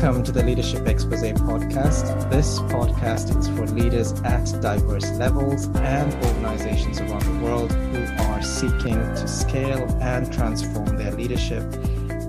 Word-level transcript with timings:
Welcome 0.00 0.22
to 0.22 0.30
the 0.30 0.44
Leadership 0.44 0.86
Expose 0.86 1.32
podcast. 1.32 2.30
This 2.30 2.60
podcast 2.60 3.36
is 3.36 3.48
for 3.48 3.66
leaders 3.66 4.12
at 4.20 4.44
diverse 4.62 5.10
levels 5.18 5.66
and 5.74 6.14
organizations 6.24 7.00
around 7.00 7.24
the 7.24 7.44
world 7.44 7.72
who 7.72 8.04
are 8.26 8.40
seeking 8.40 8.94
to 8.94 9.26
scale 9.26 9.84
and 10.00 10.32
transform 10.32 10.96
their 10.96 11.10
leadership, 11.10 11.68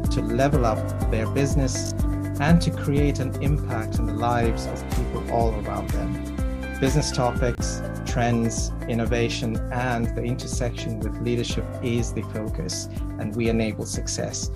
to 0.09 0.19
level 0.19 0.65
up 0.65 0.79
their 1.11 1.27
business, 1.27 1.93
and 2.39 2.59
to 2.59 2.71
create 2.71 3.19
an 3.19 3.39
impact 3.43 3.99
in 3.99 4.07
the 4.07 4.13
lives 4.13 4.65
of 4.65 4.83
people 4.97 5.31
all 5.31 5.53
around 5.63 5.91
them. 5.91 6.79
Business 6.79 7.11
topics, 7.11 7.83
trends, 8.03 8.71
innovation, 8.87 9.57
and 9.71 10.07
the 10.15 10.23
intersection 10.23 10.99
with 11.01 11.15
leadership 11.21 11.65
is 11.83 12.13
the 12.13 12.23
focus, 12.33 12.89
and 13.19 13.35
we 13.35 13.47
enable 13.47 13.85
success. 13.85 14.49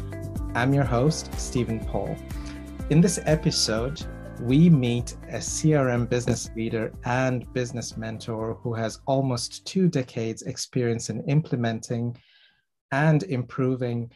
I'm 0.55 0.73
your 0.73 0.83
host, 0.83 1.31
Stephen 1.39 1.79
Paul. 1.79 2.17
In 2.93 3.01
this 3.01 3.19
episode, 3.25 4.05
we 4.39 4.69
meet 4.69 5.17
a 5.29 5.37
CRM 5.37 6.07
business 6.07 6.51
leader 6.55 6.93
and 7.05 7.51
business 7.51 7.97
mentor 7.97 8.59
who 8.61 8.71
has 8.75 8.99
almost 9.07 9.65
two 9.65 9.89
decades 9.89 10.43
experience 10.43 11.09
in 11.09 11.23
implementing 11.27 12.15
and 12.91 13.23
improving 13.23 14.11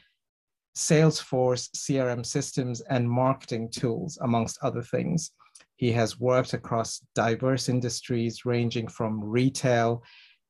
Salesforce 0.76 1.72
CRM 1.76 2.24
systems 2.24 2.82
and 2.82 3.10
marketing 3.10 3.72
tools, 3.72 4.20
amongst 4.22 4.60
other 4.62 4.84
things. 4.84 5.32
He 5.78 5.92
has 5.94 6.20
worked 6.20 6.54
across 6.54 7.02
diverse 7.16 7.70
industries 7.70 8.46
ranging 8.46 8.88
from 8.90 9.24
retail 9.24 10.04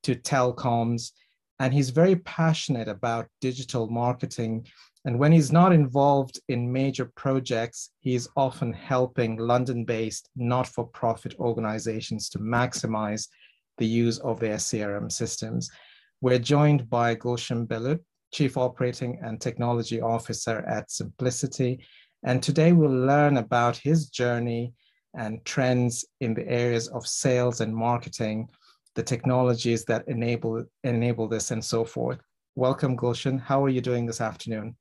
to 0.03 0.15
telecoms, 0.15 1.13
and 1.61 1.73
he's 1.73 1.91
very 1.91 2.17
passionate 2.17 2.89
about 2.89 3.29
digital 3.39 3.89
marketing 3.89 4.67
and 5.07 5.17
when 5.17 5.31
he's 5.31 5.53
not 5.53 5.71
involved 5.71 6.37
in 6.49 6.69
major 6.69 7.05
projects, 7.15 7.91
he's 8.01 8.27
often 8.35 8.73
helping 8.73 9.37
London 9.37 9.85
based 9.85 10.29
not 10.35 10.67
for 10.67 10.85
profit 10.85 11.33
organizations 11.39 12.27
to 12.27 12.39
maximize 12.39 13.29
the 13.77 13.85
use 13.85 14.19
of 14.19 14.41
their 14.41 14.57
CRM 14.57 15.09
systems. 15.09 15.71
We're 16.19 16.39
joined 16.39 16.89
by 16.89 17.15
Goolshun 17.15 17.67
Belut, 17.67 18.01
Chief 18.33 18.57
Operating 18.57 19.17
and 19.23 19.39
Technology 19.39 20.01
Officer 20.01 20.57
at 20.67 20.89
Smplicity. 20.89 21.79
And 22.25 22.43
today 22.43 22.73
we'll 22.73 22.91
learn 22.91 23.37
about 23.37 23.77
his 23.77 24.09
journey 24.09 24.73
and 25.17 25.39
trends 25.45 26.03
in 26.19 26.33
the 26.33 26.45
areas 26.49 26.89
of 26.89 27.07
sales 27.07 27.61
and 27.61 27.73
marketing, 27.73 28.49
the 28.95 29.03
technologies 29.03 29.85
that 29.85 30.05
enable, 30.09 30.65
enable 30.83 31.29
this, 31.29 31.51
and 31.51 31.63
so 31.63 31.85
forth. 31.85 32.19
Welcome, 32.55 32.97
Goolshun. 32.97 33.39
How 33.39 33.63
are 33.63 33.69
you 33.69 33.79
doing 33.79 34.05
this 34.05 34.19
afternoon? 34.19 34.75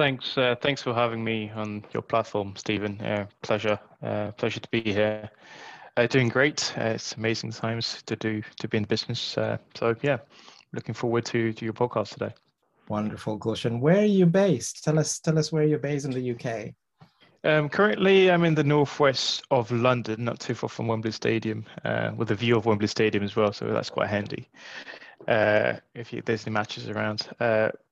Thanks. 0.00 0.38
Uh, 0.38 0.54
thanks 0.62 0.80
for 0.80 0.94
having 0.94 1.22
me 1.22 1.52
on 1.54 1.84
your 1.92 2.00
platform, 2.00 2.54
Stephen. 2.56 2.98
Uh, 3.02 3.26
pleasure. 3.42 3.78
Uh, 4.02 4.30
pleasure 4.30 4.58
to 4.58 4.68
be 4.70 4.80
here. 4.80 5.28
Uh, 5.94 6.06
doing 6.06 6.30
great. 6.30 6.72
Uh, 6.74 6.84
it's 6.84 7.12
amazing 7.16 7.52
times 7.52 8.02
to 8.06 8.16
do 8.16 8.40
to 8.60 8.66
be 8.66 8.78
in 8.78 8.84
business. 8.84 9.36
Uh, 9.36 9.58
so 9.74 9.94
yeah, 10.00 10.16
looking 10.72 10.94
forward 10.94 11.26
to 11.26 11.52
to 11.52 11.64
your 11.66 11.74
podcast 11.74 12.14
today. 12.14 12.32
Wonderful, 12.88 13.38
Goolshun. 13.38 13.80
Where 13.80 13.98
are 13.98 14.06
you 14.06 14.24
based? 14.24 14.82
Tell 14.84 14.98
us. 14.98 15.18
Tell 15.18 15.38
us 15.38 15.52
where 15.52 15.64
you're 15.64 15.78
based 15.78 16.06
in 16.06 16.12
the 16.12 16.30
UK. 16.30 16.72
Um, 17.44 17.68
currently, 17.68 18.30
I'm 18.30 18.44
in 18.44 18.54
the 18.54 18.64
northwest 18.64 19.42
of 19.50 19.70
London, 19.70 20.24
not 20.24 20.40
too 20.40 20.54
far 20.54 20.70
from 20.70 20.86
Wembley 20.86 21.12
Stadium, 21.12 21.66
with 22.16 22.30
a 22.30 22.34
view 22.34 22.56
of 22.56 22.64
Wembley 22.64 22.88
Stadium 22.88 23.22
as 23.22 23.36
well. 23.36 23.52
So 23.52 23.66
that's 23.66 23.90
quite 23.90 24.08
handy 24.08 24.48
if 25.28 26.12
you, 26.12 26.22
there's 26.24 26.46
any 26.46 26.54
matches 26.54 26.88
around 26.88 27.28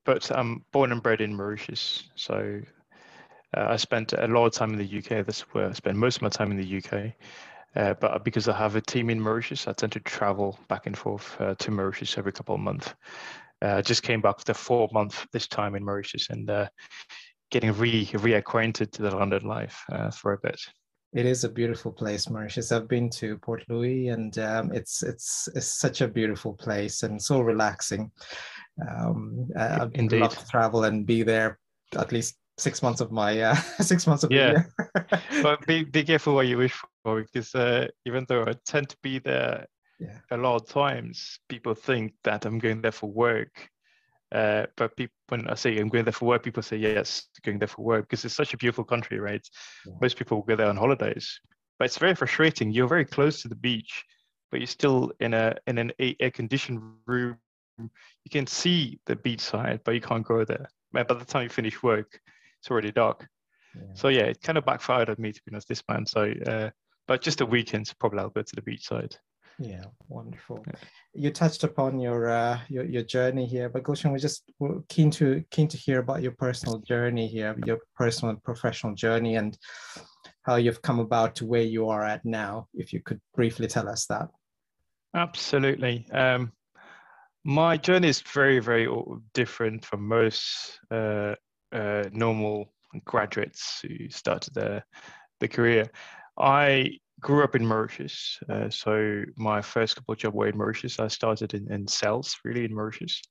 but 0.09 0.31
I'm 0.35 0.65
born 0.73 0.91
and 0.91 1.03
bred 1.03 1.21
in 1.21 1.37
Mauritius, 1.37 2.05
so 2.15 2.63
uh, 3.55 3.67
I 3.69 3.77
spent 3.77 4.15
a 4.15 4.27
lot 4.27 4.47
of 4.47 4.55
time 4.55 4.73
in 4.73 4.79
the 4.79 4.99
UK. 4.99 5.27
That's 5.27 5.43
where 5.53 5.69
I 5.69 5.73
spend 5.73 5.99
most 5.99 6.17
of 6.17 6.23
my 6.23 6.31
time 6.31 6.51
in 6.51 6.57
the 6.57 6.79
UK. 6.79 7.13
Uh, 7.77 7.93
but 7.93 8.25
because 8.25 8.49
I 8.49 8.57
have 8.57 8.75
a 8.75 8.81
team 8.81 9.11
in 9.11 9.21
Mauritius, 9.21 9.69
I 9.69 9.75
tend 9.75 9.93
to 9.93 10.01
travel 10.01 10.59
back 10.67 10.87
and 10.87 10.97
forth 10.97 11.39
uh, 11.39 11.57
to 11.57 11.71
Mauritius 11.71 12.17
every 12.17 12.33
couple 12.33 12.55
of 12.55 12.63
months. 12.63 12.95
Uh, 13.61 13.75
I 13.75 13.83
just 13.83 14.03
came 14.03 14.23
back 14.23 14.37
after 14.39 14.55
four 14.55 14.89
months 14.95 15.27
this 15.35 15.47
time 15.47 15.75
in 15.75 15.85
Mauritius 15.85 16.31
and 16.31 16.49
uh, 16.49 16.69
getting 17.51 17.75
re 17.75 18.07
reacquainted 18.07 18.91
to 18.93 19.03
the 19.03 19.15
London 19.15 19.45
life 19.47 19.85
uh, 19.93 20.11
for 20.11 20.33
a 20.33 20.39
bit. 20.39 20.59
It 21.13 21.27
is 21.27 21.45
a 21.45 21.49
beautiful 21.51 21.93
place, 21.93 22.31
Mauritius. 22.31 22.73
I've 22.73 22.89
been 22.89 23.11
to 23.11 23.37
Port 23.39 23.65
Louis, 23.69 24.09
and 24.09 24.39
um, 24.39 24.73
it's 24.73 25.03
it's 25.03 25.49
it's 25.55 25.79
such 25.79 26.01
a 26.01 26.09
beautiful 26.09 26.55
place 26.55 27.03
and 27.03 27.21
so 27.21 27.41
relaxing. 27.41 28.11
Um, 28.87 29.49
I'd 29.57 30.13
love 30.13 30.39
to 30.39 30.49
travel 30.49 30.85
and 30.85 31.07
be 31.07 31.23
there 31.23 31.59
at 31.97 32.13
least 32.13 32.37
six 32.59 32.83
months 32.83 33.01
of 33.01 33.11
my 33.11 33.41
uh, 33.41 33.55
six 33.81 34.07
months 34.07 34.25
of 34.25 34.33
yeah. 34.33 34.65
the 34.95 35.07
year. 35.13 35.23
but 35.43 35.67
be 35.67 35.85
be 35.85 36.03
careful 36.11 36.35
what 36.35 36.47
you 36.47 36.59
wish 36.59 36.75
for 37.03 37.23
because 37.23 37.55
uh, 37.55 37.87
even 38.05 38.27
though 38.29 38.43
I 38.43 38.55
tend 38.67 38.89
to 38.91 38.97
be 39.03 39.19
there 39.19 39.67
yeah. 39.99 40.19
a 40.31 40.37
lot 40.37 40.57
of 40.57 40.69
times, 40.69 41.39
people 41.49 41.75
think 41.75 42.13
that 42.25 42.45
I'm 42.45 42.59
going 42.59 42.83
there 42.83 42.93
for 42.93 43.11
work. 43.11 43.69
Uh, 44.31 44.67
but 44.77 44.95
people, 44.95 45.15
when 45.29 45.49
I 45.49 45.55
say 45.55 45.79
I'm 45.79 45.89
going 45.89 46.05
there 46.05 46.13
for 46.13 46.27
work, 46.27 46.43
people 46.43 46.63
say 46.63 46.77
yes, 46.77 47.29
going 47.45 47.59
there 47.59 47.69
for 47.69 47.83
work 47.83 48.09
because 48.09 48.27
it's 48.27 48.35
such 48.35 48.53
a 48.53 48.59
beautiful 48.59 48.85
country, 48.85 49.19
right? 49.19 49.41
Yeah. 49.87 49.95
Most 50.03 50.19
people 50.19 50.43
go 50.43 50.55
there 50.55 50.69
on 50.69 50.77
holidays, 50.77 51.41
but 51.79 51.87
it's 51.87 51.97
very 51.97 52.15
frustrating. 52.15 52.71
You're 52.71 52.89
very 52.89 53.07
close 53.07 53.41
to 53.43 53.49
the 53.49 53.55
beach, 53.55 54.05
but 54.51 54.61
you're 54.61 54.67
still 54.67 55.13
in 55.21 55.33
a 55.33 55.57
in 55.67 55.79
an 55.79 55.93
air 55.99 56.31
conditioned 56.31 56.83
room 57.07 57.39
you 57.79 58.31
can 58.31 58.47
see 58.47 59.01
the 59.07 59.17
beach 59.17 59.41
side, 59.41 59.81
but 59.85 59.95
you 59.95 60.01
can't 60.01 60.27
go 60.27 60.45
there. 60.45 60.69
By 60.93 61.03
the 61.03 61.25
time 61.25 61.45
you 61.45 61.49
finish 61.49 61.83
work, 61.83 62.21
it's 62.61 62.71
already 62.71 62.93
dark. 62.93 63.29
Yeah. 63.75 63.83
So 63.95 64.09
yeah, 64.09 64.23
it 64.23 64.43
kind 64.43 64.59
of 64.59 64.65
backfired 64.65 65.11
on 65.11 65.17
me 65.19 65.33
to 65.33 65.41
be 65.45 65.53
honest 65.53 65.69
this 65.69 65.83
man. 65.89 66.07
So, 66.07 66.33
uh, 66.47 66.71
but 67.07 67.23
just 67.23 67.41
a 67.41 67.47
weekend, 67.47 67.93
probably 67.99 68.21
I'll 68.21 68.31
go 68.31 68.43
to 68.43 68.57
the 68.57 68.63
beach 68.63 68.87
side. 68.87 69.17
Yeah, 69.59 69.85
wonderful. 70.09 70.65
Yeah. 70.67 70.75
You 71.15 71.31
touched 71.31 71.65
upon 71.65 71.99
your 71.99 72.29
uh, 72.29 72.61
your 72.69 72.85
your 72.85 73.03
journey 73.03 73.45
here, 73.45 73.69
but 73.69 73.83
Goolshun, 73.83 74.13
we're 74.13 74.19
just 74.19 74.45
keen 74.89 75.11
to 75.13 75.45
keen 75.51 75.67
to 75.69 75.77
hear 75.77 75.99
about 75.99 76.23
your 76.23 76.33
personal 76.33 76.79
journey 76.79 77.27
here, 77.27 77.57
your 77.67 77.79
personal 77.97 78.31
and 78.31 78.43
professional 78.45 78.95
journey, 78.95 79.35
and 79.35 79.59
how 80.43 80.57
you've 80.57 80.81
come 80.83 81.01
about 81.01 81.35
to 81.37 81.47
where 81.47 81.63
you 81.63 81.89
are 81.89 82.05
at 82.05 82.25
now. 82.25 82.69
If 82.73 82.93
you 82.93 83.01
could 83.01 83.21
briefly 83.35 83.67
tell 83.67 83.89
us 83.89 84.07
that. 84.07 84.29
Absolutely. 85.15 86.07
Um, 86.13 86.53
my 87.49 87.79
journey 87.79 88.09
is 88.09 88.21
very, 88.21 88.59
very 88.59 88.87
different 89.33 89.83
from 89.83 90.07
most 90.07 90.79
uh, 90.91 91.35
uh, 91.73 92.05
normal 92.13 92.75
graduates 93.07 93.81
who 93.81 94.11
started 94.11 94.53
their, 94.53 94.85
their 95.41 95.49
career. 95.49 95.91
I 96.39 96.99
grew 97.21 97.43
up 97.43 97.55
in 97.55 97.67
Mauritius, 97.67 98.39
uh, 98.51 98.69
so 98.69 99.23
my 99.39 99.63
first 99.63 99.97
couple 99.97 100.13
of 100.13 100.19
jobs 100.19 100.35
were 100.35 100.49
in 100.49 100.59
Mauritius. 100.59 101.01
I 101.01 101.09
started 101.09 101.55
in, 101.55 101.73
in 101.73 101.89
sales, 101.89 102.37
really 102.45 102.67
in 102.67 102.75
Mauritius. 102.75 103.23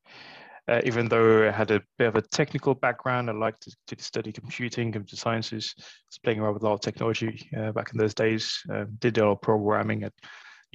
Uh, 0.67 0.81
even 0.83 1.07
though 1.07 1.47
I 1.47 1.51
had 1.51 1.69
a 1.69 1.83
bit 1.99 2.07
of 2.07 2.15
a 2.15 2.23
technical 2.23 2.73
background, 2.73 3.29
I 3.29 3.33
liked 3.33 3.69
to, 3.69 3.95
to 3.95 4.03
study 4.03 4.31
computing, 4.31 4.91
computer 4.91 5.15
sciences. 5.15 5.75
I 5.77 5.83
was 6.09 6.17
playing 6.23 6.39
around 6.39 6.55
with 6.55 6.63
a 6.63 6.65
lot 6.65 6.73
of 6.73 6.81
technology 6.81 7.47
uh, 7.55 7.71
back 7.71 7.91
in 7.93 7.99
those 7.99 8.15
days. 8.15 8.63
Um, 8.73 8.87
did 8.97 9.19
a 9.19 9.25
lot 9.25 9.33
of 9.33 9.41
programming 9.41 10.01
at 10.05 10.13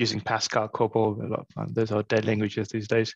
using 0.02 0.20
Pascal, 0.20 0.68
COBOL. 0.68 1.44
Those 1.68 1.92
are 1.92 2.02
dead 2.02 2.24
languages 2.24 2.68
these 2.68 2.88
days. 2.88 3.14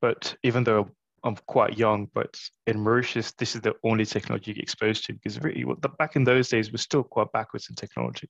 But 0.00 0.34
even 0.42 0.64
though 0.64 0.88
I'm 1.22 1.36
quite 1.46 1.78
young, 1.78 2.08
but 2.14 2.32
in 2.66 2.80
Mauritius, 2.80 3.32
this 3.32 3.54
is 3.54 3.60
the 3.60 3.74
only 3.82 4.06
technology 4.06 4.50
you 4.50 4.54
get 4.56 4.62
exposed 4.62 5.04
to 5.04 5.12
because 5.12 5.40
really, 5.40 5.64
back 5.98 6.16
in 6.16 6.24
those 6.24 6.48
days, 6.48 6.70
we're 6.70 6.88
still 6.90 7.02
quite 7.02 7.32
backwards 7.32 7.68
in 7.68 7.76
technology. 7.76 8.28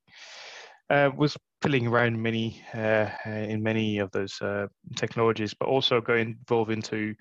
Uh, 0.91 1.10
was 1.17 1.37
filling 1.62 1.87
around 1.87 2.23
many 2.23 2.62
uh, 2.75 3.08
in 3.25 3.62
many 3.62 3.99
of 3.99 4.11
those 4.11 4.40
uh, 4.43 4.67
technologies, 4.97 5.55
but 5.55 5.69
also 5.69 6.00
going 6.00 6.37
involved 6.40 6.70
into 6.70 7.14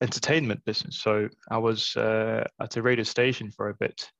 entertainment 0.00 0.64
business. 0.64 0.98
So 1.00 1.28
I 1.50 1.58
was 1.58 1.96
uh, 1.96 2.44
at 2.60 2.76
a 2.76 2.82
radio 2.82 3.04
station 3.04 3.50
for 3.50 3.68
a 3.68 3.74
bit 3.74 4.10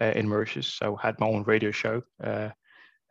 uh, 0.00 0.12
in 0.18 0.28
Mauritius. 0.28 0.78
I 0.82 0.92
had 1.00 1.20
my 1.20 1.26
own 1.26 1.44
radio 1.44 1.70
show. 1.70 2.02
Uh, 2.22 2.50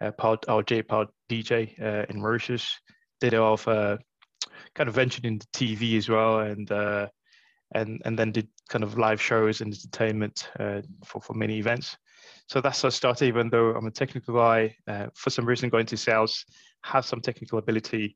uh, 0.02 0.12
pod, 0.12 0.46
or 0.48 0.64
J-Pod 0.64 1.08
DJ 1.30 1.80
uh, 1.82 2.06
in 2.10 2.20
Mauritius. 2.20 2.80
Did 3.20 3.34
it 3.34 3.40
off 3.40 3.68
uh, 3.68 3.98
kind 4.76 4.88
of 4.88 4.96
ventured 4.96 5.26
into 5.26 5.48
TV 5.48 5.98
as 5.98 6.10
well, 6.10 6.40
and 6.40 6.72
uh, 6.72 7.08
and 7.74 8.02
and 8.06 8.18
then 8.18 8.32
did 8.32 8.48
kind 8.70 8.84
of 8.84 8.98
live 8.98 9.22
shows 9.22 9.62
and 9.62 9.74
entertainment 9.74 10.50
uh, 10.60 10.82
for 11.06 11.22
for 11.22 11.34
many 11.34 11.58
events. 11.58 11.98
So 12.48 12.62
that's 12.62 12.82
how 12.82 12.88
I 12.88 12.92
started. 12.92 13.26
Even 13.26 13.50
though 13.50 13.76
I'm 13.76 13.88
a 13.88 13.92
technical 13.92 14.36
guy, 14.36 14.76
uh, 14.88 15.08
for 15.16 15.30
some 15.30 15.46
reason 15.46 15.70
going 15.70 15.86
to 15.88 15.98
sales, 15.98 16.46
have 16.84 17.06
some 17.06 17.22
technical 17.22 17.60
ability, 17.60 18.16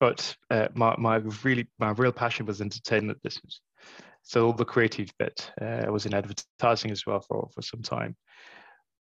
but 0.00 0.34
uh, 0.50 0.68
my 0.74 0.94
my 0.98 1.16
really 1.42 1.68
my 1.78 1.90
real 1.90 2.12
passion 2.12 2.46
was 2.46 2.60
entertainment 2.60 3.22
business. 3.22 3.60
So 4.22 4.46
all 4.46 4.52
the 4.52 4.64
creative 4.64 5.12
bit. 5.20 5.52
I 5.60 5.88
was 5.88 6.04
in 6.04 6.14
advertising 6.14 6.90
as 6.90 7.06
well 7.06 7.20
for 7.20 7.48
for 7.54 7.62
some 7.62 7.82
time. 7.82 8.16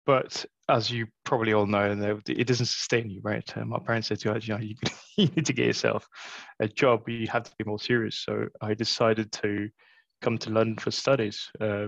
But 0.05 0.45
as 0.69 0.91
you 0.91 1.07
probably 1.25 1.53
all 1.53 1.67
know, 1.67 2.21
it 2.27 2.47
doesn't 2.47 2.67
sustain 2.67 3.11
you, 3.11 3.21
right? 3.23 3.57
Uh, 3.57 3.65
my 3.65 3.79
parents 3.79 4.09
said 4.09 4.21
to 4.21 4.33
us, 4.35 4.47
you 4.47 4.55
know, 4.55 4.61
you, 4.61 4.75
need 5.19 5.47
to 5.47 5.53
get 5.53 5.67
yourself 5.67 6.09
a 6.61 6.69
job. 6.69 7.09
You 7.09 7.27
have 7.29 7.45
to 7.45 7.53
be 7.59 7.65
more 7.65 7.79
serious. 7.79 8.19
So 8.19 8.47
I 8.61 8.75
decided 8.75 9.31
to 9.33 9.69
come 10.21 10.39
to 10.39 10.51
London 10.51 10.77
for 10.79 10.91
studies. 10.91 11.51
Uh, 11.61 11.87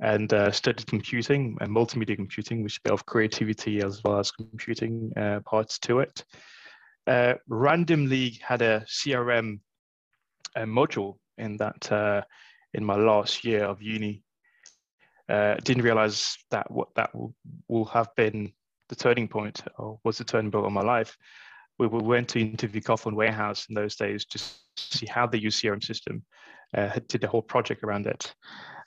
and 0.00 0.32
uh, 0.32 0.50
studied 0.50 0.86
computing 0.86 1.56
and 1.60 1.70
multimedia 1.70 2.16
computing, 2.16 2.62
which 2.62 2.80
of 2.88 3.04
creativity 3.06 3.82
as 3.82 4.02
well 4.02 4.18
as 4.18 4.30
computing 4.30 5.12
uh, 5.16 5.40
parts 5.44 5.78
to 5.78 6.00
it. 6.00 6.24
Uh, 7.06 7.34
randomly 7.48 8.38
had 8.42 8.62
a 8.62 8.80
CRM 8.86 9.60
uh, 10.56 10.60
module 10.60 11.16
in 11.38 11.56
that 11.58 11.92
uh, 11.92 12.22
in 12.74 12.84
my 12.84 12.96
last 12.96 13.44
year 13.44 13.64
of 13.64 13.82
uni. 13.82 14.22
Uh, 15.30 15.54
didn't 15.62 15.84
realize 15.84 16.36
that 16.50 16.68
what 16.70 16.88
that 16.96 17.14
will, 17.14 17.32
will 17.68 17.84
have 17.84 18.08
been 18.16 18.52
the 18.88 18.96
turning 18.96 19.28
point 19.28 19.62
or 19.78 19.98
was 20.02 20.18
the 20.18 20.24
turning 20.24 20.50
point 20.50 20.66
of 20.66 20.72
my 20.72 20.80
life. 20.80 21.16
We, 21.78 21.86
we 21.86 22.00
went 22.00 22.28
to 22.30 22.40
interview 22.40 22.80
Carphone 22.80 23.14
Warehouse 23.14 23.66
in 23.68 23.74
those 23.74 23.94
days 23.94 24.24
to 24.26 24.42
see 24.76 25.06
how 25.06 25.26
they 25.28 25.38
use 25.38 25.60
CRM 25.60 25.84
system, 25.84 26.24
uh, 26.76 26.98
did 27.06 27.20
the 27.20 27.28
whole 27.28 27.42
project 27.42 27.84
around 27.84 28.06
it. 28.06 28.34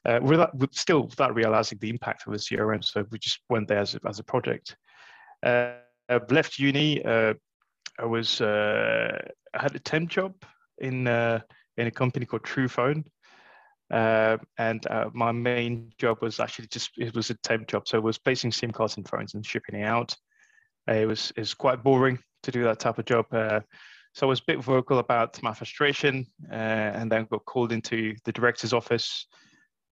Uh, 0.06 0.20
without, 0.22 0.52
still 0.72 1.04
without 1.04 1.34
realizing 1.34 1.78
the 1.80 1.90
impact 1.90 2.28
of 2.28 2.34
the 2.34 2.40
CRM, 2.40 2.84
so 2.84 3.06
we 3.10 3.18
just 3.18 3.40
went 3.50 3.70
there 3.70 3.80
as 3.80 3.96
a, 3.96 4.00
as 4.06 4.20
a 4.20 4.24
project. 4.24 4.76
Uh, 5.44 5.76
left 6.30 6.60
uni, 6.60 7.04
uh, 7.06 7.34
I 8.00 8.06
was 8.06 8.42
uh, 8.42 9.18
I 9.54 9.62
had 9.62 9.76
a 9.76 9.80
temp 9.80 10.10
job 10.10 10.34
in 10.80 11.08
uh, 11.08 11.40
in 11.78 11.88
a 11.88 11.92
company 11.92 12.26
called 12.26 12.44
Truphone, 12.44 13.06
uh, 13.94 14.38
and 14.58 14.88
uh, 14.88 15.08
my 15.14 15.32
main 15.32 15.94
job 16.00 16.18
was 16.20 16.40
actually 16.40 16.66
just 16.66 16.90
it 16.98 17.16
was 17.16 17.30
a 17.30 17.36
temp 17.36 17.68
job, 17.68 17.88
so 17.88 17.96
it 17.96 18.04
was 18.04 18.18
placing 18.18 18.52
SIM 18.52 18.72
cards 18.72 18.98
in 18.98 19.04
phones 19.04 19.36
and 19.36 19.46
shipping 19.46 19.80
it 19.80 19.84
out. 19.84 20.16
Uh, 20.90 20.96
it 20.96 21.06
was 21.06 21.32
it 21.38 21.42
was 21.42 21.54
quite 21.54 21.84
boring 21.84 22.18
to 22.42 22.52
do 22.52 22.64
that 22.64 22.80
type 22.80 22.98
of 22.98 23.06
job. 23.06 23.28
Uh, 23.32 23.60
so 24.16 24.26
I 24.26 24.30
was 24.30 24.40
a 24.40 24.46
bit 24.48 24.64
vocal 24.64 24.98
about 24.98 25.42
my 25.44 25.54
frustration, 25.54 26.26
uh, 26.52 26.56
and 26.56 27.12
then 27.12 27.28
got 27.30 27.46
called 27.46 27.72
into 27.72 28.16
the 28.26 28.32
director's 28.32 28.74
office. 28.74 29.28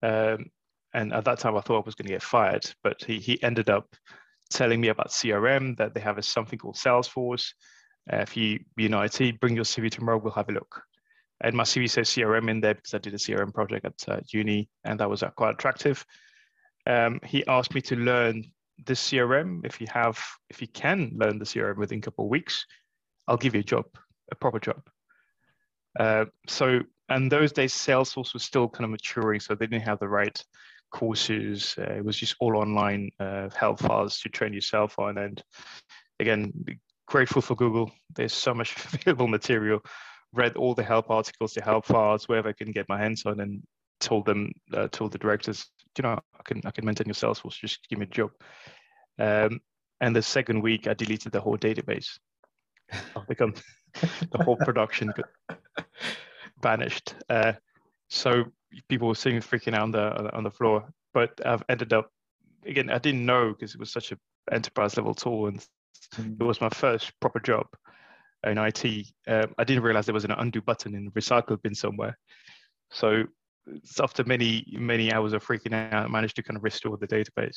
Um, 0.02 0.46
and 0.92 1.12
at 1.12 1.24
that 1.24 1.38
time, 1.38 1.56
I 1.56 1.60
thought 1.60 1.82
I 1.82 1.86
was 1.86 1.94
going 1.94 2.08
to 2.08 2.14
get 2.14 2.24
fired, 2.24 2.68
but 2.82 3.04
he 3.04 3.20
he 3.20 3.40
ended 3.40 3.70
up 3.70 3.94
telling 4.50 4.80
me 4.80 4.88
about 4.88 5.10
CRM 5.10 5.76
that 5.76 5.94
they 5.94 6.00
have 6.00 6.18
a, 6.18 6.22
something 6.22 6.58
called 6.58 6.74
Salesforce. 6.74 7.52
Uh, 8.12 8.16
if 8.16 8.36
you 8.36 8.58
be 8.74 8.86
in 8.86 8.94
IT, 8.94 9.38
bring 9.38 9.54
your 9.54 9.64
CV 9.64 9.92
tomorrow. 9.92 10.18
We'll 10.18 10.32
have 10.32 10.48
a 10.48 10.52
look 10.52 10.82
and 11.42 11.54
my 11.56 11.64
CV 11.64 11.90
says 11.90 12.08
CRM 12.08 12.48
in 12.48 12.60
there 12.60 12.74
because 12.74 12.94
I 12.94 12.98
did 12.98 13.14
a 13.14 13.18
CRM 13.18 13.52
project 13.52 13.84
at 13.84 14.08
uh, 14.08 14.20
uni, 14.28 14.68
and 14.84 14.98
that 15.00 15.10
was 15.10 15.22
uh, 15.22 15.30
quite 15.30 15.54
attractive. 15.54 16.04
Um, 16.86 17.20
he 17.24 17.46
asked 17.46 17.74
me 17.74 17.80
to 17.82 17.96
learn 17.96 18.44
the 18.86 18.94
CRM. 18.94 19.64
If 19.64 19.80
you 19.80 19.86
have, 19.92 20.18
if 20.50 20.60
you 20.60 20.68
can 20.68 21.12
learn 21.14 21.38
the 21.38 21.44
CRM 21.44 21.76
within 21.76 21.98
a 21.98 22.02
couple 22.02 22.24
of 22.24 22.30
weeks, 22.30 22.64
I'll 23.26 23.36
give 23.36 23.54
you 23.54 23.60
a 23.60 23.64
job, 23.64 23.86
a 24.30 24.34
proper 24.36 24.60
job. 24.60 24.82
Uh, 25.98 26.26
so, 26.48 26.80
and 27.08 27.30
those 27.30 27.52
days, 27.52 27.74
Salesforce 27.74 28.32
was 28.32 28.44
still 28.44 28.68
kind 28.68 28.84
of 28.84 28.90
maturing, 28.90 29.40
so 29.40 29.54
they 29.54 29.66
didn't 29.66 29.86
have 29.86 29.98
the 29.98 30.08
right 30.08 30.42
courses. 30.92 31.74
Uh, 31.76 31.94
it 31.94 32.04
was 32.04 32.16
just 32.16 32.36
all 32.38 32.56
online 32.56 33.10
uh, 33.18 33.48
help 33.56 33.80
files 33.80 34.20
to 34.20 34.28
train 34.28 34.52
yourself 34.52 34.98
on. 34.98 35.18
And 35.18 35.42
again, 36.20 36.52
grateful 37.06 37.42
for 37.42 37.56
Google. 37.56 37.90
There's 38.14 38.32
so 38.32 38.54
much 38.54 38.76
available 38.94 39.28
material 39.28 39.82
read 40.32 40.56
all 40.56 40.74
the 40.74 40.82
help 40.82 41.10
articles, 41.10 41.54
the 41.54 41.62
help 41.62 41.86
files, 41.86 42.28
wherever 42.28 42.48
I 42.48 42.52
can 42.52 42.72
get 42.72 42.88
my 42.88 42.98
hands 42.98 43.24
on, 43.26 43.40
and 43.40 43.62
told 44.00 44.26
them, 44.26 44.52
uh, 44.72 44.88
told 44.88 45.12
the 45.12 45.18
directors, 45.18 45.66
you 45.96 46.02
know, 46.02 46.18
I 46.38 46.42
can 46.44 46.60
I 46.64 46.70
can 46.70 46.84
maintain 46.84 47.06
your 47.06 47.14
Salesforce, 47.14 47.60
just 47.60 47.88
give 47.88 47.98
me 47.98 48.06
a 48.06 48.08
job. 48.08 48.30
Um, 49.18 49.60
and 50.00 50.16
the 50.16 50.22
second 50.22 50.62
week, 50.62 50.86
I 50.86 50.94
deleted 50.94 51.32
the 51.32 51.40
whole 51.40 51.58
database. 51.58 52.18
I've 52.90 53.28
become 53.28 53.54
the 54.32 54.42
whole 54.42 54.56
production 54.56 55.12
vanished. 56.60 57.14
Uh, 57.28 57.52
so 58.08 58.44
people 58.88 59.08
were 59.08 59.14
sitting 59.14 59.40
freaking 59.40 59.74
out 59.74 59.82
on 59.82 59.92
the 59.92 60.34
on 60.34 60.44
the 60.44 60.50
floor. 60.50 60.88
But 61.14 61.40
I've 61.44 61.62
ended 61.68 61.92
up 61.92 62.10
again. 62.64 62.90
I 62.90 62.98
didn't 62.98 63.26
know 63.26 63.52
because 63.52 63.74
it 63.74 63.80
was 63.80 63.92
such 63.92 64.12
an 64.12 64.18
enterprise 64.50 64.96
level 64.96 65.14
tool, 65.14 65.46
and 65.46 65.64
mm. 66.16 66.40
it 66.40 66.44
was 66.44 66.60
my 66.60 66.70
first 66.70 67.12
proper 67.20 67.40
job 67.40 67.66
in 68.44 68.58
IT, 68.58 69.06
um, 69.28 69.54
I 69.58 69.64
didn't 69.64 69.82
realize 69.82 70.06
there 70.06 70.14
was 70.14 70.24
an 70.24 70.32
undo 70.32 70.60
button 70.60 70.94
in 70.94 71.04
the 71.04 71.10
recycle 71.12 71.60
bin 71.62 71.74
somewhere. 71.74 72.18
So 72.90 73.24
after 74.00 74.24
many 74.24 74.66
many 74.72 75.12
hours 75.12 75.32
of 75.32 75.44
freaking 75.44 75.74
out, 75.74 76.04
I 76.04 76.08
managed 76.08 76.36
to 76.36 76.42
kind 76.42 76.56
of 76.56 76.64
restore 76.64 76.96
the 76.96 77.06
database. 77.06 77.56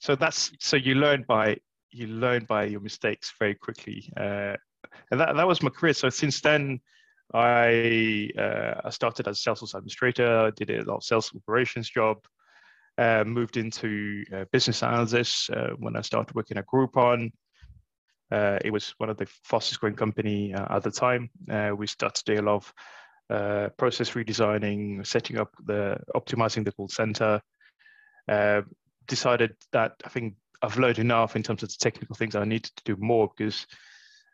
So 0.00 0.14
that's 0.14 0.52
so 0.60 0.76
you 0.76 0.94
learn 0.94 1.24
by 1.26 1.56
you 1.90 2.06
learn 2.06 2.44
by 2.44 2.64
your 2.64 2.80
mistakes 2.80 3.32
very 3.38 3.54
quickly, 3.54 4.10
uh, 4.16 4.54
and 5.10 5.20
that 5.20 5.34
that 5.36 5.46
was 5.46 5.62
my 5.62 5.70
career. 5.70 5.94
So 5.94 6.10
since 6.10 6.40
then, 6.40 6.80
I 7.34 8.30
uh, 8.38 8.80
I 8.84 8.90
started 8.90 9.28
as 9.28 9.38
a 9.38 9.50
Salesforce 9.50 9.74
administrator. 9.74 10.52
Did 10.56 10.70
a 10.70 10.84
lot 10.84 10.96
of 10.96 11.04
sales 11.04 11.32
operations 11.34 11.88
job. 11.88 12.18
Uh, 12.98 13.22
moved 13.24 13.56
into 13.56 14.24
uh, 14.34 14.44
business 14.50 14.82
analysis 14.82 15.48
uh, 15.50 15.68
when 15.78 15.96
I 15.96 16.00
started 16.00 16.34
working 16.34 16.58
at 16.58 16.66
Groupon. 16.66 17.30
Uh, 18.30 18.58
it 18.64 18.70
was 18.70 18.94
one 18.98 19.08
of 19.08 19.16
the 19.16 19.26
fastest 19.44 19.80
growing 19.80 19.96
company 19.96 20.52
uh, 20.52 20.76
at 20.76 20.82
the 20.82 20.90
time. 20.90 21.30
Uh, 21.50 21.70
we 21.76 21.86
started 21.86 22.24
to 22.26 22.42
lot 22.42 22.56
of 22.56 22.72
uh, 23.30 23.68
process 23.76 24.10
redesigning, 24.10 25.06
setting 25.06 25.38
up 25.38 25.50
the 25.66 25.98
optimizing 26.14 26.64
the 26.64 26.72
call 26.72 26.88
center. 26.88 27.40
Uh, 28.28 28.62
decided 29.06 29.54
that 29.72 29.94
I 30.04 30.10
think 30.10 30.34
I've 30.60 30.76
learned 30.76 30.98
enough 30.98 31.36
in 31.36 31.42
terms 31.42 31.62
of 31.62 31.70
the 31.70 31.76
technical 31.78 32.14
things 32.14 32.34
I 32.34 32.44
needed 32.44 32.70
to 32.76 32.84
do 32.84 32.96
more 33.00 33.30
because 33.34 33.66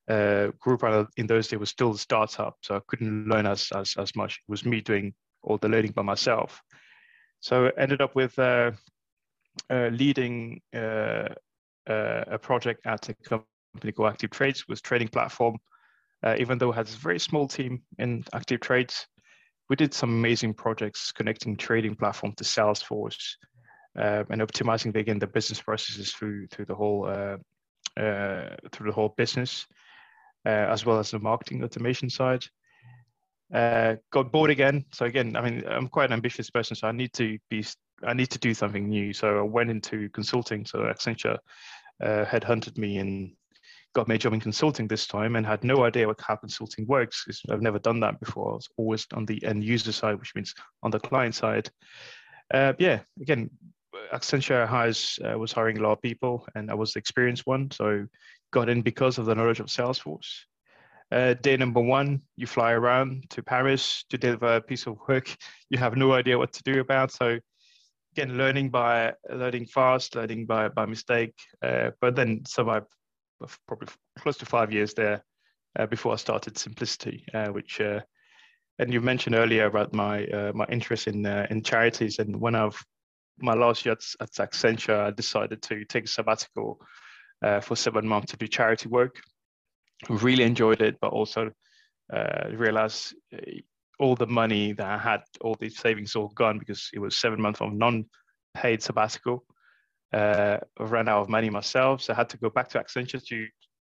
uh, 0.08 0.50
Groupon 0.60 1.06
in 1.16 1.28
those 1.28 1.46
days 1.46 1.60
was 1.60 1.70
still 1.70 1.92
a 1.92 1.98
startup, 1.98 2.56
so 2.62 2.76
I 2.76 2.80
couldn't 2.88 3.28
learn 3.28 3.46
as, 3.46 3.70
as 3.74 3.94
as 3.96 4.16
much. 4.16 4.40
It 4.48 4.50
was 4.50 4.64
me 4.64 4.80
doing 4.80 5.14
all 5.42 5.58
the 5.58 5.68
learning 5.68 5.92
by 5.92 6.02
myself. 6.02 6.60
So 7.40 7.66
I 7.66 7.80
ended 7.80 8.00
up 8.00 8.16
with 8.16 8.36
uh, 8.38 8.72
leading 9.70 10.60
a 10.72 12.38
project 12.42 12.84
at 12.86 13.08
a 13.08 13.14
company 13.74 13.92
called 13.92 14.14
ActivTrades 14.14 14.68
was 14.68 14.80
trading 14.80 15.08
platform. 15.08 15.58
Uh, 16.22 16.36
even 16.38 16.58
though 16.58 16.70
it 16.70 16.76
has 16.76 16.94
a 16.94 16.98
very 16.98 17.18
small 17.18 17.46
team 17.46 17.82
in 17.98 18.22
ActivTrades, 18.32 19.06
we 19.68 19.76
did 19.76 19.92
some 19.92 20.10
amazing 20.10 20.54
projects 20.54 21.12
connecting 21.12 21.56
trading 21.56 21.94
platform 21.94 22.32
to 22.36 22.44
Salesforce 22.44 23.36
uh, 23.98 24.24
and 24.30 24.40
optimizing 24.40 24.94
again 24.96 25.18
the 25.18 25.26
business 25.26 25.60
processes 25.60 26.12
through 26.12 26.46
through 26.48 26.66
the 26.66 26.74
whole 26.74 27.06
uh, 27.06 27.36
uh, 28.00 28.56
through 28.72 28.90
the 28.90 28.94
whole 28.94 29.14
business, 29.16 29.66
uh, 30.46 30.48
as 30.48 30.84
well 30.84 30.98
as 30.98 31.10
the 31.10 31.18
marketing 31.18 31.62
automation 31.62 32.10
side. 32.10 32.44
Uh, 33.52 33.96
got 34.10 34.32
bored 34.32 34.50
again. 34.50 34.84
So 34.92 35.04
again, 35.06 35.36
I 35.36 35.42
mean, 35.42 35.62
I'm 35.66 35.88
quite 35.88 36.06
an 36.06 36.14
ambitious 36.14 36.50
person, 36.50 36.76
so 36.76 36.88
I 36.88 36.92
need 36.92 37.12
to 37.14 37.38
be 37.50 37.64
I 38.02 38.14
need 38.14 38.30
to 38.30 38.38
do 38.38 38.54
something 38.54 38.88
new. 38.88 39.12
So 39.12 39.38
I 39.38 39.42
went 39.42 39.70
into 39.70 40.08
consulting. 40.10 40.64
So 40.66 40.80
Accenture 40.80 41.38
uh, 42.02 42.24
had 42.24 42.44
hunted 42.44 42.78
me 42.78 42.98
in 42.98 43.36
got 43.94 44.10
a 44.10 44.18
job 44.18 44.32
in 44.32 44.40
consulting 44.40 44.88
this 44.88 45.06
time 45.06 45.36
and 45.36 45.46
had 45.46 45.64
no 45.64 45.84
idea 45.84 46.06
what 46.06 46.20
how 46.20 46.36
consulting 46.36 46.86
works 46.86 47.24
because 47.24 47.40
I've 47.50 47.62
never 47.62 47.78
done 47.78 48.00
that 48.00 48.20
before. 48.20 48.50
I 48.50 48.54
was 48.54 48.68
always 48.76 49.06
on 49.14 49.24
the 49.24 49.42
end 49.44 49.64
user 49.64 49.92
side, 49.92 50.18
which 50.18 50.34
means 50.34 50.54
on 50.82 50.90
the 50.90 51.00
client 51.00 51.34
side. 51.34 51.70
Uh, 52.52 52.74
yeah, 52.78 53.00
again, 53.20 53.50
Accenture 54.12 54.66
hires 54.66 55.18
uh, 55.24 55.38
was 55.38 55.52
hiring 55.52 55.78
a 55.78 55.82
lot 55.82 55.92
of 55.92 56.02
people, 56.02 56.46
and 56.54 56.70
I 56.70 56.74
was 56.74 56.92
the 56.92 56.98
experienced 56.98 57.46
one, 57.46 57.70
so 57.70 58.06
got 58.52 58.68
in 58.68 58.82
because 58.82 59.18
of 59.18 59.26
the 59.26 59.34
knowledge 59.34 59.60
of 59.60 59.66
Salesforce. 59.66 60.44
Uh, 61.12 61.34
day 61.34 61.56
number 61.56 61.80
one, 61.80 62.22
you 62.36 62.46
fly 62.46 62.72
around 62.72 63.24
to 63.30 63.42
Paris 63.42 64.04
to 64.10 64.18
deliver 64.18 64.56
a 64.56 64.60
piece 64.60 64.86
of 64.86 64.98
work 65.08 65.36
you 65.70 65.78
have 65.78 65.96
no 65.96 66.12
idea 66.12 66.38
what 66.38 66.52
to 66.52 66.62
do 66.64 66.80
about. 66.80 67.12
So 67.12 67.38
again, 68.12 68.36
learning 68.36 68.70
by 68.70 69.12
learning 69.30 69.66
fast, 69.66 70.16
learning 70.16 70.46
by 70.46 70.68
by 70.68 70.86
mistake, 70.86 71.34
uh, 71.62 71.90
but 72.00 72.16
then 72.16 72.42
survive 72.46 72.84
probably 73.66 73.88
close 74.18 74.36
to 74.38 74.46
five 74.46 74.72
years 74.72 74.94
there 74.94 75.24
uh, 75.78 75.86
before 75.86 76.12
I 76.12 76.16
started 76.16 76.54
Smplicity, 76.54 77.22
uh, 77.34 77.52
which 77.52 77.80
uh, 77.80 78.00
and 78.78 78.92
you 78.92 79.00
mentioned 79.00 79.36
earlier 79.36 79.66
about 79.66 79.94
my 79.94 80.24
uh, 80.26 80.52
my 80.54 80.66
interest 80.66 81.06
in 81.06 81.26
uh, 81.26 81.46
in 81.50 81.62
charities. 81.62 82.18
And 82.18 82.40
when 82.40 82.54
I've 82.54 82.82
my 83.38 83.54
last 83.54 83.84
year 83.84 83.92
at, 83.92 84.04
at 84.20 84.32
Accenture, 84.32 85.06
I 85.06 85.10
decided 85.10 85.62
to 85.62 85.84
take 85.84 86.04
a 86.04 86.08
sabbatical 86.08 86.80
for 87.60 87.76
seven 87.76 88.08
months 88.08 88.30
to 88.30 88.38
do 88.38 88.46
charity 88.46 88.88
work. 88.88 89.20
Really 90.08 90.44
enjoyed 90.44 90.80
it, 90.80 90.96
but 91.00 91.12
also 91.12 91.50
realized 92.52 93.14
all 93.98 94.14
the 94.14 94.26
money 94.26 94.72
that 94.72 94.86
I 94.86 94.98
had, 94.98 95.22
all 95.40 95.56
the 95.58 95.68
savings, 95.68 96.16
all 96.16 96.28
gone 96.28 96.58
because 96.58 96.88
it 96.94 97.00
was 97.00 97.16
seven 97.16 97.42
months 97.42 97.60
of 97.60 97.72
non-paid 97.72 98.82
sabbatical 98.82 99.44
uh, 100.14 100.58
ran 100.78 101.08
out 101.08 101.22
of 101.22 101.28
money 101.28 101.50
myself, 101.50 102.02
so 102.02 102.12
I 102.12 102.16
had 102.16 102.30
to 102.30 102.36
go 102.38 102.50
back 102.50 102.68
to 102.70 102.78
Accenture 102.78 103.24
to 103.26 103.46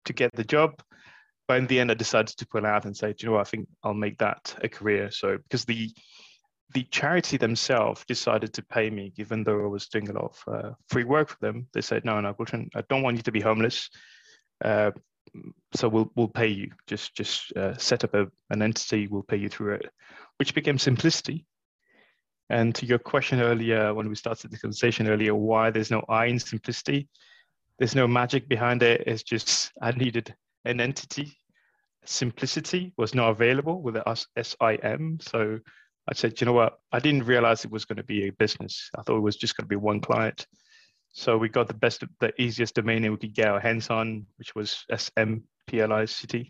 to 0.05 0.13
get 0.13 0.31
the 0.33 0.43
job. 0.43 0.81
But 1.47 1.57
in 1.57 1.67
the 1.67 1.79
end, 1.79 1.91
I 1.91 1.95
decided 1.95 2.37
to 2.37 2.47
pull 2.47 2.65
out 2.65 2.85
and 2.85 2.95
say, 2.95 3.13
you 3.19 3.27
know, 3.27 3.33
what? 3.33 3.47
I 3.47 3.49
think 3.49 3.67
I'll 3.83 3.93
make 3.93 4.17
that 4.19 4.55
a 4.63 4.69
career. 4.69 5.11
So 5.11 5.37
because 5.37 5.65
the 5.65 5.91
the 6.73 6.83
charity 6.83 7.37
themselves 7.37 8.03
decided 8.07 8.53
to 8.53 8.63
pay 8.63 8.89
me, 8.89 9.13
even 9.17 9.43
though 9.43 9.63
I 9.63 9.67
was 9.67 9.87
doing 9.87 10.09
a 10.09 10.13
lot 10.13 10.35
of 10.47 10.53
uh, 10.53 10.71
free 10.89 11.03
work 11.03 11.29
for 11.29 11.37
them. 11.39 11.67
They 11.73 11.81
said, 11.81 12.03
no, 12.03 12.19
no, 12.19 12.35
I 12.75 12.81
don't 12.89 13.03
want 13.03 13.17
you 13.17 13.23
to 13.23 13.31
be 13.31 13.41
homeless. 13.41 13.89
Uh, 14.63 14.91
so 15.75 15.87
we'll 15.89 16.11
we'll 16.15 16.27
pay 16.27 16.47
you. 16.47 16.71
Just 16.87 17.15
just 17.15 17.55
uh, 17.55 17.77
set 17.77 18.03
up 18.03 18.13
a, 18.13 18.27
an 18.49 18.61
entity. 18.61 19.07
We'll 19.07 19.23
pay 19.23 19.37
you 19.37 19.49
through 19.49 19.75
it, 19.75 19.89
which 20.37 20.55
became 20.55 20.77
Smplicity. 20.77 21.45
And 22.49 22.75
to 22.75 22.85
your 22.85 22.99
question 22.99 23.39
earlier, 23.39 23.93
when 23.93 24.09
we 24.09 24.15
started 24.15 24.51
the 24.51 24.59
conversation 24.59 25.07
earlier, 25.07 25.33
why 25.33 25.69
there's 25.69 25.91
no 25.91 26.03
I 26.09 26.25
in 26.25 26.39
simplicity, 26.39 27.07
there's 27.79 27.95
no 27.95 28.07
magic 28.07 28.47
behind 28.47 28.83
it. 28.83 29.03
It's 29.07 29.23
just 29.23 29.71
I 29.81 29.91
needed 29.91 30.33
an 30.65 30.79
entity. 30.79 31.37
Simplicity 32.05 32.93
was 32.97 33.15
not 33.15 33.29
available 33.29 33.81
with 33.81 33.95
the 33.95 34.25
SIM. 34.41 35.19
So 35.21 35.59
I 36.09 36.13
said, 36.13 36.39
you 36.39 36.45
know 36.45 36.53
what? 36.53 36.79
I 36.91 36.99
didn't 36.99 37.25
realize 37.25 37.63
it 37.63 37.71
was 37.71 37.85
going 37.85 37.97
to 37.97 38.03
be 38.03 38.27
a 38.27 38.33
business. 38.33 38.89
I 38.97 39.01
thought 39.01 39.17
it 39.17 39.21
was 39.21 39.37
just 39.37 39.55
going 39.55 39.65
to 39.65 39.69
be 39.69 39.77
one 39.77 40.01
client. 40.01 40.45
So 41.13 41.37
we 41.37 41.47
got 41.47 41.67
the 41.67 41.73
best, 41.73 42.03
the 42.19 42.33
easiest 42.41 42.75
domain 42.75 43.09
we 43.09 43.17
could 43.17 43.35
get 43.35 43.47
our 43.47 43.59
hands 43.59 43.89
on, 43.89 44.25
which 44.37 44.53
was 44.55 44.83
smplicity 44.91 46.49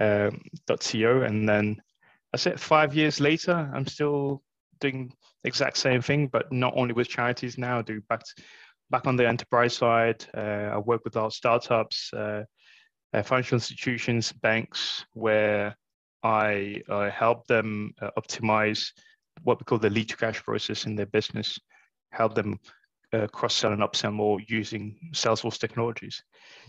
um, 0.00 0.40
.co. 0.66 1.22
And 1.22 1.48
then 1.48 1.82
I 2.32 2.36
said 2.36 2.60
five 2.60 2.94
years 2.94 3.20
later, 3.20 3.70
I'm 3.74 3.86
still 3.86 4.42
doing 4.82 5.12
the 5.42 5.48
exact 5.48 5.76
same 5.76 6.02
thing, 6.02 6.28
but 6.28 6.44
not 6.52 6.74
only 6.76 6.94
with 6.94 7.08
charities 7.08 7.56
now. 7.56 7.78
I 7.78 7.82
do 7.82 8.00
back 8.08 8.20
to, 8.20 8.42
back 8.90 9.06
on 9.06 9.16
the 9.16 9.26
enterprise 9.26 9.74
side. 9.76 10.20
Uh, 10.36 10.76
I 10.76 10.78
work 10.78 11.02
with 11.04 11.16
our 11.16 11.30
startups, 11.30 12.12
uh, 12.12 12.44
uh, 13.14 13.22
financial 13.22 13.56
institutions, 13.56 14.32
banks, 14.32 15.04
where 15.14 15.76
I 16.22 16.82
help 17.14 17.46
them 17.46 17.94
uh, 18.00 18.10
optimize 18.18 18.92
what 19.44 19.58
we 19.58 19.64
call 19.64 19.78
the 19.78 19.90
lead 19.90 20.08
to 20.10 20.16
cash 20.16 20.42
process 20.42 20.86
in 20.86 20.94
their 20.94 21.06
business, 21.06 21.58
help 22.10 22.34
them 22.34 22.58
uh, 23.12 23.26
cross 23.26 23.54
sell 23.54 23.72
and 23.72 23.82
upsell 23.82 24.12
more 24.12 24.38
using 24.46 24.98
Salesforce 25.12 25.58
technologies. 25.58 26.22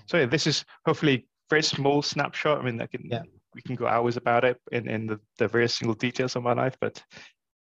So 0.07 0.17
yeah, 0.17 0.25
this 0.25 0.47
is 0.47 0.65
hopefully 0.85 1.27
very 1.49 1.63
small 1.63 2.01
snapshot. 2.01 2.59
I 2.59 2.63
mean, 2.63 2.81
I 2.81 2.87
can 2.87 3.03
yeah. 3.05 3.23
we 3.53 3.61
can 3.61 3.75
go 3.75 3.87
hours 3.87 4.17
about 4.17 4.43
it 4.43 4.57
in, 4.71 4.89
in 4.89 5.07
the, 5.07 5.19
the 5.37 5.47
very 5.47 5.69
single 5.69 5.95
details 5.95 6.35
of 6.35 6.43
my 6.43 6.53
life, 6.53 6.75
but 6.79 7.03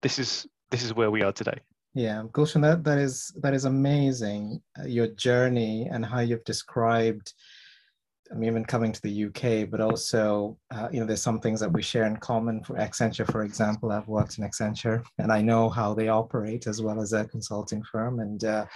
this 0.03 0.19
is 0.19 0.47
this 0.71 0.83
is 0.83 0.95
where 0.95 1.11
we 1.11 1.23
are 1.23 1.33
today. 1.33 1.59
Yeah, 1.95 2.23
Goolshun, 2.33 2.63
that 2.63 2.85
that 2.85 2.99
is 2.99 3.33
that 3.41 3.55
is 3.55 3.65
amazing. 3.65 4.63
Uh, 4.79 4.87
your 4.87 5.09
journey 5.09 5.89
and 5.91 6.05
how 6.05 6.21
you've 6.21 6.45
described 6.45 7.33
I 8.33 8.35
mean, 8.35 8.49
even 8.49 8.65
coming 8.65 8.93
to 8.93 9.03
the 9.03 9.25
UK, 9.27 9.69
but 9.69 9.81
also, 9.81 10.57
uh, 10.71 10.89
you 10.91 11.01
know, 11.01 11.07
there's 11.07 11.21
some 11.21 11.39
things 11.39 11.61
that 11.61 11.71
we 11.71 11.83
share 11.83 12.05
in 12.05 12.17
common. 12.17 12.65
For 12.65 12.77
Accenture, 12.77 13.31
for 13.31 13.43
example, 13.43 13.93
I've 13.93 14.09
worked 14.09 14.39
in 14.39 14.45
Accenture, 14.45 15.05
and 15.19 15.31
I 15.31 15.43
know 15.43 15.69
how 15.69 15.93
they 15.93 16.09
operate 16.09 16.67
as 16.67 16.81
well 16.81 17.01
as 17.01 17.13
a 17.13 17.27
consulting 17.27 17.83
firm. 17.83 18.21
And 18.21 18.43
uh, 18.43 18.67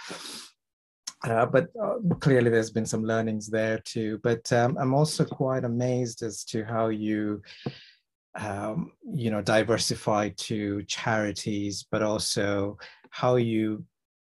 uh, 1.25 1.47
but 1.47 1.68
uh, 1.83 1.95
clearly, 2.21 2.50
there's 2.50 2.71
been 2.71 2.85
some 2.85 3.04
learnings 3.04 3.49
there 3.49 3.78
too. 3.78 4.21
But 4.23 4.52
um, 4.52 4.76
I'm 4.78 4.92
also 4.92 5.25
quite 5.25 5.64
amazed 5.64 6.23
as 6.23 6.45
to 6.45 6.62
how 6.64 6.88
you, 6.88 7.40
um, 8.38 8.93
you 9.05 9.31
know, 9.31 9.43
diversify 9.43 10.31
to 10.37 10.83
charities, 10.85 11.87
but 11.90 12.02
also 12.02 12.78
how 13.11 13.37
you 13.37 13.85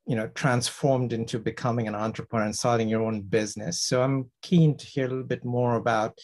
you 0.07 0.17
know 0.17 0.27
transformed 0.29 1.13
into 1.13 1.39
becoming 1.39 1.87
an 1.87 1.95
entrepreneur 1.95 2.47
and 2.47 2.57
starting 2.57 2.89
your 2.89 3.03
own 3.03 3.21
business. 3.21 3.83
So 3.83 4.03
i'm 4.03 4.31
keen 4.41 4.77
to 4.79 4.87
hear 4.87 5.05
a 5.05 5.09
little 5.09 5.23
bit 5.23 5.45
more 5.45 5.77
about 5.77 6.19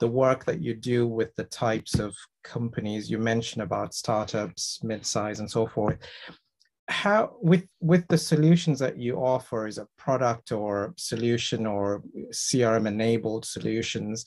the 0.00 0.08
work 0.08 0.44
that 0.44 0.60
you 0.60 0.74
do 0.74 1.06
with 1.06 1.34
the 1.36 1.44
types 1.44 1.98
of 1.98 2.14
companies 2.44 3.10
you 3.10 3.18
mentioned 3.18 3.62
about 3.62 3.94
startups 3.94 4.80
mid-size 4.82 5.38
and 5.40 5.50
so 5.50 5.66
forth. 5.66 5.96
How 6.88 7.36
with 7.40 7.64
with 7.80 8.06
the 8.08 8.18
solutions 8.18 8.78
that 8.80 8.98
you 8.98 9.16
offer 9.16 9.66
as 9.66 9.78
a 9.78 9.88
product 9.96 10.52
or 10.52 10.92
solution 10.98 11.64
or 11.66 12.02
crm 12.32 12.86
enabled 12.86 13.44
solutions 13.46 14.26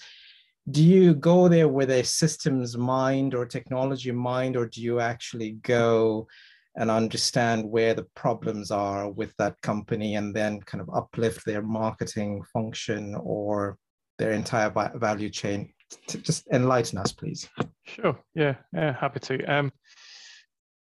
do 0.70 0.84
you 0.84 1.14
go 1.14 1.48
there 1.48 1.68
with 1.68 1.92
a 1.92 2.04
systems 2.04 2.78
mind 2.78 3.36
or 3.36 3.46
technology 3.46 4.12
mind 4.12 4.56
or 4.56 4.66
do 4.66 4.82
you 4.82 5.00
actually 5.00 5.52
go 5.62 6.28
and 6.76 6.90
understand 6.90 7.70
where 7.70 7.94
the 7.94 8.06
problems 8.16 8.72
are 8.72 9.10
with 9.10 9.34
that 9.38 9.62
company 9.62 10.16
and 10.16 10.36
then 10.36 10.60
kind 10.62 10.82
of 10.82 10.90
uplift 10.94 11.46
their 11.46 11.62
marketing 11.62 12.42
function 12.52 13.16
or 13.16 13.78
their 14.18 14.32
entire 14.32 14.72
value 14.96 15.30
chain? 15.30 15.72
Just 16.10 16.48
enlighten 16.52 16.98
us 16.98 17.12
please. 17.12 17.48
Sure. 17.84 18.18
Yeah. 18.34 18.56
Yeah 18.74 18.94
happy 18.94 19.20
to. 19.22 19.44
Um 19.46 19.72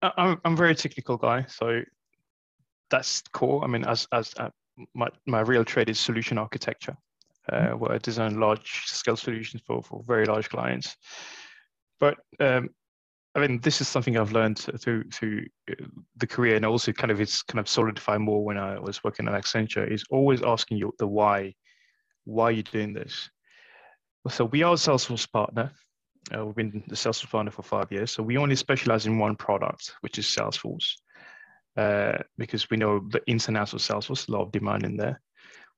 i'm, 0.03 0.41
I'm 0.45 0.55
a 0.55 0.57
very 0.57 0.75
technical 0.75 1.17
guy 1.17 1.45
so 1.49 1.83
that's 2.91 3.23
core. 3.33 3.65
I 3.65 3.67
mean 3.67 3.85
as 3.85 4.07
as 4.13 4.33
uh, 4.37 4.51
my, 4.95 5.09
my 5.27 5.41
real 5.41 5.65
trade 5.65 5.89
is 5.89 5.99
solution 5.99 6.39
architecture 6.39 6.97
uh, 7.51 7.71
where 7.71 7.93
i 7.93 7.99
design 7.99 8.39
large 8.39 8.83
scale 8.87 9.17
solutions 9.17 9.63
for 9.67 9.83
for 9.83 10.03
very 10.07 10.25
large 10.27 10.49
clients 10.49 10.97
but 11.99 12.19
um, 12.41 12.69
I 13.35 13.41
mean, 13.41 13.61
this 13.61 13.81
is 13.81 13.89
something 13.89 14.19
I've 14.19 14.33
learned 14.33 14.59
through 14.59 15.05
through 15.11 15.47
uh, 15.71 15.87
the 16.17 16.27
career, 16.27 16.57
and 16.57 16.67
also 16.67 16.93
kind 16.93 17.11
of 17.11 17.21
it's 17.21 17.43
kind 17.43 17.61
of 17.61 17.69
solidified 17.69 18.21
more 18.21 18.45
when 18.45 18.59
I 18.59 18.79
was 18.79 19.03
working 19.03 19.27
at 19.27 19.35
Accenture. 19.35 19.91
Is 19.91 20.05
always 20.11 20.43
asking 20.43 20.79
you 20.79 20.93
the 20.99 21.07
why, 21.07 21.55
why 22.25 22.45
are 22.47 22.53
you 22.53 22.63
doing 22.63 22.93
this? 22.93 23.31
So 24.29 24.45
we 24.45 24.63
are 24.63 24.75
a 24.75 24.77
Salesforce 24.77 25.31
partner. 25.31 25.73
Uh, 26.35 26.45
we've 26.45 26.55
been 26.55 26.85
the 26.87 26.95
Salesforce 26.95 27.31
partner 27.31 27.51
for 27.51 27.63
five 27.63 27.91
years. 27.91 28.11
So 28.11 28.23
we 28.23 28.37
only 28.37 28.57
specialize 28.57 29.07
in 29.07 29.19
one 29.19 29.35
product, 29.35 29.95
which 30.03 30.19
is 30.19 30.27
Salesforce, 30.27 30.93
uh, 31.77 32.19
because 32.37 32.69
we 32.69 32.77
know 32.77 33.01
the 33.09 33.19
of 33.19 33.35
Salesforce, 33.35 34.29
a 34.29 34.33
lot 34.33 34.43
of 34.43 34.53
demand 34.53 34.85
in 34.85 34.97
there 34.97 35.21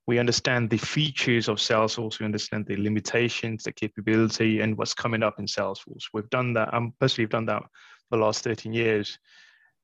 we 0.07 0.19
understand 0.19 0.69
the 0.69 0.77
features 0.77 1.47
of 1.47 1.57
Salesforce, 1.57 2.19
we 2.19 2.25
understand 2.25 2.67
the 2.67 2.77
limitations, 2.77 3.63
the 3.63 3.71
capability, 3.71 4.61
and 4.61 4.77
what's 4.77 4.93
coming 4.93 5.23
up 5.23 5.39
in 5.39 5.45
Salesforce. 5.45 6.03
We've 6.13 6.29
done 6.29 6.53
that. 6.53 6.69
I'm 6.73 6.93
personally 6.99 7.27
done 7.27 7.47
that 7.47 7.63
for 7.63 8.17
the 8.17 8.23
last 8.23 8.43
13 8.43 8.71
years. 8.71 9.17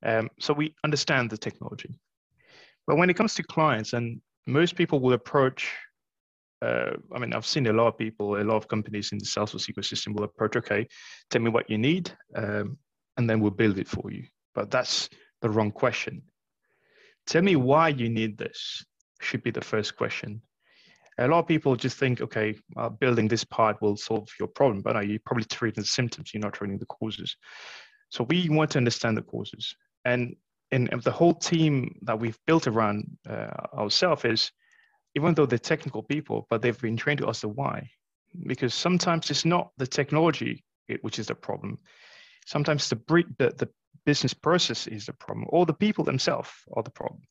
Um, 0.04 0.30
so 0.40 0.54
we 0.54 0.76
understand 0.84 1.30
the 1.30 1.38
technology. 1.38 2.00
But 2.86 2.98
when 2.98 3.10
it 3.10 3.16
comes 3.16 3.34
to 3.36 3.44
clients, 3.44 3.94
and 3.94 4.22
most 4.46 4.76
people 4.76 5.00
will 5.00 5.14
approach, 5.14 5.72
uh, 6.62 6.92
I 7.14 7.20
mean, 7.20 7.34
I've 7.34 7.46
seen 7.46 7.66
a 7.68 7.74
lot 7.74 7.88
of 7.88 7.98
people, 7.98 8.40
a 8.40 8.44
lot 8.44 8.58
of 8.58 8.68
companies 8.68 9.12
in 9.12 9.18
the 9.18 9.26
Salesforce 9.26 9.72
ecosystem 9.72 10.14
will 10.16 10.26
approach, 10.26 10.56
okay, 10.56 10.88
tell 11.32 11.42
me 11.42 11.50
what 11.50 11.70
you 11.70 11.80
need, 11.80 12.12
um, 12.36 12.78
and 13.18 13.28
then 13.28 13.40
we'll 13.40 13.52
build 13.52 13.80
it 13.80 13.88
for 13.88 14.12
you. 14.12 14.26
But 14.54 14.70
that's 14.70 15.10
the 15.42 15.50
wrong 15.50 15.72
question. 15.72 16.22
Tell 17.26 17.42
me 17.42 17.56
why 17.56 17.90
you 17.90 18.10
need 18.10 18.38
this 18.38 18.84
should 19.24 19.44
be 19.44 19.52
the 19.52 19.62
first 19.62 19.96
question. 19.96 20.42
A 21.18 21.28
lot 21.28 21.40
of 21.40 21.48
people 21.48 21.76
just 21.76 21.98
think, 21.98 22.22
okay, 22.22 22.56
uh, 22.78 22.90
building 22.90 23.28
this 23.28 23.44
part 23.44 23.82
will 23.82 23.98
solve 23.98 24.28
your 24.40 24.48
problem, 24.48 24.82
but 24.82 24.94
no, 24.94 25.02
you're 25.02 25.20
probably 25.26 25.44
treating 25.46 25.82
the 25.82 25.88
symptoms, 25.88 26.34
you're 26.34 26.42
not 26.42 26.54
treating 26.54 26.78
the 26.78 26.86
causes. 26.86 27.36
So 28.10 28.24
we 28.24 28.50
want 28.50 28.72
to 28.72 28.78
understand 28.78 29.18
the 29.18 29.22
causes. 29.22 29.76
And 30.06 30.36
in, 30.72 30.90
the 31.04 31.12
whole 31.12 31.34
team 31.34 32.00
that 32.04 32.20
we've 32.20 32.40
built 32.48 32.68
around 32.68 33.18
uh, 33.30 33.52
ourselves 33.74 34.26
is, 34.26 34.52
even 35.16 35.34
though 35.34 35.46
they're 35.46 35.60
technical 35.60 36.02
people, 36.02 36.48
but 36.50 36.62
they've 36.62 36.80
been 36.82 36.98
trained 36.98 37.20
to 37.20 37.28
ask 37.28 37.42
the 37.42 37.50
why. 37.50 37.90
Because 38.48 38.74
sometimes 38.74 39.30
it's 39.30 39.44
not 39.46 39.72
the 39.78 39.88
technology 39.88 40.64
which 41.02 41.20
is 41.20 41.28
the 41.28 41.36
problem. 41.36 41.78
Sometimes 42.46 42.90
the, 42.90 42.96
the, 43.38 43.54
the 43.58 43.70
business 44.06 44.34
process 44.34 44.88
is 44.88 45.06
the 45.06 45.14
problem, 45.14 45.46
or 45.50 45.66
the 45.66 45.74
people 45.74 46.04
themselves 46.04 46.50
are 46.74 46.84
the 46.84 46.92
problem. 46.92 47.22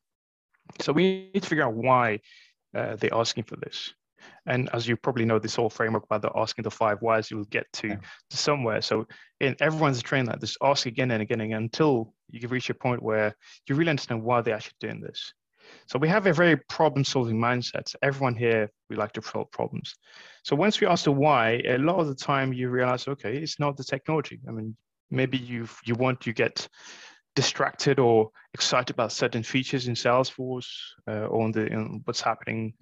So 0.78 0.92
we 0.92 1.30
need 1.34 1.42
to 1.42 1.48
figure 1.48 1.64
out 1.64 1.74
why 1.74 2.20
uh, 2.74 2.96
they're 2.96 3.14
asking 3.14 3.44
for 3.44 3.56
this. 3.56 3.92
And 4.46 4.68
as 4.72 4.86
you 4.86 4.96
probably 4.96 5.24
know, 5.24 5.38
this 5.38 5.56
whole 5.56 5.70
framework 5.70 6.08
by 6.08 6.18
the 6.18 6.30
asking 6.34 6.62
the 6.62 6.70
five 6.70 7.00
whys, 7.00 7.30
you'll 7.30 7.44
get 7.44 7.66
to, 7.74 7.88
yeah. 7.88 7.96
to 8.30 8.36
somewhere. 8.36 8.82
So 8.82 9.06
in, 9.40 9.56
everyone's 9.60 10.02
trained 10.02 10.28
that 10.28 10.40
just 10.40 10.58
ask 10.62 10.86
again 10.86 11.10
and 11.10 11.22
again 11.22 11.40
and 11.40 11.52
again 11.52 11.62
until 11.62 12.14
you 12.30 12.46
reach 12.48 12.70
a 12.70 12.74
point 12.74 13.02
where 13.02 13.34
you 13.66 13.74
really 13.74 13.90
understand 13.90 14.22
why 14.22 14.40
they're 14.40 14.54
actually 14.54 14.76
doing 14.80 15.00
this. 15.00 15.32
So 15.86 15.98
we 15.98 16.08
have 16.08 16.26
a 16.26 16.32
very 16.32 16.56
problem-solving 16.56 17.36
mindset. 17.36 17.94
Everyone 18.02 18.34
here, 18.34 18.70
we 18.88 18.96
like 18.96 19.12
to 19.12 19.22
solve 19.22 19.50
problems. 19.50 19.94
So 20.42 20.56
once 20.56 20.80
we 20.80 20.86
ask 20.86 21.04
the 21.04 21.12
why, 21.12 21.62
a 21.66 21.78
lot 21.78 22.00
of 22.00 22.08
the 22.08 22.14
time 22.14 22.52
you 22.52 22.70
realize, 22.70 23.06
okay, 23.06 23.36
it's 23.36 23.60
not 23.60 23.76
the 23.76 23.84
technology. 23.84 24.40
I 24.48 24.52
mean, 24.52 24.76
maybe 25.10 25.38
you 25.38 25.68
you 25.84 25.94
want 25.94 26.20
to 26.22 26.32
get 26.32 26.68
distracted 27.36 27.98
or 27.98 28.30
excited 28.54 28.90
about 28.90 29.12
certain 29.12 29.42
features 29.42 29.88
in 29.88 29.94
Salesforce 29.94 30.68
uh, 31.08 31.26
or 31.26 31.46
in, 31.46 31.52
the, 31.52 31.66
in 31.66 32.00
what's 32.04 32.20
happening 32.20 32.74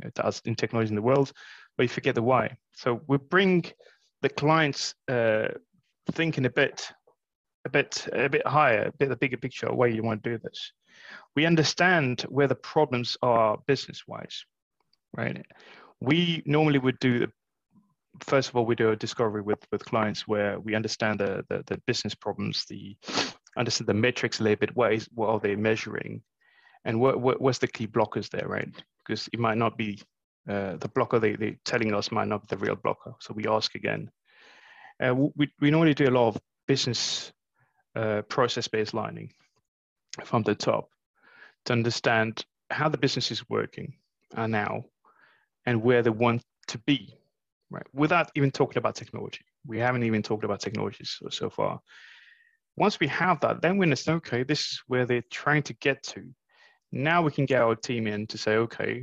in 0.44 0.54
technology 0.54 0.88
in 0.88 0.94
the 0.94 1.02
world, 1.02 1.32
but 1.76 1.82
you 1.84 1.88
forget 1.88 2.14
the 2.14 2.22
why. 2.22 2.56
So 2.72 3.00
we 3.06 3.18
bring 3.18 3.64
the 4.22 4.28
clients 4.28 4.94
uh, 5.08 5.48
thinking 6.12 6.46
a 6.46 6.50
bit, 6.50 6.90
a 7.64 7.70
bit, 7.70 8.08
a 8.12 8.28
bit 8.28 8.46
higher, 8.46 8.84
a 8.84 8.92
bit 8.92 9.08
the 9.10 9.16
bigger 9.16 9.36
picture 9.36 9.68
of 9.68 9.76
why 9.76 9.86
you 9.86 10.02
want 10.02 10.22
to 10.24 10.30
do 10.30 10.38
this. 10.42 10.72
We 11.36 11.46
understand 11.46 12.22
where 12.22 12.48
the 12.48 12.54
problems 12.54 13.16
are 13.22 13.58
business-wise, 13.66 14.44
right? 15.16 15.44
We 16.00 16.42
normally 16.46 16.78
would 16.78 16.98
do 16.98 17.20
the 17.20 17.32
first 18.24 18.48
of 18.48 18.56
all, 18.56 18.66
we 18.66 18.74
do 18.74 18.90
a 18.90 18.96
discovery 18.96 19.42
with 19.42 19.64
with 19.70 19.84
clients 19.84 20.26
where 20.26 20.58
we 20.58 20.74
understand 20.74 21.20
the 21.20 21.44
the, 21.48 21.62
the 21.66 21.80
business 21.86 22.14
problems, 22.14 22.64
the 22.68 22.96
understand 23.58 23.88
the 23.88 23.94
metrics 23.94 24.40
a 24.40 24.44
little 24.44 24.58
bit. 24.58 24.76
What 24.76 24.94
is 24.94 25.08
what 25.14 25.30
are 25.30 25.40
they 25.40 25.56
measuring, 25.56 26.22
and 26.84 27.00
what, 27.00 27.20
what 27.20 27.40
what's 27.42 27.58
the 27.58 27.68
key 27.68 27.88
blockers 27.88 28.30
there, 28.30 28.48
right? 28.48 28.68
Because 29.06 29.28
it 29.32 29.40
might 29.40 29.58
not 29.58 29.78
be 29.78 30.00
uh, 30.48 30.76
the 30.78 30.88
blocker 30.94 31.20
they 31.20 31.36
they 31.36 31.58
telling 31.64 31.94
us 31.94 32.12
might 32.12 32.28
not 32.28 32.42
be 32.42 32.56
the 32.56 32.58
real 32.64 32.76
blocker. 32.76 33.14
So 33.20 33.34
we 33.34 33.48
ask 33.48 33.74
again. 33.76 34.10
Uh, 35.04 35.14
we 35.14 35.50
we 35.60 35.70
normally 35.70 35.94
do 35.94 36.08
a 36.08 36.10
lot 36.12 36.28
of 36.28 36.38
business 36.68 37.32
uh, 37.96 38.22
process 38.28 38.68
based 38.68 38.94
lining. 38.94 39.30
from 40.24 40.42
the 40.44 40.54
top 40.54 40.90
to 41.66 41.74
understand 41.74 42.44
how 42.70 42.88
the 42.88 42.98
business 42.98 43.30
is 43.30 43.48
working 43.50 43.94
uh, 44.36 44.48
now 44.48 44.84
and 45.66 45.82
where 45.82 46.02
they 46.02 46.10
want 46.10 46.42
to 46.68 46.78
be, 46.80 47.14
right? 47.70 47.86
Without 47.94 48.30
even 48.36 48.50
talking 48.50 48.78
about 48.78 48.96
technology. 48.96 49.42
We 49.66 49.78
haven't 49.78 50.04
even 50.04 50.22
talked 50.22 50.44
about 50.44 50.60
technologies 50.60 51.16
so, 51.20 51.28
so 51.30 51.50
far. 51.50 51.80
Once 52.78 53.00
we 53.00 53.08
have 53.08 53.40
that, 53.40 53.60
then 53.60 53.76
we 53.76 53.84
understand, 53.84 54.18
okay, 54.18 54.44
this 54.44 54.60
is 54.60 54.82
where 54.86 55.04
they're 55.04 55.22
trying 55.30 55.62
to 55.64 55.74
get 55.74 56.00
to. 56.04 56.22
Now 56.92 57.22
we 57.22 57.32
can 57.32 57.44
get 57.44 57.60
our 57.60 57.74
team 57.74 58.06
in 58.06 58.26
to 58.28 58.38
say, 58.38 58.54
okay, 58.56 59.02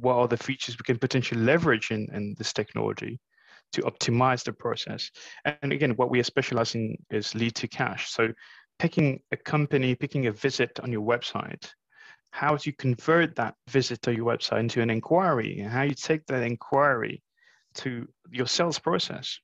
what 0.00 0.14
are 0.14 0.28
the 0.28 0.36
features 0.36 0.76
we 0.78 0.84
can 0.84 0.98
potentially 0.98 1.40
leverage 1.40 1.90
in, 1.90 2.06
in 2.12 2.34
this 2.38 2.52
technology 2.52 3.18
to 3.72 3.82
optimize 3.82 4.44
the 4.44 4.52
process? 4.52 5.10
And 5.44 5.72
again, 5.72 5.90
what 5.96 6.10
we 6.10 6.20
are 6.20 6.24
specializing 6.24 6.96
is 7.10 7.34
lead 7.34 7.56
to 7.56 7.66
cash. 7.66 8.08
So 8.08 8.32
picking 8.78 9.20
a 9.32 9.36
company, 9.36 9.96
picking 9.96 10.28
a 10.28 10.32
visit 10.32 10.78
on 10.80 10.92
your 10.92 11.02
website, 11.02 11.68
how 12.30 12.54
do 12.54 12.70
you 12.70 12.76
convert 12.76 13.34
that 13.34 13.56
visit 13.68 14.00
to 14.02 14.14
your 14.14 14.26
website 14.26 14.60
into 14.60 14.80
an 14.80 14.90
inquiry 14.90 15.60
and 15.60 15.70
how 15.72 15.82
you 15.82 15.94
take 15.94 16.24
that 16.26 16.44
inquiry 16.44 17.22
to 17.74 18.06
your 18.30 18.46
sales 18.46 18.78
process 18.78 19.40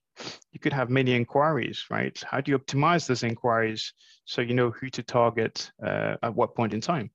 you 0.52 0.61
could 0.61 0.73
have 0.73 0.90
many 0.90 1.14
inquiries 1.14 1.85
right? 1.90 2.23
How 2.28 2.40
do 2.40 2.50
you 2.52 2.59
optimize 2.59 3.06
those 3.06 3.23
inquiries 3.23 3.92
so 4.25 4.40
you 4.40 4.54
know 4.54 4.71
who 4.71 4.88
to 4.90 5.02
target 5.02 5.71
uh, 5.85 6.16
at 6.23 6.35
what 6.35 6.54
point 6.54 6.75
in 6.75 6.80
time? 6.80 7.11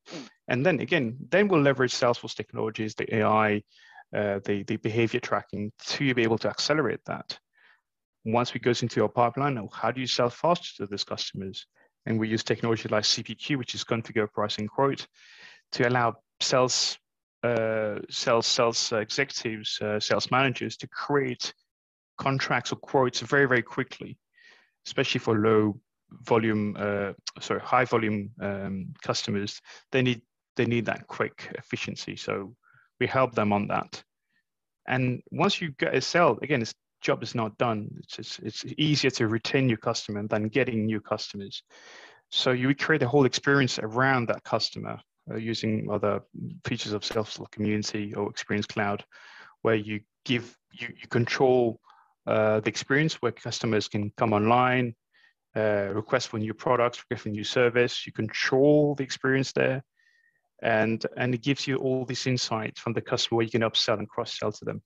And 0.47 0.65
then 0.65 0.79
again 0.79 1.17
then 1.29 1.47
we'll 1.47 1.61
leverage 1.61 1.93
salesforce 1.93 2.35
technologies 2.35 2.95
the 2.95 3.15
ai 3.17 3.63
uh, 4.15 4.39
the, 4.43 4.63
the 4.63 4.77
behavior 4.77 5.19
tracking 5.19 5.71
to 5.85 6.13
be 6.15 6.23
able 6.23 6.39
to 6.39 6.49
accelerate 6.49 7.01
that. 7.05 7.37
Once 8.25 8.53
we 8.53 8.59
goes 8.59 8.81
into 8.83 8.99
your 8.99 9.09
pipeline 9.09 9.57
how 9.71 9.91
do 9.91 10.01
you 10.01 10.07
sell 10.07 10.29
faster 10.29 10.69
to 10.77 10.89
those 10.89 11.03
customers? 11.03 11.65
And 12.05 12.19
we 12.19 12.27
use 12.27 12.43
technology 12.43 12.89
like 12.89 13.03
cpq 13.03 13.57
which 13.57 13.75
is 13.75 13.83
configure 13.83 14.31
pricing 14.31 14.67
quote 14.67 15.07
to 15.73 15.87
allow 15.87 16.15
sales 16.39 16.97
uh, 17.43 17.99
sales 18.09 18.47
sales 18.47 18.91
executives, 18.91 19.79
uh, 19.81 19.99
sales 19.99 20.29
managers 20.31 20.75
to 20.77 20.87
create 20.87 21.53
contracts 22.19 22.71
or 22.71 22.75
quotes 22.75 23.21
very 23.21 23.47
very 23.47 23.63
quickly, 23.63 24.17
especially 24.85 25.19
for 25.19 25.35
low 25.37 25.79
volume, 26.23 26.75
uh, 26.77 27.13
sorry, 27.39 27.61
high 27.61 27.85
volume 27.85 28.31
um, 28.41 28.93
customers. 29.01 29.61
They 29.91 30.01
need 30.01 30.21
they 30.55 30.65
need 30.65 30.85
that 30.85 31.07
quick 31.07 31.51
efficiency. 31.57 32.15
So 32.15 32.55
we 32.99 33.07
help 33.07 33.33
them 33.33 33.53
on 33.53 33.67
that. 33.67 34.03
And 34.87 35.21
once 35.31 35.61
you 35.61 35.71
get 35.79 35.95
a 35.95 36.01
sale, 36.01 36.37
again, 36.41 36.59
this 36.59 36.73
job 37.01 37.23
is 37.23 37.35
not 37.35 37.57
done. 37.57 37.89
It's, 37.99 38.17
it's, 38.19 38.39
it's 38.39 38.65
easier 38.77 39.11
to 39.11 39.27
retain 39.27 39.69
your 39.69 39.77
customer 39.77 40.27
than 40.27 40.49
getting 40.49 40.85
new 40.85 40.99
customers. 40.99 41.63
So 42.29 42.51
you 42.51 42.75
create 42.75 43.03
a 43.03 43.07
whole 43.07 43.25
experience 43.25 43.79
around 43.79 44.27
that 44.27 44.43
customer 44.43 44.99
uh, 45.31 45.35
using 45.35 45.87
other 45.91 46.21
features 46.65 46.93
of 46.93 47.03
Salesforce 47.03 47.51
Community 47.51 48.13
or 48.15 48.29
Experience 48.29 48.65
Cloud, 48.65 49.05
where 49.61 49.75
you 49.75 50.01
give 50.25 50.57
you, 50.73 50.87
you 50.89 51.07
control 51.07 51.79
the 52.29 52.69
experience 52.69 53.15
where 53.15 53.31
customers 53.31 53.87
can 53.87 54.11
come 54.17 54.33
online, 54.33 54.95
uh, 55.55 55.89
request 55.93 56.27
for 56.29 56.37
new 56.37 56.53
products, 56.53 56.99
request 56.99 57.23
for 57.23 57.29
new 57.29 57.43
service. 57.43 58.05
You 58.05 58.13
control 58.13 58.95
the 58.95 59.03
experience 59.03 59.51
there, 59.51 59.83
and 60.61 61.03
and 61.17 61.33
it 61.33 61.41
gives 61.41 61.67
you 61.67 61.77
all 61.77 62.05
this 62.05 62.27
insight 62.27 62.77
from 62.77 62.93
the 62.93 63.01
customer 63.01 63.37
where 63.37 63.45
you 63.45 63.51
can 63.51 63.61
upsell 63.61 63.99
and 63.99 64.09
cross 64.09 64.37
sell 64.37 64.51
to 64.51 64.65
them. 64.65 64.81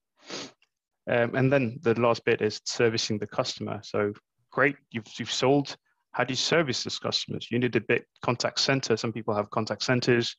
Um, 1.10 1.36
and 1.36 1.52
then 1.52 1.80
the 1.82 2.00
last 2.00 2.24
bit 2.24 2.42
is 2.42 2.62
servicing 2.66 3.18
the 3.18 3.28
customer. 3.28 3.82
So 3.84 4.14
great, 4.52 4.78
you've 4.92 5.08
you've 5.20 5.32
sold 5.32 5.76
how 6.14 6.24
do 6.24 6.32
you 6.32 6.38
service 6.38 6.84
those 6.84 7.00
customers? 7.00 7.48
You 7.52 7.60
need 7.60 7.76
a 7.76 7.82
big 7.82 8.04
contact 8.22 8.60
center. 8.60 8.96
Some 8.96 9.12
people 9.12 9.34
have 9.34 9.50
contact 9.50 9.84
centers 9.84 10.36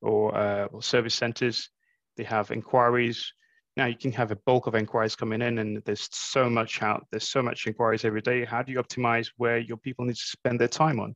or, 0.00 0.36
uh, 0.36 0.64
or 0.66 0.82
service 0.82 1.14
centers. 1.14 1.70
They 2.16 2.24
have 2.24 2.50
inquiries. 2.50 3.32
Now 3.76 3.86
you 3.86 3.96
can 3.96 4.12
have 4.12 4.30
a 4.30 4.36
bulk 4.36 4.66
of 4.66 4.74
inquiries 4.74 5.16
coming 5.16 5.40
in, 5.40 5.58
and 5.58 5.82
there's 5.84 6.08
so 6.12 6.50
much 6.50 6.82
out. 6.82 7.06
There's 7.10 7.28
so 7.28 7.42
much 7.42 7.66
inquiries 7.66 8.04
every 8.04 8.20
day. 8.20 8.44
How 8.44 8.62
do 8.62 8.72
you 8.72 8.82
optimize 8.82 9.28
where 9.36 9.58
your 9.58 9.78
people 9.78 10.04
need 10.04 10.16
to 10.16 10.22
spend 10.22 10.60
their 10.60 10.68
time 10.68 11.00
on? 11.00 11.14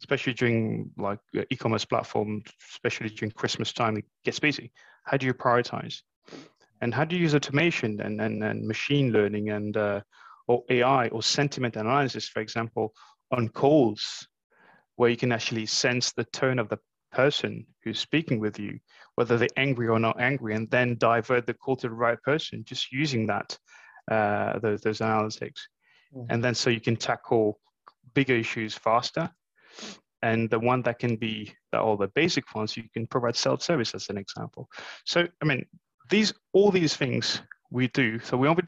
Especially 0.00 0.34
during 0.34 0.90
like 0.98 1.18
uh, 1.36 1.42
e-commerce 1.50 1.84
platform, 1.84 2.42
especially 2.72 3.08
during 3.08 3.32
Christmas 3.32 3.72
time, 3.72 3.96
it 3.96 4.04
gets 4.24 4.38
busy. 4.38 4.70
How 5.04 5.16
do 5.16 5.26
you 5.26 5.34
prioritize? 5.34 6.02
And 6.80 6.94
how 6.94 7.04
do 7.04 7.16
you 7.16 7.22
use 7.22 7.34
automation 7.34 8.00
and, 8.00 8.20
and, 8.20 8.44
and 8.44 8.66
machine 8.66 9.10
learning 9.10 9.50
and 9.50 9.76
uh, 9.76 10.00
or 10.46 10.62
AI 10.70 11.08
or 11.08 11.22
sentiment 11.22 11.76
analysis, 11.76 12.28
for 12.28 12.40
example, 12.40 12.94
on 13.30 13.48
calls 13.48 14.26
where 14.96 15.10
you 15.10 15.16
can 15.16 15.32
actually 15.32 15.66
sense 15.66 16.12
the 16.12 16.24
tone 16.24 16.58
of 16.58 16.68
the 16.68 16.78
person 17.22 17.52
who's 17.82 18.00
speaking 18.08 18.38
with 18.44 18.56
you, 18.64 18.72
whether 19.16 19.36
they're 19.36 19.58
angry 19.66 19.88
or 19.94 20.00
not 20.06 20.20
angry, 20.30 20.52
and 20.54 20.66
then 20.70 20.96
divert 20.98 21.44
the 21.46 21.58
call 21.62 21.76
to 21.78 21.88
the 21.88 22.02
right 22.06 22.20
person 22.30 22.64
just 22.70 22.92
using 23.02 23.26
that, 23.26 23.48
uh, 24.14 24.58
those, 24.64 24.80
those 24.82 25.00
analytics. 25.10 25.60
Mm-hmm. 26.14 26.30
And 26.30 26.38
then 26.44 26.54
so 26.54 26.70
you 26.70 26.84
can 26.88 26.96
tackle 26.96 27.46
bigger 28.14 28.36
issues 28.44 28.74
faster. 28.88 29.26
And 30.30 30.50
the 30.50 30.62
one 30.70 30.82
that 30.82 30.98
can 30.98 31.14
be 31.16 31.52
all 31.72 31.96
the 31.96 32.12
basic 32.20 32.44
ones, 32.58 32.76
you 32.76 32.84
can 32.94 33.06
provide 33.06 33.36
self-service 33.36 33.94
as 33.98 34.10
an 34.10 34.18
example. 34.24 34.64
So, 35.04 35.18
I 35.42 35.44
mean, 35.50 35.62
these 36.10 36.32
all 36.56 36.70
these 36.70 36.96
things 36.96 37.42
we 37.70 37.88
do. 38.02 38.18
So 38.26 38.36
we 38.40 38.48
only, 38.48 38.64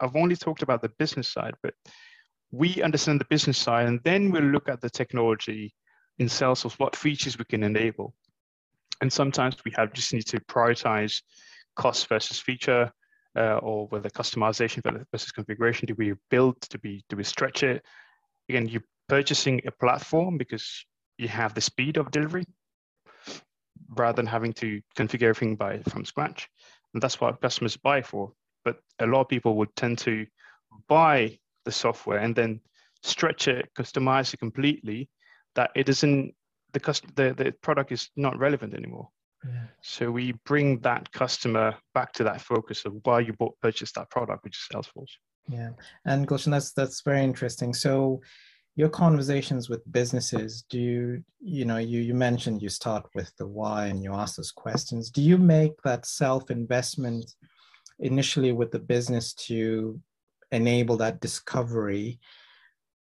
I've 0.00 0.16
only 0.16 0.36
talked 0.36 0.62
about 0.62 0.80
the 0.80 0.92
business 1.02 1.28
side, 1.36 1.56
but 1.62 1.74
we 2.50 2.68
understand 2.88 3.20
the 3.20 3.34
business 3.34 3.58
side, 3.66 3.86
and 3.88 4.00
then 4.08 4.30
we'll 4.30 4.52
look 4.54 4.68
at 4.68 4.80
the 4.80 4.90
technology 5.00 5.74
in 6.18 6.28
Salesforce, 6.28 6.78
what 6.78 6.96
features 6.96 7.38
we 7.38 7.44
can 7.44 7.62
enable. 7.62 8.14
And 9.00 9.12
sometimes 9.12 9.56
we 9.64 9.72
have 9.76 9.92
just 9.92 10.12
need 10.12 10.26
to 10.26 10.40
prioritize 10.40 11.22
cost 11.76 12.08
versus 12.08 12.38
feature, 12.38 12.92
uh, 13.36 13.58
or 13.58 13.88
whether 13.88 14.08
customization 14.08 14.82
versus 15.10 15.32
configuration. 15.32 15.86
Do 15.86 15.94
we 15.96 16.14
build? 16.30 16.56
Do 16.70 16.78
we 16.82 17.02
do 17.08 17.16
we 17.16 17.24
stretch 17.24 17.62
it? 17.62 17.82
Again, 18.48 18.68
you're 18.68 18.84
purchasing 19.08 19.60
a 19.66 19.72
platform 19.72 20.38
because 20.38 20.84
you 21.18 21.28
have 21.28 21.54
the 21.54 21.60
speed 21.60 21.96
of 21.96 22.10
delivery, 22.10 22.44
rather 23.96 24.16
than 24.16 24.26
having 24.26 24.52
to 24.54 24.80
configure 24.96 25.28
everything 25.28 25.56
by 25.56 25.80
from 25.88 26.04
scratch. 26.04 26.48
And 26.92 27.02
that's 27.02 27.20
what 27.20 27.40
customers 27.40 27.76
buy 27.76 28.02
for. 28.02 28.32
But 28.64 28.76
a 29.00 29.06
lot 29.06 29.22
of 29.22 29.28
people 29.28 29.56
would 29.56 29.74
tend 29.74 29.98
to 29.98 30.26
buy 30.88 31.38
the 31.64 31.72
software 31.72 32.18
and 32.18 32.34
then 32.34 32.60
stretch 33.02 33.48
it, 33.48 33.68
customize 33.76 34.32
it 34.32 34.38
completely, 34.38 35.08
that 35.54 35.70
it 35.74 35.88
isn't 35.88 36.34
the 36.72 36.80
cust- 36.80 37.14
the, 37.16 37.34
the 37.34 37.52
product 37.62 37.92
is 37.92 38.10
not 38.16 38.38
relevant 38.38 38.74
anymore. 38.74 39.08
Yeah. 39.46 39.66
So 39.82 40.10
we 40.10 40.32
bring 40.46 40.80
that 40.80 41.10
customer 41.12 41.74
back 41.94 42.12
to 42.14 42.24
that 42.24 42.40
focus 42.40 42.84
of 42.84 42.94
why 43.04 43.20
you 43.20 43.32
bought 43.34 43.54
purchased 43.60 43.94
that 43.96 44.10
product, 44.10 44.44
which 44.44 44.56
is 44.56 44.66
Salesforce. 44.72 45.12
Yeah, 45.48 45.70
and 46.06 46.26
Goolshun, 46.26 46.50
that's 46.50 46.72
that's 46.72 47.02
very 47.02 47.22
interesting. 47.22 47.74
So 47.74 48.20
your 48.76 48.88
conversations 48.88 49.68
with 49.68 49.92
businesses, 49.92 50.64
do 50.68 50.80
you 50.80 51.24
you 51.40 51.64
know 51.64 51.76
you 51.76 52.00
you 52.00 52.14
mentioned 52.14 52.62
you 52.62 52.70
start 52.70 53.06
with 53.14 53.30
the 53.36 53.46
why 53.46 53.86
and 53.86 54.02
you 54.02 54.14
ask 54.14 54.36
those 54.36 54.50
questions. 54.52 55.10
Do 55.10 55.22
you 55.22 55.36
make 55.38 55.80
that 55.82 56.06
self 56.06 56.50
investment 56.50 57.30
initially 58.00 58.52
with 58.52 58.70
the 58.70 58.78
business 58.78 59.34
to 59.34 60.00
enable 60.50 60.96
that 60.96 61.20
discovery 61.20 62.18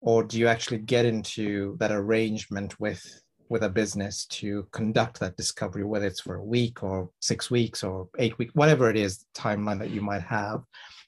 or 0.05 0.23
do 0.23 0.39
you 0.39 0.47
actually 0.47 0.79
get 0.79 1.07
into 1.07 1.77
that 1.81 1.91
arrangement 1.91 2.79
with 2.79 3.03
with 3.49 3.63
a 3.65 3.69
business 3.69 4.27
to 4.27 4.67
conduct 4.73 5.21
that 5.21 5.37
discovery 5.37 5.85
whether 5.85 6.07
it's 6.07 6.21
for 6.21 6.37
a 6.37 6.45
week 6.45 6.83
or 6.83 7.11
six 7.21 7.51
weeks 7.51 7.83
or 7.83 8.09
eight 8.19 8.37
weeks 8.39 8.55
whatever 8.55 8.89
it 8.89 8.97
is 8.97 9.27
timeline 9.35 9.79
that 9.79 9.91
you 9.91 10.01
might 10.01 10.23
have 10.23 10.63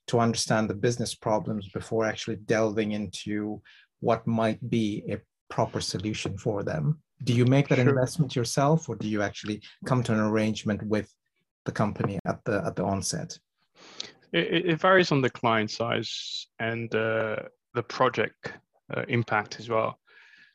to 0.07 0.19
understand 0.19 0.69
the 0.69 0.75
business 0.75 1.15
problems 1.15 1.69
before 1.71 2.05
actually 2.05 2.37
delving 2.37 2.93
into 2.93 3.61
what 4.01 4.27
might 4.27 4.61
be 4.71 5.03
a 5.11 5.19
proper 5.49 5.81
solution 5.81 6.37
for 6.37 6.63
them 6.63 6.99
do 7.25 7.33
you 7.33 7.47
make 7.47 7.69
that 7.69 7.79
sure. 7.79 7.89
investment 7.89 8.37
yourself 8.37 8.89
or 8.89 8.97
do 8.97 9.09
you 9.09 9.23
actually 9.23 9.61
come 9.87 10.03
to 10.03 10.13
an 10.13 10.21
arrangement 10.21 10.83
with 10.83 11.13
the 11.65 11.73
company 11.73 12.19
at 12.27 12.39
the 12.45 12.63
at 12.67 12.77
the 12.77 12.85
onset 12.85 13.39
it, 14.33 14.67
it 14.67 14.81
varies 14.81 15.13
on 15.13 15.23
the 15.23 15.31
client 15.31 15.71
size 15.71 16.49
and 16.59 16.95
uh, 16.95 17.37
the 17.75 17.83
project 17.83 18.53
uh, 18.95 19.03
impact 19.09 19.59
as 19.61 19.69
well. 19.69 19.99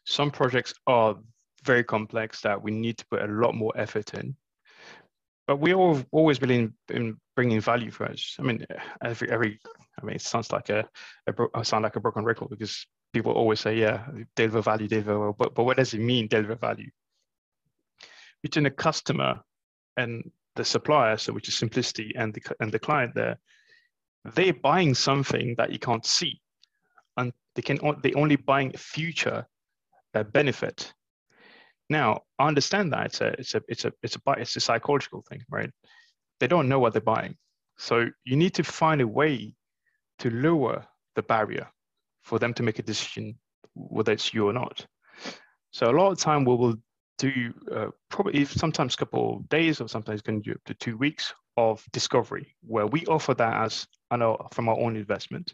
Some 0.05 0.31
projects 0.31 0.73
are 0.87 1.15
very 1.63 1.83
complex 1.83 2.41
that 2.41 2.61
we 2.61 2.71
need 2.71 2.97
to 2.97 3.05
put 3.07 3.21
a 3.21 3.27
lot 3.27 3.55
more 3.55 3.71
effort 3.75 4.13
in. 4.13 4.35
But 5.47 5.57
we 5.57 5.73
all 5.73 6.01
always 6.11 6.39
believe 6.39 6.71
in 6.89 7.17
bringing 7.35 7.59
value 7.61 7.91
for 7.91 8.05
us. 8.05 8.35
I 8.39 8.43
mean, 8.43 8.65
every 9.03 9.29
every 9.31 9.59
I 10.01 10.05
mean, 10.05 10.15
it 10.15 10.21
sounds 10.21 10.51
like 10.51 10.69
a, 10.69 10.87
a 11.27 11.33
I 11.53 11.63
sound 11.63 11.83
like 11.83 11.95
a 11.95 11.99
broken 11.99 12.23
record 12.23 12.49
because 12.49 12.85
people 13.13 13.33
always 13.33 13.59
say, 13.59 13.77
yeah, 13.77 14.05
deliver 14.35 14.61
value, 14.61 14.87
deliver. 14.87 15.33
But 15.33 15.53
but 15.53 15.63
what 15.63 15.77
does 15.77 15.93
it 15.93 15.99
mean, 15.99 16.27
deliver 16.27 16.55
value? 16.55 16.89
Between 18.41 18.63
the 18.63 18.71
customer 18.71 19.41
and 19.97 20.31
the 20.55 20.65
supplier, 20.65 21.17
so 21.17 21.33
which 21.33 21.47
is 21.47 21.57
simplicity, 21.57 22.13
and 22.15 22.33
the 22.33 22.41
and 22.59 22.71
the 22.71 22.79
client, 22.79 23.13
there, 23.13 23.37
they're 24.35 24.53
buying 24.53 24.93
something 24.93 25.55
that 25.57 25.71
you 25.71 25.79
can't 25.79 26.05
see 26.05 26.40
they 27.55 27.61
can 27.61 27.79
they 28.03 28.13
only 28.13 28.37
buying 28.37 28.71
future 28.77 29.45
uh, 30.15 30.23
benefit 30.23 30.93
Now, 31.89 32.21
I 32.39 32.47
understand 32.47 32.93
that 32.93 33.07
it's 33.07 33.21
a 33.21 33.27
it's 33.39 33.55
a 33.55 33.61
it's 33.67 33.85
a 33.85 33.93
it's 34.03 34.15
a 34.15 34.31
it's 34.37 34.55
a 34.55 34.59
psychological 34.61 35.23
thing, 35.29 35.41
right? 35.49 35.71
They 36.39 36.47
don't 36.47 36.69
know 36.69 36.79
what 36.79 36.93
they're 36.93 37.01
buying, 37.01 37.35
so 37.77 38.07
you 38.25 38.37
need 38.37 38.55
to 38.55 38.63
find 38.63 39.01
a 39.01 39.07
way 39.07 39.55
to 40.19 40.29
lower 40.29 40.85
the 41.15 41.23
barrier 41.23 41.67
for 42.23 42.39
them 42.39 42.53
to 42.55 42.63
make 42.63 42.79
a 42.79 42.83
decision 42.83 43.35
whether 43.75 44.13
it's 44.13 44.33
you 44.33 44.47
or 44.47 44.53
not. 44.53 44.85
So 45.71 45.89
a 45.89 45.97
lot 45.97 46.11
of 46.11 46.19
time 46.19 46.45
we 46.45 46.55
will 46.55 46.75
do 47.19 47.53
uh, 47.71 47.87
probably 48.09 48.45
sometimes 48.45 48.95
a 48.95 48.97
couple 48.97 49.37
of 49.37 49.49
days 49.49 49.81
or 49.81 49.89
sometimes 49.89 50.21
going 50.21 50.43
to 50.43 50.49
do 50.51 50.55
up 50.55 50.63
to 50.65 50.73
two 50.75 50.97
weeks 50.97 51.33
of 51.57 51.83
discovery 51.93 52.55
where 52.61 52.87
we 52.87 53.05
offer 53.07 53.33
that 53.35 53.55
as 53.65 53.87
I 54.11 54.17
know 54.17 54.47
from 54.53 54.69
our 54.69 54.79
own 54.79 54.95
investment 54.97 55.53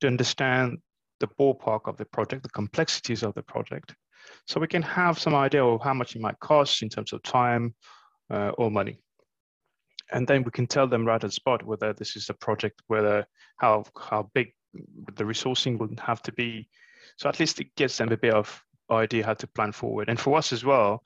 to 0.00 0.06
understand 0.08 0.78
the 1.20 1.28
ballpark 1.38 1.82
of 1.86 1.96
the 1.96 2.04
project, 2.06 2.42
the 2.42 2.48
complexities 2.50 3.22
of 3.22 3.34
the 3.34 3.42
project, 3.42 3.94
so 4.46 4.60
we 4.60 4.66
can 4.66 4.82
have 4.82 5.18
some 5.18 5.34
idea 5.34 5.64
of 5.64 5.82
how 5.82 5.94
much 5.94 6.16
it 6.16 6.22
might 6.22 6.38
cost 6.40 6.82
in 6.82 6.88
terms 6.88 7.12
of 7.12 7.22
time 7.22 7.74
uh, 8.30 8.50
or 8.58 8.70
money. 8.70 8.98
And 10.10 10.26
then 10.26 10.42
we 10.42 10.50
can 10.50 10.66
tell 10.66 10.86
them 10.86 11.04
right 11.04 11.22
at 11.22 11.22
the 11.22 11.30
spot 11.30 11.64
whether 11.66 11.92
this 11.92 12.16
is 12.16 12.30
a 12.30 12.34
project, 12.34 12.82
whether 12.86 13.26
how 13.58 13.84
how 13.98 14.30
big 14.34 14.54
the 15.16 15.24
resourcing 15.24 15.78
would 15.78 16.00
have 16.00 16.22
to 16.22 16.32
be. 16.32 16.68
So 17.16 17.28
at 17.28 17.40
least 17.40 17.60
it 17.60 17.74
gives 17.76 17.98
them 17.98 18.10
a 18.10 18.16
bit 18.16 18.32
of 18.32 18.62
idea 18.90 19.26
how 19.26 19.34
to 19.34 19.46
plan 19.46 19.72
forward. 19.72 20.08
And 20.08 20.18
for 20.18 20.38
us 20.38 20.52
as 20.52 20.64
well, 20.64 21.02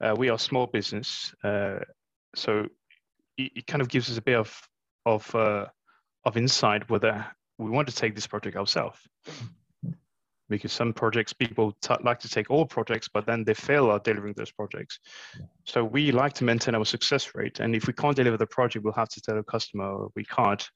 uh, 0.00 0.14
we 0.16 0.28
are 0.28 0.38
small 0.38 0.66
business, 0.66 1.34
uh, 1.42 1.78
so 2.34 2.66
it, 3.38 3.52
it, 3.56 3.66
kind 3.66 3.80
of 3.80 3.88
gives 3.88 4.10
us 4.10 4.18
a 4.18 4.22
bit 4.22 4.36
of 4.36 4.60
of 5.06 5.34
uh, 5.34 5.66
of 6.24 6.36
insight 6.36 6.90
whether 6.90 7.24
we 7.58 7.70
want 7.70 7.88
to 7.88 7.94
take 7.94 8.14
this 8.14 8.26
project 8.26 8.56
ourselves. 8.56 8.98
Because 10.50 10.72
some 10.72 10.92
projects 10.92 11.32
people 11.32 11.74
like 12.02 12.20
to 12.20 12.28
take 12.28 12.50
all 12.50 12.66
projects 12.66 13.08
but 13.12 13.24
then 13.24 13.44
they 13.44 13.54
fail 13.54 13.90
at 13.92 14.04
delivering 14.04 14.34
those 14.36 14.52
projects. 14.52 14.98
So 15.64 15.82
we 15.82 16.12
like 16.12 16.34
to 16.34 16.44
maintain 16.44 16.74
our 16.74 16.84
success 16.84 17.34
rate 17.34 17.60
and 17.60 17.74
if 17.74 17.86
we 17.86 17.94
can't 17.94 18.14
deliver 18.14 18.36
the 18.36 18.46
project 18.46 18.84
we'll 18.84 18.92
have 18.92 19.08
to 19.08 19.22
tell 19.22 19.38
a 19.38 19.42
customer 19.42 20.06
we 20.14 20.24
can't 20.24 20.68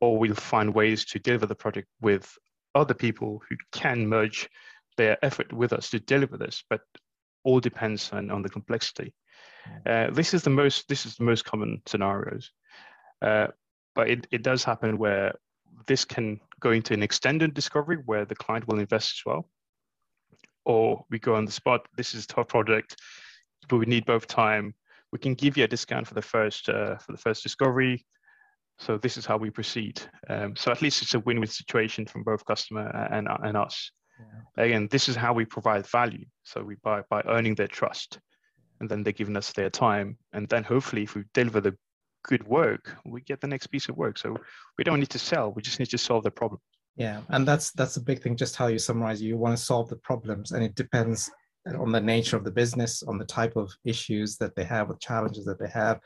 or 0.00 0.18
we'll 0.18 0.34
find 0.34 0.74
ways 0.74 1.04
to 1.06 1.18
deliver 1.18 1.44
the 1.44 1.54
project 1.54 1.86
with 2.00 2.32
other 2.74 2.94
people 2.94 3.42
who 3.48 3.56
can 3.72 4.06
merge 4.06 4.48
their 4.96 5.22
effort 5.22 5.52
with 5.52 5.74
us 5.74 5.90
to 5.90 6.00
deliver 6.00 6.38
this 6.38 6.64
but 6.70 6.80
all 7.44 7.60
depends 7.60 8.10
on, 8.12 8.30
on 8.30 8.42
the 8.42 8.48
complexity. 8.48 9.14
Uh, 9.86 10.10
this 10.10 10.34
is 10.34 10.42
the 10.42 10.50
most 10.50 10.88
this 10.88 11.06
is 11.06 11.16
the 11.16 11.24
most 11.24 11.44
common 11.44 11.82
scenarios. 11.86 12.50
Uh, 13.22 13.48
but 13.94 14.08
it, 14.08 14.26
it 14.30 14.42
does 14.42 14.64
happen 14.64 14.98
where 14.98 15.34
this 15.86 16.04
can 16.04 16.40
go 16.60 16.70
into 16.72 16.94
an 16.94 17.02
extended 17.02 17.54
discovery 17.54 17.98
where 18.04 18.24
the 18.24 18.34
client 18.34 18.66
will 18.68 18.78
invest 18.78 19.12
as 19.12 19.22
well. 19.26 19.48
Or 20.64 21.04
we 21.10 21.18
go 21.18 21.34
on 21.34 21.46
the 21.46 21.52
spot, 21.52 21.86
this 21.96 22.14
is 22.14 22.24
a 22.24 22.28
tough 22.28 22.48
project, 22.48 22.96
but 23.68 23.78
we 23.78 23.86
need 23.86 24.04
both 24.04 24.26
time. 24.26 24.74
We 25.12 25.18
can 25.18 25.34
give 25.34 25.56
you 25.56 25.64
a 25.64 25.68
discount 25.68 26.06
for 26.06 26.14
the 26.14 26.22
first 26.22 26.68
uh, 26.68 26.96
for 26.98 27.12
the 27.12 27.18
first 27.18 27.42
discovery. 27.42 28.04
So 28.78 28.96
this 28.96 29.16
is 29.16 29.26
how 29.26 29.36
we 29.36 29.50
proceed. 29.50 30.00
Um, 30.28 30.56
so 30.56 30.70
at 30.70 30.80
least 30.80 31.02
it's 31.02 31.14
a 31.14 31.20
win-win 31.20 31.48
situation 31.48 32.06
from 32.06 32.22
both 32.22 32.44
customer 32.44 32.88
and, 33.10 33.28
and 33.28 33.56
us. 33.56 33.90
Yeah. 34.56 34.64
Again, 34.64 34.88
this 34.90 35.08
is 35.08 35.16
how 35.16 35.32
we 35.32 35.44
provide 35.44 35.86
value. 35.86 36.24
So 36.44 36.62
we 36.62 36.76
by 36.82 37.02
by 37.10 37.22
earning 37.26 37.54
their 37.54 37.68
trust, 37.68 38.18
and 38.80 38.88
then 38.88 39.02
they're 39.02 39.12
giving 39.12 39.36
us 39.36 39.52
their 39.52 39.70
time, 39.70 40.18
and 40.32 40.48
then 40.48 40.64
hopefully, 40.64 41.02
if 41.02 41.14
we 41.14 41.24
deliver 41.34 41.60
the 41.60 41.76
good 42.22 42.46
work, 42.46 42.96
we 43.04 43.20
get 43.20 43.40
the 43.40 43.46
next 43.46 43.68
piece 43.68 43.88
of 43.88 43.96
work. 43.96 44.18
So 44.18 44.36
we 44.78 44.84
don't 44.84 45.00
need 45.00 45.10
to 45.10 45.18
sell; 45.18 45.52
we 45.52 45.62
just 45.62 45.78
need 45.78 45.90
to 45.90 45.98
solve 45.98 46.24
the 46.24 46.30
problem. 46.30 46.60
Yeah, 46.96 47.22
and 47.30 47.46
that's 47.46 47.72
that's 47.72 47.96
a 47.96 48.00
big 48.00 48.22
thing. 48.22 48.36
Just 48.36 48.56
how 48.56 48.66
you 48.66 48.78
summarize, 48.78 49.22
you 49.22 49.36
want 49.36 49.56
to 49.56 49.62
solve 49.62 49.88
the 49.88 49.96
problems, 49.96 50.52
and 50.52 50.62
it 50.62 50.74
depends 50.74 51.30
on 51.78 51.92
the 51.92 52.00
nature 52.00 52.36
of 52.36 52.44
the 52.44 52.50
business, 52.50 53.02
on 53.02 53.18
the 53.18 53.24
type 53.24 53.56
of 53.56 53.70
issues 53.84 54.36
that 54.38 54.54
they 54.56 54.64
have, 54.64 54.88
what 54.88 55.00
challenges 55.00 55.44
that 55.44 55.58
they 55.58 55.68
have, 55.68 56.00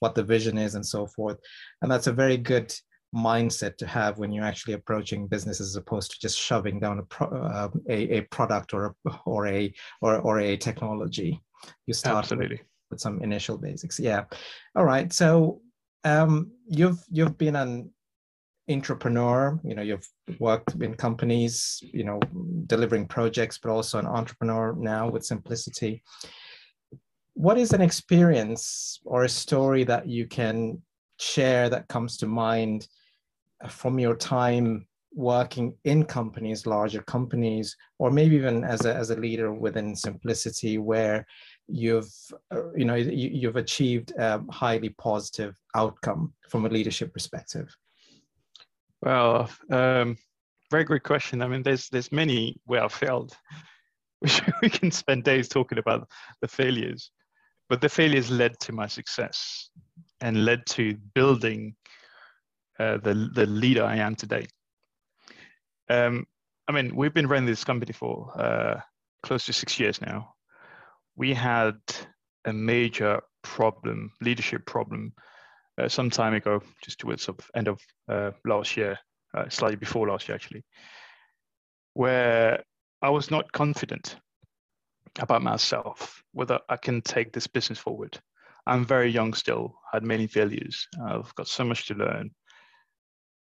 what 0.00 0.14
the 0.14 0.22
vision 0.22 0.58
is, 0.58 0.74
and 0.74 0.86
so 0.86 1.06
forth. 1.06 1.38
And 1.80 1.90
that's 1.90 2.06
a 2.06 2.12
very 2.12 2.36
good 2.36 2.74
mindset 3.14 3.76
to 3.76 3.86
have 3.86 4.18
when 4.18 4.32
you're 4.32 4.44
actually 4.44 4.74
approaching 4.74 5.26
business 5.26 5.60
as 5.60 5.76
opposed 5.76 6.10
to 6.12 6.18
just 6.18 6.38
shoving 6.38 6.80
down 6.80 6.98
a 6.98 7.02
pro, 7.02 7.28
uh, 7.28 7.68
a, 7.88 8.18
a 8.18 8.20
product 8.22 8.72
or 8.72 8.86
a 8.86 9.10
or 9.26 9.46
a 9.46 9.72
or, 10.00 10.18
or 10.18 10.40
a 10.40 10.56
technology. 10.56 11.40
You 11.86 11.94
start 11.94 12.24
Absolutely. 12.24 12.60
With, 12.92 13.00
some 13.00 13.20
initial 13.22 13.58
basics. 13.58 13.98
Yeah. 13.98 14.24
All 14.76 14.84
right. 14.84 15.12
So 15.12 15.60
um, 16.04 16.52
you've 16.66 17.02
you've 17.10 17.36
been 17.36 17.56
an 17.56 17.90
entrepreneur. 18.70 19.58
You 19.64 19.74
know, 19.74 19.82
you've 19.82 20.08
worked 20.38 20.74
in 20.80 20.94
companies. 20.94 21.82
You 21.82 22.04
know, 22.04 22.20
delivering 22.66 23.06
projects, 23.08 23.58
but 23.58 23.70
also 23.70 23.98
an 23.98 24.06
entrepreneur 24.06 24.74
now 24.78 25.08
with 25.08 25.22
Smplicity. 25.22 26.02
What 27.34 27.58
is 27.58 27.72
an 27.72 27.80
experience 27.80 29.00
or 29.04 29.24
a 29.24 29.28
story 29.28 29.84
that 29.84 30.06
you 30.06 30.26
can 30.26 30.82
share 31.18 31.68
that 31.70 31.88
comes 31.88 32.18
to 32.18 32.26
mind 32.26 32.86
from 33.68 33.98
your 33.98 34.16
time 34.16 34.86
working 35.14 35.74
in 35.84 36.04
companies, 36.04 36.66
larger 36.66 37.02
companies, 37.02 37.76
or 37.98 38.10
maybe 38.10 38.36
even 38.36 38.64
as 38.64 38.84
a, 38.84 38.94
as 38.94 39.10
a 39.10 39.16
leader 39.16 39.52
within 39.52 39.94
Smplicity, 39.94 40.78
where 40.78 41.26
you've 41.72 42.12
uh, 42.54 42.72
you 42.74 42.84
know 42.84 42.94
you, 42.94 43.46
have 43.46 43.56
achieved 43.56 44.12
a 44.18 44.40
highly 44.50 44.90
positive 44.90 45.56
outcome 45.74 46.32
from 46.48 46.66
a 46.66 46.68
leadership 46.68 47.12
perspective? 47.12 47.74
Well 49.00 49.50
um, 49.70 50.18
very 50.70 50.84
good 50.84 51.02
question. 51.02 51.42
I 51.42 51.48
mean 51.48 51.62
there's 51.62 51.88
there's 51.88 52.12
many 52.12 52.60
where 52.66 52.84
i 52.84 52.88
failed 52.88 53.36
we 54.62 54.68
can 54.68 54.90
spend 54.90 55.24
days 55.24 55.48
talking 55.48 55.78
about 55.78 56.08
the 56.40 56.48
failures 56.48 57.10
but 57.68 57.80
the 57.80 57.88
failures 57.88 58.30
led 58.30 58.58
to 58.60 58.72
my 58.72 58.86
success 58.86 59.70
and 60.20 60.44
led 60.44 60.64
to 60.66 60.96
building 61.14 61.74
uh, 62.78 62.98
the 62.98 63.30
the 63.34 63.46
leader 63.46 63.84
i 63.84 63.96
am 63.96 64.14
today. 64.14 64.46
Um, 65.88 66.26
i 66.68 66.72
mean 66.72 66.94
we've 66.94 67.14
been 67.14 67.28
running 67.28 67.46
this 67.46 67.64
company 67.64 67.92
for 67.92 68.30
uh, 68.38 68.80
close 69.22 69.46
to 69.46 69.52
six 69.52 69.80
years 69.80 70.00
now 70.00 70.34
we 71.16 71.34
had 71.34 71.78
a 72.44 72.52
major 72.52 73.20
problem, 73.42 74.10
leadership 74.20 74.66
problem, 74.66 75.12
uh, 75.78 75.88
some 75.88 76.10
time 76.10 76.34
ago, 76.34 76.62
just 76.82 76.98
towards 76.98 77.26
the 77.26 77.34
end 77.54 77.68
of 77.68 77.80
uh, 78.08 78.30
last 78.44 78.76
year, 78.76 78.98
uh, 79.36 79.48
slightly 79.48 79.76
before 79.76 80.08
last 80.08 80.28
year 80.28 80.34
actually, 80.34 80.62
where 81.94 82.62
I 83.00 83.10
was 83.10 83.30
not 83.30 83.52
confident 83.52 84.16
about 85.18 85.42
myself, 85.42 86.22
whether 86.32 86.58
I 86.68 86.76
can 86.76 87.02
take 87.02 87.32
this 87.32 87.46
business 87.46 87.78
forward. 87.78 88.18
I'm 88.66 88.84
very 88.84 89.10
young 89.10 89.34
still, 89.34 89.74
had 89.92 90.04
many 90.04 90.26
failures. 90.26 90.86
I've 91.04 91.34
got 91.34 91.48
so 91.48 91.64
much 91.64 91.86
to 91.88 91.94
learn. 91.94 92.30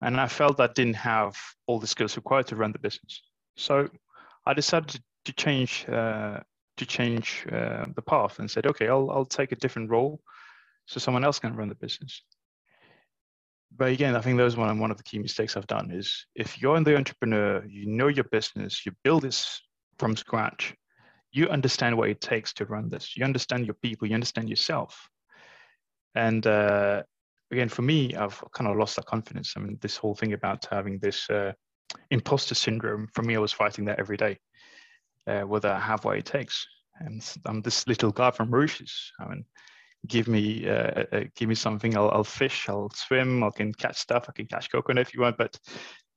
And 0.02 0.18
I 0.18 0.28
felt 0.28 0.60
I 0.60 0.68
didn't 0.68 0.94
have 0.94 1.36
all 1.66 1.78
the 1.78 1.86
skills 1.86 2.16
required 2.16 2.46
to 2.48 2.56
run 2.56 2.72
the 2.72 2.78
business. 2.78 3.22
So 3.56 3.88
I 4.46 4.54
decided 4.54 4.88
to, 4.88 5.32
change 5.34 5.86
uh, 5.88 6.40
to 6.80 6.86
change 6.86 7.46
uh, 7.52 7.84
the 7.94 8.00
path 8.00 8.38
and 8.38 8.50
said, 8.50 8.66
okay, 8.66 8.88
I'll, 8.88 9.10
I'll 9.10 9.26
take 9.26 9.52
a 9.52 9.56
different 9.56 9.90
role 9.90 10.18
so 10.86 10.98
someone 10.98 11.24
else 11.24 11.38
can 11.38 11.54
run 11.54 11.68
the 11.68 11.74
business. 11.74 12.22
But 13.76 13.92
again, 13.92 14.16
I 14.16 14.22
think 14.22 14.38
those 14.38 14.56
one 14.56 14.78
one 14.78 14.90
of 14.90 14.96
the 14.96 15.02
key 15.02 15.18
mistakes 15.18 15.56
I've 15.56 15.66
done 15.66 15.90
is 15.90 16.26
if 16.34 16.60
you're 16.60 16.80
the 16.82 16.96
entrepreneur, 16.96 17.62
you 17.66 17.86
know 17.86 18.08
your 18.08 18.24
business, 18.24 18.84
you 18.86 18.92
build 19.04 19.22
this 19.22 19.60
from 19.98 20.16
scratch, 20.16 20.74
you 21.32 21.48
understand 21.48 21.96
what 21.96 22.08
it 22.08 22.20
takes 22.22 22.54
to 22.54 22.64
run 22.64 22.88
this. 22.88 23.14
You 23.14 23.24
understand 23.26 23.66
your 23.66 23.76
people, 23.82 24.08
you 24.08 24.14
understand 24.14 24.48
yourself. 24.48 25.08
And 26.14 26.46
uh, 26.46 27.02
again, 27.52 27.68
for 27.68 27.82
me, 27.82 28.14
I've 28.14 28.42
kind 28.52 28.70
of 28.70 28.76
lost 28.78 28.96
that 28.96 29.04
confidence. 29.04 29.52
I 29.54 29.60
mean, 29.60 29.76
this 29.82 29.98
whole 29.98 30.14
thing 30.14 30.32
about 30.32 30.66
having 30.70 30.98
this 30.98 31.28
uh, 31.28 31.52
imposter 32.10 32.54
syndrome, 32.54 33.06
for 33.12 33.22
me, 33.22 33.36
I 33.36 33.38
was 33.38 33.52
fighting 33.52 33.84
that 33.84 34.00
every 34.00 34.16
day 34.16 34.38
uh, 35.26 35.42
whether 35.42 35.70
I 35.70 35.80
have 35.80 36.04
what 36.04 36.18
it 36.18 36.24
takes. 36.26 36.66
And 36.98 37.22
I'm 37.46 37.62
this 37.62 37.86
little 37.86 38.10
guy 38.10 38.30
from 38.30 38.50
Mauritius. 38.50 39.12
I 39.18 39.28
mean, 39.28 39.44
give 40.06 40.28
me 40.28 40.68
uh, 40.68 41.04
uh, 41.12 41.24
give 41.36 41.48
me 41.48 41.54
something. 41.54 41.96
I'll, 41.96 42.10
I'll 42.10 42.24
fish. 42.24 42.68
I'll 42.68 42.90
swim. 42.94 43.42
I 43.42 43.50
can 43.50 43.72
catch 43.72 43.98
stuff. 43.98 44.26
I 44.28 44.32
can 44.32 44.46
catch 44.46 44.70
coconut 44.70 45.06
if 45.06 45.14
you 45.14 45.22
want. 45.22 45.38
But 45.38 45.58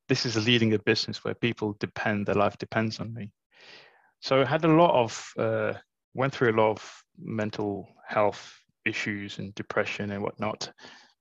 this 0.10 0.26
is 0.26 0.46
leading 0.46 0.74
a 0.74 0.80
business 0.80 1.24
where 1.24 1.34
people 1.34 1.78
depend. 1.80 2.26
Their 2.26 2.36
life 2.36 2.58
depends 2.58 3.00
on 3.00 3.14
me. 3.14 3.32
So 4.22 4.42
I 4.42 4.46
had 4.46 4.66
a 4.66 4.68
lot 4.68 4.94
of 4.94 5.34
uh, 5.38 5.74
went 6.14 6.34
through 6.34 6.52
a 6.52 6.60
lot 6.60 6.72
of 6.72 7.04
mental 7.18 7.88
health 8.08 8.54
issues 8.86 9.40
and 9.40 9.56
depression 9.56 10.12
and 10.12 10.22
whatnot 10.22 10.72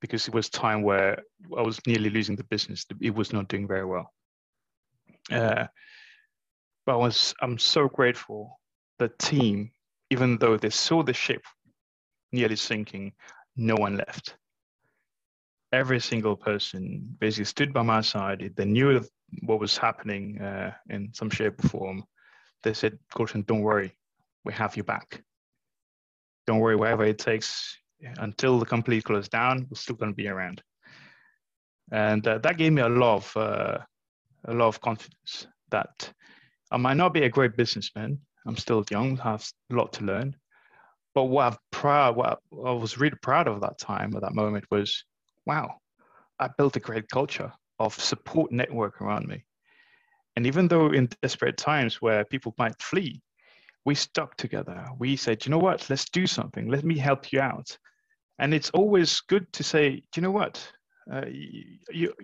because 0.01 0.27
it 0.27 0.35
was 0.35 0.49
time 0.49 0.83
where 0.83 1.23
I 1.57 1.63
was 1.63 1.81
nearly 1.87 2.11
losing 2.11 2.37
the 2.37 2.45
business. 2.45 2.85
It 3.01 3.15
was 3.15 3.33
not 3.33 3.49
doing 3.49 3.69
very 3.69 3.85
well. 3.85 4.13
Uh, 5.31 5.67
but 6.87 6.95
I 6.95 6.97
was 6.97 7.35
I'm 7.41 7.59
so 7.59 7.89
grateful 7.89 8.61
the 8.99 9.09
team, 9.19 9.71
even 10.11 10.39
though 10.39 10.57
they 10.57 10.71
saw 10.71 11.03
the 11.03 11.13
ship 11.13 11.43
nearly 12.31 12.57
sinking, 12.57 13.13
no 13.57 13.75
one 13.75 13.97
left. 13.97 14.37
Every 15.73 16.01
single 16.01 16.37
person 16.37 17.17
basically 17.19 17.47
stood 17.47 17.73
by 17.73 17.83
my 17.83 18.01
side. 18.01 18.53
They 18.57 18.65
knew 18.65 19.03
what 19.43 19.61
was 19.61 19.77
happening 19.77 20.41
uh, 20.41 20.73
in 20.91 21.13
some 21.15 21.31
shape 21.31 21.65
or 21.65 21.69
form. 21.69 22.05
They 22.63 22.75
said, 22.75 22.99
Goolshun, 23.15 23.47
don't 23.47 23.63
worry. 23.63 23.97
we 24.45 24.53
have 24.53 24.77
your 24.77 24.85
back. 24.85 25.23
Don't 26.47 26.59
worry, 26.59 26.77
wherever 26.77 27.05
it 27.05 27.19
takes 27.19 27.77
until 28.19 28.59
the 28.59 28.67
complete 28.67 29.05
close 29.05 29.29
down, 29.29 29.67
we're 29.71 29.77
still 29.77 29.97
going 29.97 30.13
to 30.13 30.17
be 30.17 30.29
around. 30.29 30.63
And 31.91 32.27
uh, 32.27 32.39
that 32.39 32.59
gave 32.59 32.73
me 32.73 32.83
a 32.83 32.89
lot 32.89 33.17
of 33.17 33.37
uh, 33.37 33.79
a 34.47 34.55
lot 34.55 34.69
of 34.69 34.81
confidence 34.81 35.47
that 35.71 36.13
I 36.73 36.79
might 36.79 36.97
not 36.97 37.13
be 37.13 37.25
a 37.25 37.29
great 37.29 37.55
businessman. 37.55 38.19
I'm 38.47 38.57
still 38.57 38.83
young, 38.91 39.19
have 39.19 39.47
a 39.71 39.75
lot 39.75 39.93
to 39.95 40.05
learn. 40.05 40.35
But 41.15 41.25
what 41.25 41.53
I'm 41.53 41.59
proud, 41.71 42.17
what 42.17 42.39
I 42.53 42.73
was 42.73 42.97
really 42.97 43.19
proud 43.21 43.47
of 43.47 43.61
that 43.61 43.79
time, 43.79 44.17
at 44.17 44.23
that 44.23 44.35
moment, 44.35 44.65
was, 44.71 45.05
wow, 45.45 45.75
I 46.41 46.49
built 46.57 46.77
a 46.77 46.81
great 46.81 47.09
culture 47.11 47.53
of 47.79 47.95
support 47.95 48.51
network 48.51 49.03
around 49.03 49.29
me. 49.29 49.45
And 50.35 50.47
even 50.47 50.67
though 50.67 50.93
in 50.93 51.11
desperate 51.21 51.59
times 51.59 52.01
where 52.01 52.25
people 52.25 52.55
might 52.57 52.81
flee, 52.81 53.21
we 53.85 53.95
stuck 53.95 54.37
together. 54.37 54.87
We 54.99 55.17
said, 55.17 55.45
you 55.45 55.51
know 55.51 55.59
what, 55.59 55.91
let's 55.91 56.09
do 56.09 56.27
something. 56.27 56.69
Let 56.69 56.85
me 56.85 56.97
help 56.97 57.33
you 57.33 57.41
out. 57.41 57.77
And 58.39 58.55
it's 58.55 58.71
always 58.71 59.21
good 59.29 59.53
to 59.53 59.63
say, 59.63 60.03
you 60.17 60.23
know 60.23 60.31
what? 60.31 60.67
Uh, 61.13 61.27
you, 61.27 61.79
you, 61.91 62.15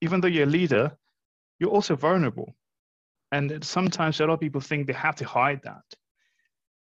even 0.00 0.22
though 0.22 0.28
you're 0.28 0.44
a 0.44 0.46
leader, 0.46 0.96
you're 1.58 1.70
also 1.70 1.94
vulnerable. 1.94 2.54
And 3.32 3.62
sometimes 3.64 4.20
a 4.20 4.26
lot 4.26 4.34
of 4.34 4.40
people 4.40 4.60
think 4.60 4.86
they 4.86 4.92
have 4.94 5.16
to 5.16 5.26
hide 5.26 5.60
that. 5.64 5.82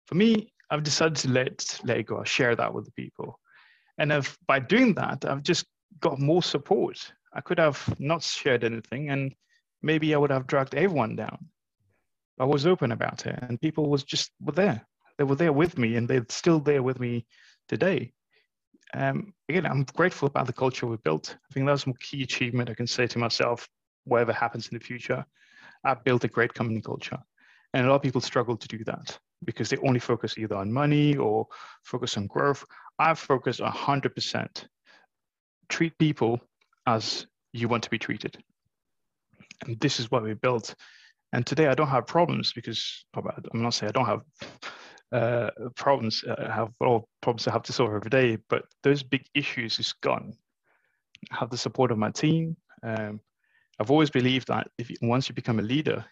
For 0.07 0.15
me, 0.15 0.53
I've 0.71 0.83
decided 0.83 1.17
to 1.19 1.31
let, 1.31 1.81
let 1.85 2.07
go, 2.07 2.23
share 2.25 2.55
that 2.57 2.73
with 2.73 2.85
the 2.85 2.93
people. 2.93 3.39
And 3.99 4.13
if, 4.13 4.37
by 4.47 4.61
doing 4.61 4.95
that, 4.95 5.25
I've 5.25 5.43
just 5.43 5.67
got 6.01 6.19
more 6.21 6.43
support. 6.43 7.13
I 7.33 7.41
could 7.41 7.59
have 7.59 7.95
not 7.99 8.23
shared 8.23 8.65
anything 8.65 9.11
and 9.11 9.35
maybe 9.83 10.15
I 10.15 10.19
would 10.19 10.31
have 10.31 10.47
dragged 10.47 10.75
everyone 10.75 11.17
down. 11.17 11.47
I 12.39 12.45
was 12.45 12.67
open 12.67 12.93
about 12.93 13.27
it 13.27 13.39
and 13.43 13.61
people 13.61 13.89
was 13.89 14.05
just 14.05 14.31
were 14.41 14.53
there. 14.53 14.87
They 15.19 15.25
were 15.25 15.37
there 15.37 15.53
with 15.53 15.79
me 15.79 15.97
and 15.97 16.07
they're 16.07 16.27
still 16.29 16.61
there 16.61 16.83
with 16.83 17.01
me 17.01 17.27
today. 17.69 18.13
Um, 18.95 19.33
again, 19.49 19.67
I'm 19.67 19.85
grateful 19.95 20.29
about 20.29 20.47
the 20.47 20.53
culture 20.53 20.87
we 20.87 20.97
built. 20.99 21.37
I 21.51 21.55
think 21.55 21.67
that's 21.67 21.87
a 21.87 21.93
key 21.95 22.23
achievement 22.23 22.71
I 22.71 22.75
can 22.75 22.87
say 22.87 23.07
to 23.07 23.19
myself, 23.19 23.69
whatever 24.05 24.33
happens 24.33 24.69
in 24.69 24.79
the 24.79 24.85
future. 24.85 25.25
I've 25.85 26.05
built 26.05 26.25
a 26.25 26.29
great 26.29 26.55
company 26.55 26.81
culture. 26.81 27.19
And 27.73 27.87
a 27.87 27.91
lot 27.91 27.97
of 27.97 28.03
people 28.03 28.21
struggle 28.21 28.57
to 28.57 28.69
do 28.69 28.85
that 28.85 29.19
because 29.45 29.69
they 29.69 29.77
only 29.79 30.01
focus 30.01 30.39
either 30.39 30.57
on 30.57 30.73
money 30.73 31.17
or 31.17 31.47
focus 31.83 32.17
on 32.17 32.27
growth. 32.27 32.65
I've 32.99 33.19
focused 33.19 33.61
100%. 33.61 34.67
Treat 35.69 35.99
people 35.99 36.41
as 36.87 37.27
you 37.53 37.69
want 37.69 37.83
to 37.85 37.91
be 37.91 37.99
treated. 37.99 38.39
And 39.67 39.79
this 39.81 40.01
is 40.01 40.11
what 40.11 40.23
we 40.23 40.35
built. 40.35 40.75
And 41.33 41.47
today 41.47 41.67
I 41.67 41.75
don't 41.75 41.89
have 41.89 42.07
problems 42.07 42.53
because 42.53 43.05
I'm 43.15 43.63
not 43.63 43.75
saying 43.75 43.91
I 43.91 43.93
don't 43.93 44.07
have 44.07 44.23
uh, 45.13 45.51
problems. 45.75 46.25
I 46.27 46.53
have 46.53 46.71
all 46.81 47.09
problems 47.21 47.47
I 47.47 47.53
have 47.53 47.63
to 47.65 47.73
solve 47.73 47.93
every 47.93 48.11
day, 48.11 48.39
but 48.49 48.65
those 48.83 49.03
big 49.03 49.27
issues 49.35 49.79
is 49.79 49.93
gone. 50.03 50.35
I 51.31 51.37
have 51.37 51.51
the 51.51 51.59
support 51.59 51.91
of 51.91 51.99
my 51.99 52.11
team. 52.11 52.57
Um, 52.83 53.21
I've 53.79 53.91
always 53.91 54.11
believed 54.11 54.49
that 54.49 54.69
if 54.79 54.91
you, 54.91 54.97
once 55.03 55.29
you 55.29 55.35
become 55.35 55.59
a 55.59 55.63
leader, 55.63 56.05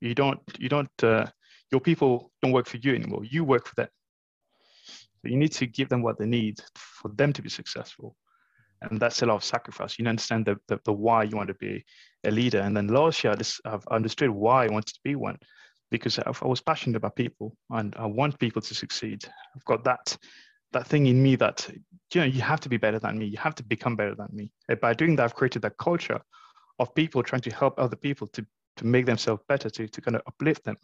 you 0.00 0.14
don't 0.14 0.40
you 0.58 0.68
don't 0.68 0.90
uh, 1.02 1.26
your 1.70 1.80
people 1.80 2.32
don't 2.42 2.52
work 2.52 2.66
for 2.66 2.78
you 2.78 2.94
anymore. 2.94 3.24
You 3.24 3.44
work 3.44 3.66
for 3.66 3.74
them. 3.76 3.88
So 5.22 5.28
you 5.28 5.36
need 5.36 5.52
to 5.52 5.66
give 5.66 5.88
them 5.88 6.02
what 6.02 6.18
they 6.18 6.26
need 6.26 6.60
for 6.74 7.10
them 7.14 7.32
to 7.32 7.42
be 7.42 7.48
successful. 7.48 8.16
And 8.82 8.98
that's 8.98 9.22
a 9.22 9.26
lot 9.26 9.36
of 9.36 9.44
sacrifice. 9.44 9.96
You 9.96 10.06
understand 10.06 10.44
the, 10.44 10.56
the, 10.66 10.80
the 10.84 10.92
why 10.92 11.22
you 11.22 11.36
want 11.36 11.48
to 11.48 11.54
be 11.54 11.84
a 12.24 12.32
leader. 12.32 12.58
And 12.58 12.76
then 12.76 12.88
last 12.88 13.22
year, 13.22 13.36
this, 13.36 13.60
I've 13.64 13.86
understood 13.92 14.30
why 14.30 14.64
I 14.64 14.68
wanted 14.68 14.94
to 14.94 15.00
be 15.04 15.14
one 15.14 15.38
because 15.92 16.18
I 16.18 16.32
was 16.44 16.60
passionate 16.60 16.96
about 16.96 17.14
people 17.14 17.56
and 17.70 17.94
I 17.96 18.06
want 18.06 18.40
people 18.40 18.60
to 18.62 18.74
succeed. 18.74 19.24
I've 19.54 19.64
got 19.64 19.84
that 19.84 20.16
that 20.72 20.86
thing 20.86 21.06
in 21.06 21.22
me 21.22 21.36
that 21.36 21.68
you 22.14 22.20
know 22.22 22.26
you 22.26 22.40
have 22.40 22.60
to 22.60 22.68
be 22.68 22.78
better 22.78 22.98
than 22.98 23.18
me. 23.18 23.26
You 23.26 23.38
have 23.38 23.54
to 23.56 23.62
become 23.62 23.94
better 23.94 24.14
than 24.14 24.28
me. 24.32 24.50
And 24.68 24.80
by 24.80 24.94
doing 24.94 25.16
that, 25.16 25.24
I've 25.24 25.34
created 25.34 25.62
that 25.62 25.76
culture 25.76 26.20
of 26.82 26.94
people 26.94 27.22
trying 27.22 27.42
to 27.42 27.50
help 27.50 27.78
other 27.78 27.96
people 27.96 28.26
to 28.28 28.46
to 28.76 28.86
make 28.86 29.06
themselves 29.06 29.42
better, 29.48 29.70
to 29.70 29.88
to 29.88 30.00
kind 30.00 30.16
of 30.16 30.22
uplift 30.26 30.64
them 30.64 30.76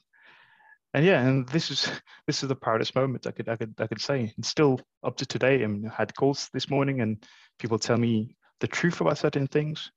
and 0.94 1.04
yeah, 1.04 1.20
and 1.20 1.48
this 1.48 1.70
is 1.70 1.90
this 2.26 2.42
is 2.42 2.48
the 2.48 2.56
proudest 2.56 2.94
moment 2.94 3.26
I 3.26 3.30
could 3.30 3.48
I 3.48 3.56
could 3.56 3.74
I 3.78 3.86
could 3.86 4.00
say. 4.00 4.32
And 4.36 4.44
still 4.44 4.80
up 5.02 5.16
to 5.16 5.26
today, 5.26 5.62
I, 5.62 5.66
mean, 5.66 5.86
I 5.86 5.94
had 5.94 6.14
calls 6.14 6.48
this 6.52 6.70
morning, 6.70 7.00
and 7.00 7.24
people 7.58 7.78
tell 7.78 7.96
me 7.96 8.36
the 8.60 8.68
truth 8.68 9.00
about 9.00 9.18
certain 9.18 9.46
things. 9.46 9.90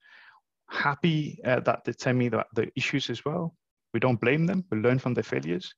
Happy 0.69 1.39
uh, 1.43 1.59
that 1.61 1.83
they 1.85 1.93
tell 1.93 2.13
me 2.13 2.29
that 2.29 2.47
the 2.55 2.69
issues 2.75 3.09
as 3.09 3.23
well. 3.25 3.55
We 3.93 3.99
don't 3.99 4.21
blame 4.21 4.45
them. 4.45 4.63
We 4.71 4.77
learn 4.77 4.99
from 4.99 5.13
their 5.13 5.23
failures, 5.23 5.75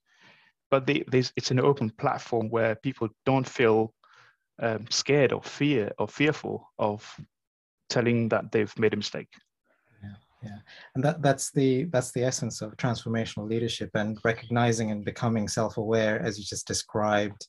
but 0.69 0.85
they, 0.85 1.03
it's 1.11 1.49
an 1.49 1.59
open 1.59 1.89
platform 1.89 2.49
where 2.49 2.75
people 2.75 3.09
don't 3.25 3.47
feel 3.47 3.95
um, 4.59 4.85
scared 4.91 5.33
or 5.33 5.41
fear 5.41 5.91
or 5.97 6.07
fearful 6.07 6.71
of 6.77 7.19
telling 7.89 8.29
that 8.29 8.51
they've 8.51 8.77
made 8.77 8.93
a 8.93 8.97
mistake 8.97 9.29
yeah. 10.43 10.57
And 10.95 11.03
that 11.03 11.21
that's 11.21 11.51
the 11.51 11.85
that's 11.85 12.11
the 12.11 12.23
essence 12.23 12.61
of 12.61 12.75
transformational 12.77 13.49
leadership 13.49 13.89
and 13.95 14.17
recognizing 14.23 14.91
and 14.91 15.05
becoming 15.05 15.47
self-aware 15.47 16.21
as 16.21 16.37
you 16.37 16.43
just 16.43 16.67
described 16.67 17.47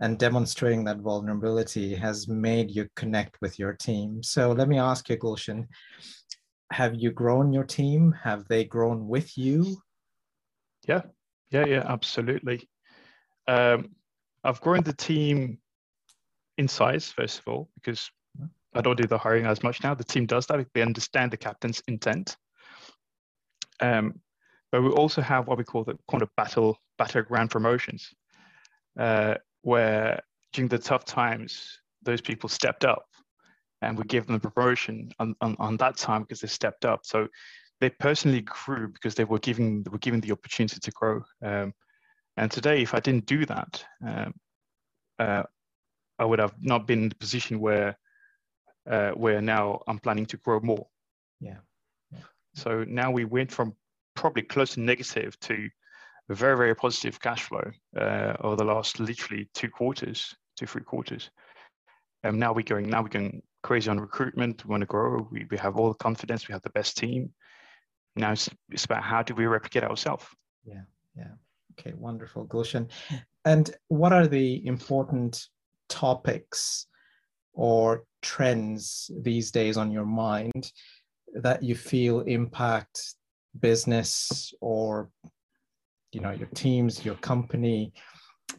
and 0.00 0.18
demonstrating 0.18 0.84
that 0.84 0.98
vulnerability 0.98 1.94
has 1.94 2.28
made 2.28 2.70
you 2.70 2.88
connect 2.96 3.40
with 3.40 3.58
your 3.58 3.72
team. 3.72 4.22
So 4.22 4.52
let 4.52 4.68
me 4.68 4.78
ask 4.78 5.08
you 5.08 5.16
goolshun 5.16 5.66
have 6.70 6.94
you 6.94 7.10
grown 7.10 7.50
your 7.50 7.64
team? 7.64 8.14
Have 8.22 8.46
they 8.48 8.64
grown 8.64 9.08
with 9.08 9.38
you? 9.38 9.80
Yeah. 10.86 11.02
Yeah 11.50 11.66
yeah 11.66 11.84
absolutely. 11.86 12.68
Um, 13.46 13.90
i've 14.44 14.60
grown 14.60 14.82
the 14.82 14.92
team 14.92 15.58
in 16.58 16.68
size 16.68 17.10
first 17.10 17.38
of 17.40 17.48
all 17.48 17.68
because 17.76 18.10
I 18.74 18.80
don't 18.80 18.98
do 18.98 19.06
the 19.06 19.18
hiring 19.18 19.46
as 19.46 19.62
much 19.62 19.82
now. 19.82 19.94
The 19.94 20.04
team 20.04 20.26
does 20.26 20.46
that. 20.46 20.66
They 20.74 20.82
understand 20.82 21.30
the 21.30 21.36
captain's 21.36 21.82
intent. 21.88 22.36
Um, 23.80 24.20
but 24.70 24.82
we 24.82 24.90
also 24.90 25.22
have 25.22 25.46
what 25.46 25.58
we 25.58 25.64
call 25.64 25.84
the 25.84 25.96
kind 26.10 26.22
of 26.22 26.28
battle 26.36 26.78
battleground 26.98 27.50
promotions, 27.50 28.12
uh, 28.98 29.34
where 29.62 30.20
during 30.52 30.68
the 30.68 30.78
tough 30.78 31.04
times, 31.04 31.78
those 32.02 32.20
people 32.20 32.48
stepped 32.48 32.84
up 32.84 33.06
and 33.82 33.96
we 33.96 34.04
give 34.04 34.26
them 34.26 34.36
a 34.36 34.40
promotion 34.40 35.10
on, 35.18 35.34
on, 35.40 35.56
on 35.58 35.76
that 35.76 35.96
time 35.96 36.22
because 36.22 36.40
they 36.40 36.48
stepped 36.48 36.84
up. 36.84 37.00
So 37.04 37.28
they 37.80 37.90
personally 37.90 38.42
grew 38.42 38.88
because 38.88 39.14
they 39.14 39.24
were 39.24 39.38
given 39.38 39.84
were 39.90 39.98
given 39.98 40.20
the 40.20 40.32
opportunity 40.32 40.80
to 40.80 40.90
grow. 40.90 41.22
Um, 41.42 41.72
and 42.36 42.50
today, 42.50 42.82
if 42.82 42.94
I 42.94 43.00
didn't 43.00 43.26
do 43.26 43.46
that, 43.46 43.84
um, 44.06 44.34
uh, 45.18 45.42
I 46.18 46.24
would 46.24 46.38
have 46.38 46.54
not 46.60 46.86
been 46.86 47.04
in 47.04 47.08
the 47.08 47.14
position 47.14 47.60
where 47.60 47.96
uh, 48.88 49.10
where 49.10 49.40
now 49.40 49.82
I'm 49.86 49.98
planning 49.98 50.26
to 50.26 50.36
grow 50.38 50.60
more. 50.60 50.86
Yeah. 51.40 51.58
So 52.54 52.84
now 52.88 53.10
we 53.10 53.24
went 53.24 53.52
from 53.52 53.74
probably 54.16 54.42
close 54.42 54.74
to 54.74 54.80
negative 54.80 55.38
to 55.40 55.68
very, 56.28 56.56
very 56.56 56.74
positive 56.74 57.20
cash 57.20 57.42
flow 57.42 57.70
uh, 57.96 58.34
over 58.40 58.56
the 58.56 58.64
last 58.64 58.98
literally 59.00 59.48
two 59.54 59.70
quarters, 59.70 60.34
two, 60.56 60.66
three 60.66 60.82
quarters. 60.82 61.30
And 62.24 62.38
now 62.38 62.52
we're 62.52 62.62
going, 62.62 62.90
now 62.90 63.02
we're 63.02 63.08
going 63.08 63.42
crazy 63.62 63.88
on 63.90 64.00
recruitment. 64.00 64.64
We 64.64 64.70
want 64.70 64.80
to 64.80 64.86
grow. 64.86 65.28
We, 65.30 65.46
we 65.50 65.56
have 65.58 65.76
all 65.76 65.88
the 65.88 65.98
confidence. 65.98 66.48
We 66.48 66.52
have 66.52 66.62
the 66.62 66.70
best 66.70 66.96
team. 66.96 67.32
Now 68.16 68.32
it's, 68.32 68.50
it's 68.70 68.84
about 68.84 69.04
how 69.04 69.22
do 69.22 69.34
we 69.34 69.46
replicate 69.46 69.84
ourselves? 69.84 70.26
Yeah. 70.64 70.82
Yeah. 71.16 71.30
Okay. 71.78 71.92
Wonderful, 71.96 72.46
Goolshun. 72.46 72.90
And 73.44 73.70
what 73.86 74.12
are 74.12 74.26
the 74.26 74.66
important 74.66 75.46
topics 75.88 76.86
or 77.52 78.04
trends 78.22 79.10
these 79.22 79.50
days 79.50 79.76
on 79.76 79.90
your 79.90 80.06
mind 80.06 80.72
that 81.34 81.62
you 81.62 81.74
feel 81.74 82.20
impact 82.20 83.14
business 83.60 84.52
or 84.60 85.10
you 86.12 86.20
know 86.20 86.30
your 86.30 86.48
teams 86.54 87.04
your 87.04 87.16
company 87.16 87.92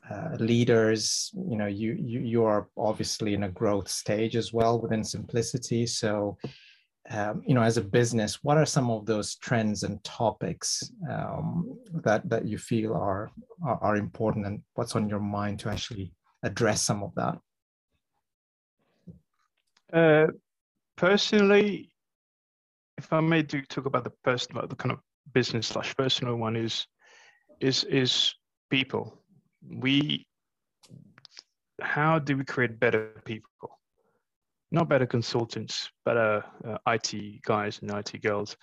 uh, 0.10 0.36
leaders? 0.40 1.32
You 1.34 1.58
know 1.58 1.68
you, 1.68 1.94
you 1.94 2.20
you 2.20 2.44
are 2.44 2.68
obviously 2.78 3.34
in 3.34 3.44
a 3.44 3.50
growth 3.50 3.90
stage 3.90 4.36
as 4.36 4.54
well 4.54 4.80
within 4.80 5.04
simplicity. 5.04 5.86
So 5.88 6.38
um, 7.10 7.42
you 7.46 7.56
know 7.56 7.64
as 7.64 7.78
a 7.78 7.82
business 7.82 8.40
what 8.44 8.58
are 8.58 8.66
some 8.66 8.92
of 8.92 9.06
those 9.06 9.36
trends 9.36 9.84
and 9.84 10.04
topics 10.04 10.92
um, 11.10 11.80
that 12.04 12.30
that 12.30 12.46
you 12.46 12.58
feel 12.58 12.94
are, 12.94 13.32
are 13.66 13.80
are 13.82 13.96
important 13.96 14.46
and 14.46 14.62
what's 14.76 14.96
on 14.96 15.10
your 15.10 15.20
mind 15.20 15.60
to 15.60 15.70
actually 15.70 16.14
address 16.44 16.82
some 16.82 17.04
of 17.04 17.14
that 17.16 17.38
uh, 19.94 20.28
personally, 20.98 21.92
if 22.98 23.12
I 23.14 23.22
may 23.22 23.42
do 23.42 23.62
talk 23.62 23.86
about 23.86 24.04
the 24.04 24.12
personal, 24.24 24.68
the 24.68 24.76
kind 24.76 24.92
of 24.92 25.00
business 25.34 25.68
slash 25.68 25.96
personal 25.96 26.36
one 26.36 26.56
is, 26.56 26.86
is 27.60 27.84
is 27.86 28.34
people. 28.70 29.18
We, 29.68 30.28
how 31.82 32.20
do 32.20 32.38
we 32.38 32.46
create 32.46 32.80
better 32.80 33.22
people? 33.26 33.50
Not 34.72 34.88
better 34.90 35.06
consultants, 35.06 35.90
better 36.06 36.44
uh, 36.66 36.78
IT 36.88 37.42
guys 37.44 37.80
and 37.82 37.92
IT 37.92 38.22
girls. 38.22 38.56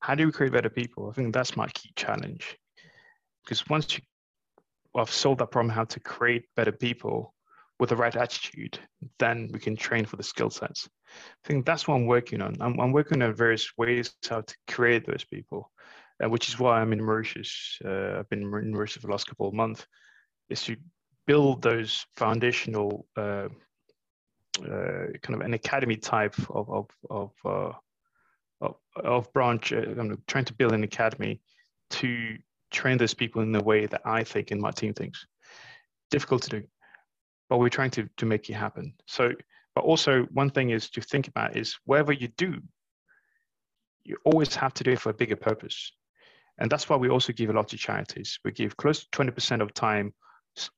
How 0.00 0.14
do 0.14 0.26
we 0.26 0.32
create 0.32 0.52
better 0.52 0.70
people? 0.70 1.08
I 1.08 1.12
think 1.12 1.32
that's 1.32 1.56
my 1.56 1.68
key 1.68 1.92
challenge. 1.94 2.58
Because 3.44 3.68
once 3.68 3.96
you 3.96 4.02
I've 4.94 5.10
solved 5.10 5.40
that 5.40 5.50
problem, 5.50 5.74
how 5.74 5.84
to 5.84 6.00
create 6.00 6.44
better 6.54 6.72
people 6.72 7.34
with 7.82 7.88
the 7.88 7.96
right 7.96 8.14
attitude, 8.14 8.78
then 9.18 9.50
we 9.52 9.58
can 9.58 9.74
train 9.74 10.04
for 10.04 10.14
the 10.14 10.22
skill 10.22 10.50
sets. 10.50 10.88
I 11.44 11.48
think 11.48 11.66
that's 11.66 11.88
what 11.88 11.96
I'm 11.96 12.06
working 12.06 12.40
on. 12.40 12.56
I'm, 12.60 12.78
I'm 12.78 12.92
working 12.92 13.20
on 13.22 13.34
various 13.34 13.76
ways 13.76 14.14
how 14.30 14.42
to 14.42 14.56
create 14.68 15.04
those 15.04 15.24
people, 15.24 15.68
uh, 16.22 16.28
which 16.30 16.48
is 16.48 16.60
why 16.60 16.80
I'm 16.80 16.92
in 16.92 17.02
Mauritius. 17.02 17.80
Uh, 17.84 18.20
I've 18.20 18.28
been 18.28 18.42
in 18.42 18.70
Mauritius 18.70 19.00
for 19.00 19.08
the 19.08 19.12
last 19.12 19.26
couple 19.26 19.48
of 19.48 19.54
months, 19.54 19.84
is 20.48 20.62
to 20.62 20.76
build 21.26 21.60
those 21.60 22.06
foundational 22.16 23.04
uh, 23.16 23.48
uh 24.64 25.06
kind 25.22 25.34
of 25.34 25.40
an 25.40 25.54
academy 25.54 25.96
type 25.96 26.36
of 26.50 26.70
of 26.70 26.86
of, 27.10 27.30
uh, 27.44 27.72
of, 28.60 28.76
of, 28.94 29.32
branch. 29.32 29.72
Uh, 29.72 29.86
I'm 29.98 30.22
trying 30.28 30.44
to 30.44 30.54
build 30.54 30.72
an 30.72 30.84
academy 30.84 31.40
to 31.98 32.38
train 32.70 32.96
those 32.96 33.14
people 33.14 33.42
in 33.42 33.50
the 33.50 33.64
way 33.64 33.86
that 33.86 34.02
I 34.04 34.22
think 34.22 34.52
and 34.52 34.60
my 34.60 34.70
team 34.70 34.94
thinks. 34.94 35.26
Difficult 36.12 36.42
to 36.42 36.50
do, 36.60 36.62
but 37.52 37.58
we're 37.58 37.68
trying 37.68 37.90
to 37.90 38.08
to 38.16 38.24
make 38.24 38.48
it 38.48 38.54
happen. 38.54 38.94
So 39.06 39.34
but 39.74 39.84
also, 39.84 40.22
one 40.32 40.48
thing 40.48 40.70
is 40.70 40.88
to 40.90 41.02
think 41.02 41.28
about 41.28 41.54
is 41.54 41.76
whatever 41.84 42.14
you 42.14 42.28
do, 42.28 42.62
you 44.04 44.16
always 44.24 44.54
have 44.54 44.72
to 44.74 44.84
do 44.84 44.92
it 44.92 45.00
for 45.00 45.10
a 45.10 45.14
bigger 45.14 45.36
purpose. 45.36 45.92
And 46.56 46.70
that's 46.70 46.88
why 46.88 46.96
we 46.96 47.10
also 47.10 47.34
give 47.34 47.50
a 47.50 47.52
lot 47.52 47.68
to 47.68 47.76
charities. 47.76 48.38
We 48.42 48.52
give 48.52 48.78
close 48.78 49.04
to 49.04 49.10
20% 49.10 49.60
of 49.60 49.74
time 49.74 50.14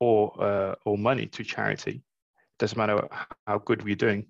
or, 0.01 0.43
uh, 0.43 0.75
or 0.85 0.99
money 0.99 1.27
to 1.27 1.45
charity. 1.45 2.03
Doesn't 2.59 2.77
matter 2.77 3.07
how 3.47 3.59
good 3.59 3.85
we're 3.85 3.95
doing. 3.95 4.27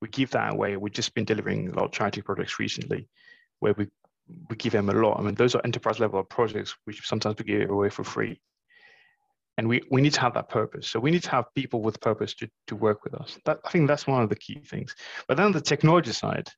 We 0.00 0.08
give 0.08 0.30
that 0.30 0.54
away. 0.54 0.76
We've 0.76 0.92
just 0.92 1.14
been 1.14 1.24
delivering 1.24 1.68
a 1.68 1.74
lot 1.76 1.84
of 1.84 1.92
charity 1.92 2.20
projects 2.20 2.58
recently 2.58 3.08
where 3.60 3.74
we, 3.76 3.86
we 4.50 4.56
give 4.56 4.72
them 4.72 4.88
a 4.88 4.92
lot. 4.92 5.20
I 5.20 5.22
mean, 5.22 5.36
those 5.36 5.54
are 5.54 5.62
enterprise 5.64 6.00
level 6.00 6.22
projects 6.24 6.74
which 6.84 7.06
sometimes 7.06 7.36
we 7.38 7.44
give 7.44 7.70
away 7.70 7.90
for 7.90 8.02
free 8.02 8.40
and 9.56 9.68
we, 9.68 9.82
we 9.90 10.00
need 10.02 10.12
to 10.14 10.20
have 10.20 10.34
that 10.34 10.48
purpose. 10.48 10.86
So 10.88 11.00
we 11.00 11.10
need 11.10 11.22
to 11.24 11.30
have 11.30 11.46
people 11.54 11.80
with 11.80 12.00
purpose 12.00 12.34
to, 12.34 12.48
to 12.66 12.76
work 12.76 13.04
with 13.04 13.14
us. 13.14 13.38
That, 13.44 13.60
I 13.64 13.70
think 13.70 13.88
that's 13.88 14.06
one 14.06 14.22
of 14.22 14.28
the 14.28 14.36
key 14.36 14.60
things. 14.60 14.94
But 15.28 15.36
then 15.36 15.46
on 15.46 15.52
the 15.52 15.60
technology 15.60 16.12
side, 16.12 16.48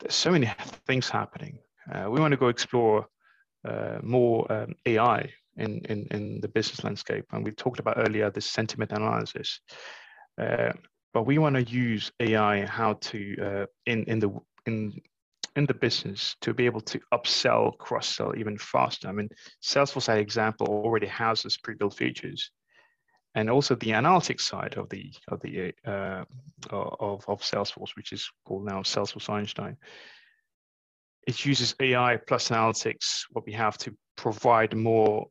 there's 0.00 0.14
so 0.14 0.30
many 0.30 0.50
things 0.86 1.08
happening. 1.08 1.58
Uh, 1.92 2.08
we 2.10 2.20
want 2.20 2.32
to 2.32 2.38
go 2.38 2.48
explore 2.48 3.06
uh, 3.68 3.98
more 4.02 4.50
um, 4.50 4.74
AI 4.86 5.30
in, 5.56 5.80
in, 5.88 6.06
in 6.10 6.40
the 6.40 6.48
business 6.48 6.82
landscape. 6.82 7.26
And 7.32 7.44
we 7.44 7.50
talked 7.52 7.78
about 7.78 7.98
earlier 7.98 8.30
this 8.30 8.46
sentiment 8.46 8.92
analysis. 8.92 9.60
Uh, 10.40 10.72
but 11.12 11.26
we 11.26 11.38
want 11.38 11.56
to 11.56 11.62
use 11.62 12.10
AI 12.20 12.64
how 12.64 12.94
to 12.94 13.36
uh, 13.42 13.66
in 13.84 14.04
in 14.04 14.18
the 14.18 14.30
in 14.66 14.98
in 15.56 15.66
the 15.66 15.74
business 15.74 16.36
to 16.40 16.54
be 16.54 16.66
able 16.66 16.80
to 16.80 17.00
upsell, 17.12 17.76
cross 17.78 18.06
sell 18.06 18.34
even 18.36 18.56
faster. 18.56 19.08
I 19.08 19.12
mean, 19.12 19.28
Salesforce, 19.62 20.06
that 20.06 20.18
example, 20.18 20.66
already 20.66 21.06
has 21.08 21.42
this 21.42 21.58
pre-built 21.58 21.94
features, 21.94 22.50
and 23.34 23.50
also 23.50 23.74
the 23.74 23.90
analytics 23.90 24.42
side 24.42 24.74
of 24.74 24.88
the 24.88 25.12
of 25.28 25.40
the 25.40 25.74
uh, 25.84 26.24
of 26.70 27.24
of 27.28 27.42
Salesforce, 27.42 27.96
which 27.96 28.12
is 28.12 28.30
called 28.46 28.64
now 28.64 28.80
Salesforce 28.80 29.28
Einstein. 29.28 29.76
It 31.26 31.44
uses 31.44 31.74
AI 31.78 32.16
plus 32.16 32.48
analytics, 32.48 33.24
what 33.30 33.46
we 33.46 33.52
have 33.52 33.78
to 33.78 33.94
provide 34.16 34.74
more 34.74 35.26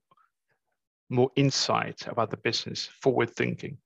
more 1.09 1.31
insight 1.35 2.07
about 2.07 2.29
the 2.29 2.37
business, 2.37 2.85
forward 3.01 3.31
thinking, 3.31 3.77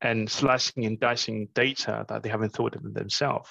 and 0.00 0.28
slicing 0.28 0.86
and 0.86 0.98
dicing 0.98 1.48
data 1.54 2.04
that 2.08 2.22
they 2.22 2.30
haven't 2.30 2.52
thought 2.54 2.74
of 2.74 2.94
themselves 2.94 3.50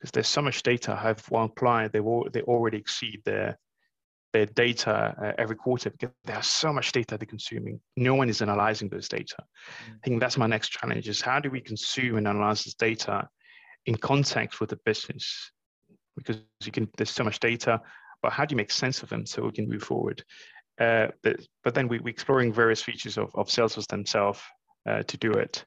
because 0.00 0.12
there's 0.12 0.28
so 0.28 0.40
much 0.40 0.62
data. 0.62 0.92
I 0.92 1.08
have 1.08 1.20
one 1.28 1.50
client, 1.50 1.92
they, 1.92 2.00
they 2.32 2.42
already 2.42 2.78
exceed 2.78 3.20
their, 3.24 3.58
their 4.32 4.46
data 4.46 5.14
uh, 5.22 5.32
every 5.36 5.56
quarter 5.56 5.90
because 5.90 6.14
there's 6.24 6.46
so 6.46 6.72
much 6.72 6.92
data 6.92 7.18
they're 7.18 7.26
consuming. 7.26 7.80
No 7.96 8.14
one 8.14 8.30
is 8.30 8.40
analyzing 8.40 8.88
those 8.88 9.08
data. 9.08 9.36
Mm-hmm. 9.38 9.92
I 9.92 9.98
think 10.02 10.20
that's 10.20 10.38
my 10.38 10.46
next 10.46 10.70
challenge 10.70 11.08
is 11.08 11.20
how 11.20 11.38
do 11.38 11.50
we 11.50 11.60
consume 11.60 12.16
and 12.16 12.26
analyze 12.26 12.64
this 12.64 12.74
data 12.74 13.28
in 13.84 13.96
context 13.96 14.58
with 14.58 14.70
the 14.70 14.78
business? 14.86 15.52
Because 16.16 16.38
you 16.64 16.72
can, 16.72 16.88
there's 16.96 17.10
so 17.10 17.24
much 17.24 17.38
data, 17.38 17.80
but 18.22 18.32
how 18.32 18.46
do 18.46 18.54
you 18.54 18.56
make 18.56 18.70
sense 18.70 19.02
of 19.02 19.10
them 19.10 19.26
so 19.26 19.42
we 19.42 19.52
can 19.52 19.68
move 19.68 19.82
forward? 19.82 20.24
Uh, 20.80 21.08
but, 21.22 21.40
but 21.62 21.74
then 21.74 21.88
we, 21.88 21.98
we're 21.98 22.08
exploring 22.08 22.54
various 22.54 22.82
features 22.82 23.18
of, 23.18 23.30
of 23.34 23.48
Salesforce 23.48 23.86
themselves 23.86 24.40
uh, 24.88 25.02
to 25.02 25.16
do 25.18 25.30
it. 25.32 25.62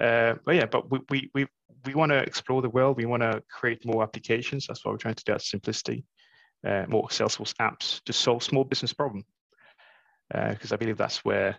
Uh, 0.00 0.34
but 0.44 0.54
yeah, 0.54 0.66
but 0.66 0.90
we, 0.90 1.00
we, 1.10 1.30
we, 1.34 1.46
we 1.84 1.94
want 1.94 2.10
to 2.10 2.18
explore 2.18 2.62
the 2.62 2.70
world. 2.70 2.96
We 2.96 3.06
want 3.06 3.22
to 3.22 3.42
create 3.50 3.84
more 3.84 4.02
applications. 4.02 4.66
That's 4.66 4.84
what 4.84 4.92
we're 4.92 4.98
trying 4.98 5.14
to 5.14 5.24
do 5.24 5.32
at 5.32 5.40
Smplicity, 5.40 6.04
uh, 6.66 6.84
more 6.88 7.08
Salesforce 7.08 7.54
apps 7.60 8.02
to 8.04 8.12
solve 8.12 8.42
small 8.42 8.64
business 8.64 8.92
problem. 8.92 9.24
Because 10.30 10.72
uh, 10.72 10.74
I 10.74 10.78
believe 10.78 10.98
that's 10.98 11.24
where 11.24 11.58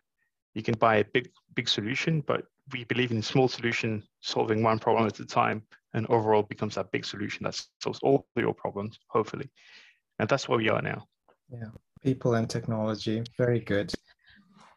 you 0.54 0.63
can 0.63 0.75
buy 0.75 0.97
a 0.97 1.06
big, 1.13 1.30
big 1.56 1.67
solution, 1.67 2.21
but 2.21 2.43
we 2.71 2.84
believe 2.84 3.12
in 3.12 3.21
small 3.21 3.47
solution 3.47 4.04
solving 4.21 4.62
one 4.62 4.80
problem 4.80 5.08
at 5.08 5.19
a 5.19 5.25
time 5.25 5.63
and 5.93 6.06
overall 6.08 6.43
becomes 6.43 6.75
that 6.75 6.91
big 6.91 7.06
solution 7.06 7.43
that 7.43 7.60
solves 7.82 7.99
all 8.04 8.28
your 8.36 8.54
problems, 8.54 8.99
hopefully. 9.08 9.49
And 10.19 10.30
that's 10.30 10.47
where 10.47 10.58
we 10.58 10.69
are 10.69 10.82
now. 10.82 11.08
Yeah, 11.52 11.69
people 12.04 12.36
and 12.36 12.49
technology. 12.49 13.23
Very 13.38 13.60
good. 13.60 13.91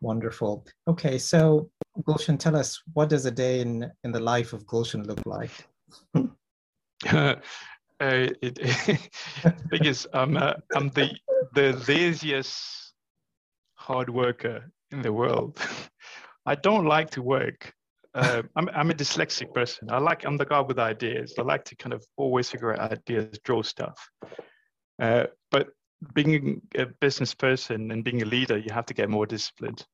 Wonderful. 0.01 0.64
Okay, 0.88 1.18
so 1.18 1.70
Goolshun, 2.03 2.38
tell 2.38 2.57
us 2.57 2.83
what 2.93 3.09
does 3.09 3.27
a 3.27 3.31
day 3.31 3.61
in 3.61 3.91
in 4.05 4.12
the 4.12 4.21
life 4.21 4.53
of 4.53 4.67
Goolshun 4.67 5.07
look 5.07 5.21
like? 5.27 5.51
uh, 7.12 7.37
it, 8.01 8.59
thing 9.71 9.85
is, 9.85 10.09
I'm 10.12 10.37
uh, 10.37 10.55
I'm 10.75 10.91
the 10.91 11.11
the 11.55 11.73
laziest 11.88 12.95
hard 13.75 14.11
worker 14.11 14.71
in 14.91 15.03
the 15.03 15.12
world. 15.12 15.59
I 16.47 16.55
don't 16.55 16.87
like 16.87 17.11
to 17.11 17.23
work. 17.23 17.73
Uh, 18.15 18.43
I'm 18.57 18.69
I'm 18.71 18.91
a 18.91 18.95
dyslexic 18.95 19.55
person. 19.55 19.91
I 19.91 19.99
like 19.99 20.25
I'm 20.25 20.37
the 20.37 20.47
guy 20.47 20.61
with 20.61 20.79
ideas. 20.79 21.35
I 21.38 21.43
like 21.43 21.65
to 21.67 21.77
kind 21.77 21.93
of 21.93 22.05
always 22.17 22.51
figure 22.51 22.73
out 22.73 22.93
ideas, 22.93 23.38
draw 23.45 23.62
stuff. 23.62 23.99
Uh, 25.01 25.27
but 25.51 25.69
being 26.15 26.61
a 26.77 26.87
business 27.01 27.35
person 27.35 27.91
and 27.91 28.05
being 28.05 28.23
a 28.23 28.27
leader, 28.27 28.59
you 28.59 28.73
have 28.73 28.87
to 28.87 28.95
get 28.95 29.09
more 29.09 29.27
disciplined. 29.27 29.87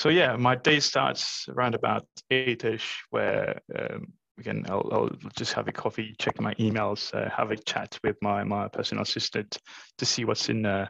So 0.00 0.08
yeah, 0.08 0.34
my 0.34 0.56
day 0.56 0.80
starts 0.80 1.44
around 1.50 1.74
about 1.74 2.06
eight-ish, 2.30 3.04
where 3.10 3.60
um, 3.78 4.14
again 4.38 4.64
I'll, 4.66 4.88
I'll, 4.90 5.10
just 5.36 5.52
have 5.52 5.68
a 5.68 5.72
coffee, 5.72 6.14
check 6.18 6.40
my 6.40 6.54
emails, 6.54 7.14
uh, 7.14 7.28
have 7.28 7.50
a 7.50 7.56
chat 7.58 7.98
with 8.02 8.16
my 8.22 8.42
my 8.42 8.66
personal 8.68 9.02
assistant 9.02 9.58
to 9.98 10.06
see 10.06 10.24
what's 10.24 10.48
in 10.48 10.64
uh, 10.64 10.88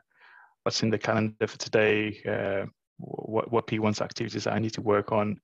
what's 0.62 0.84
in 0.84 0.90
the 0.90 0.98
calendar 0.98 1.48
for 1.48 1.58
today, 1.58 2.22
uh, 2.24 2.66
what 2.98 3.50
what 3.50 3.66
P1's 3.66 4.00
activities 4.00 4.46
I 4.46 4.60
need 4.60 4.74
to 4.74 4.80
work 4.80 5.10
on. 5.10 5.40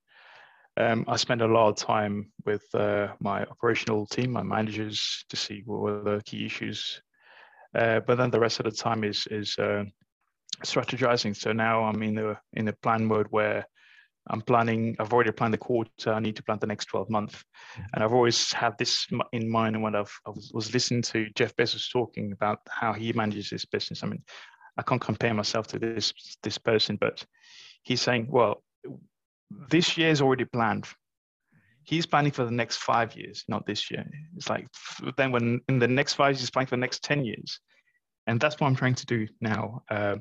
Um, 0.77 1.05
I 1.09 1.17
spend 1.17 1.43
a 1.43 1.49
lot 1.49 1.71
of 1.71 1.75
time 1.75 2.31
with 2.45 2.73
uh, 2.73 3.09
my 3.19 3.43
operational 3.47 4.07
team, 4.07 4.31
my 4.31 4.45
managers, 4.45 5.25
to 5.31 5.35
see 5.35 5.63
what 5.65 5.93
are 5.93 6.19
the 6.19 6.23
key 6.25 6.47
issues 6.47 7.03
uh, 7.77 8.01
but 8.01 8.17
then 8.17 8.31
the 8.31 8.41
rest 8.41 8.59
of 8.59 8.65
the 8.65 8.71
time 8.71 9.05
is 9.05 9.27
is 9.31 9.59
uh, 9.59 9.85
strategizing. 10.65 11.37
So 11.37 11.53
now 11.53 11.85
I'm 11.85 12.03
in 12.03 12.15
the 12.15 12.39
in 12.55 12.69
a 12.69 12.73
plan 12.73 13.05
mode 13.05 13.27
where 13.31 13.67
I'm 14.29 14.41
planning. 14.41 14.97
I've 14.99 15.13
already 15.13 15.33
planned 15.33 15.55
the 15.55 15.59
quarter. 15.59 16.13
I 16.13 16.21
need 16.21 16.37
to 16.37 16.43
plan 16.43 16.59
the 16.61 16.67
next 16.67 16.87
12 16.87 17.11
months, 17.11 17.35
mm-hmm. 17.35 17.83
and 17.95 18.05
I've 18.05 18.13
always 18.13 18.53
had 18.53 18.77
this 18.79 19.07
in 19.33 19.49
mind. 19.49 19.81
when 19.81 19.95
I've 19.95 20.13
I 20.27 20.31
was, 20.31 20.51
was 20.53 20.75
listening 20.75 21.03
to 21.03 21.29
Jeff 21.35 21.55
Bezos 21.57 21.91
talking 21.91 22.33
about 22.33 22.61
how 22.69 22.93
he 22.93 23.13
manages 23.13 23.51
his 23.51 23.65
business. 23.65 24.03
I 24.03 24.07
mean, 24.07 24.23
I 24.77 24.83
can't 24.83 25.01
compare 25.01 25.35
myself 25.35 25.67
to 25.69 25.79
this 25.79 26.13
this 26.43 26.59
person, 26.59 26.97
but 26.97 27.25
he's 27.83 28.03
saying, 28.03 28.29
well, 28.31 28.63
this 29.71 29.97
year 29.97 30.11
is 30.11 30.21
already 30.21 30.45
planned 30.45 30.87
he's 31.87 32.05
planning 32.05 32.33
for 32.33 32.45
the 32.45 32.51
next 32.51 32.79
five 32.79 33.17
years, 33.17 33.45
not 33.49 33.65
this 33.65 33.91
year. 33.91 34.05
It's 34.37 34.51
like 34.51 34.67
then 35.17 35.31
when 35.31 35.61
in 35.69 35.79
the 35.79 35.89
next 35.89 36.15
five 36.15 36.33
years, 36.33 36.41
he's 36.41 36.51
planning 36.51 36.67
for 36.67 36.77
the 36.77 36.81
next 36.81 37.03
10 37.05 37.25
years. 37.25 37.61
And 38.27 38.41
that's 38.41 38.61
what 38.61 38.67
I'm 38.67 38.75
trying 38.75 38.97
to 38.97 39.07
do 39.07 39.29
now. 39.41 39.83
Uh, 39.89 40.17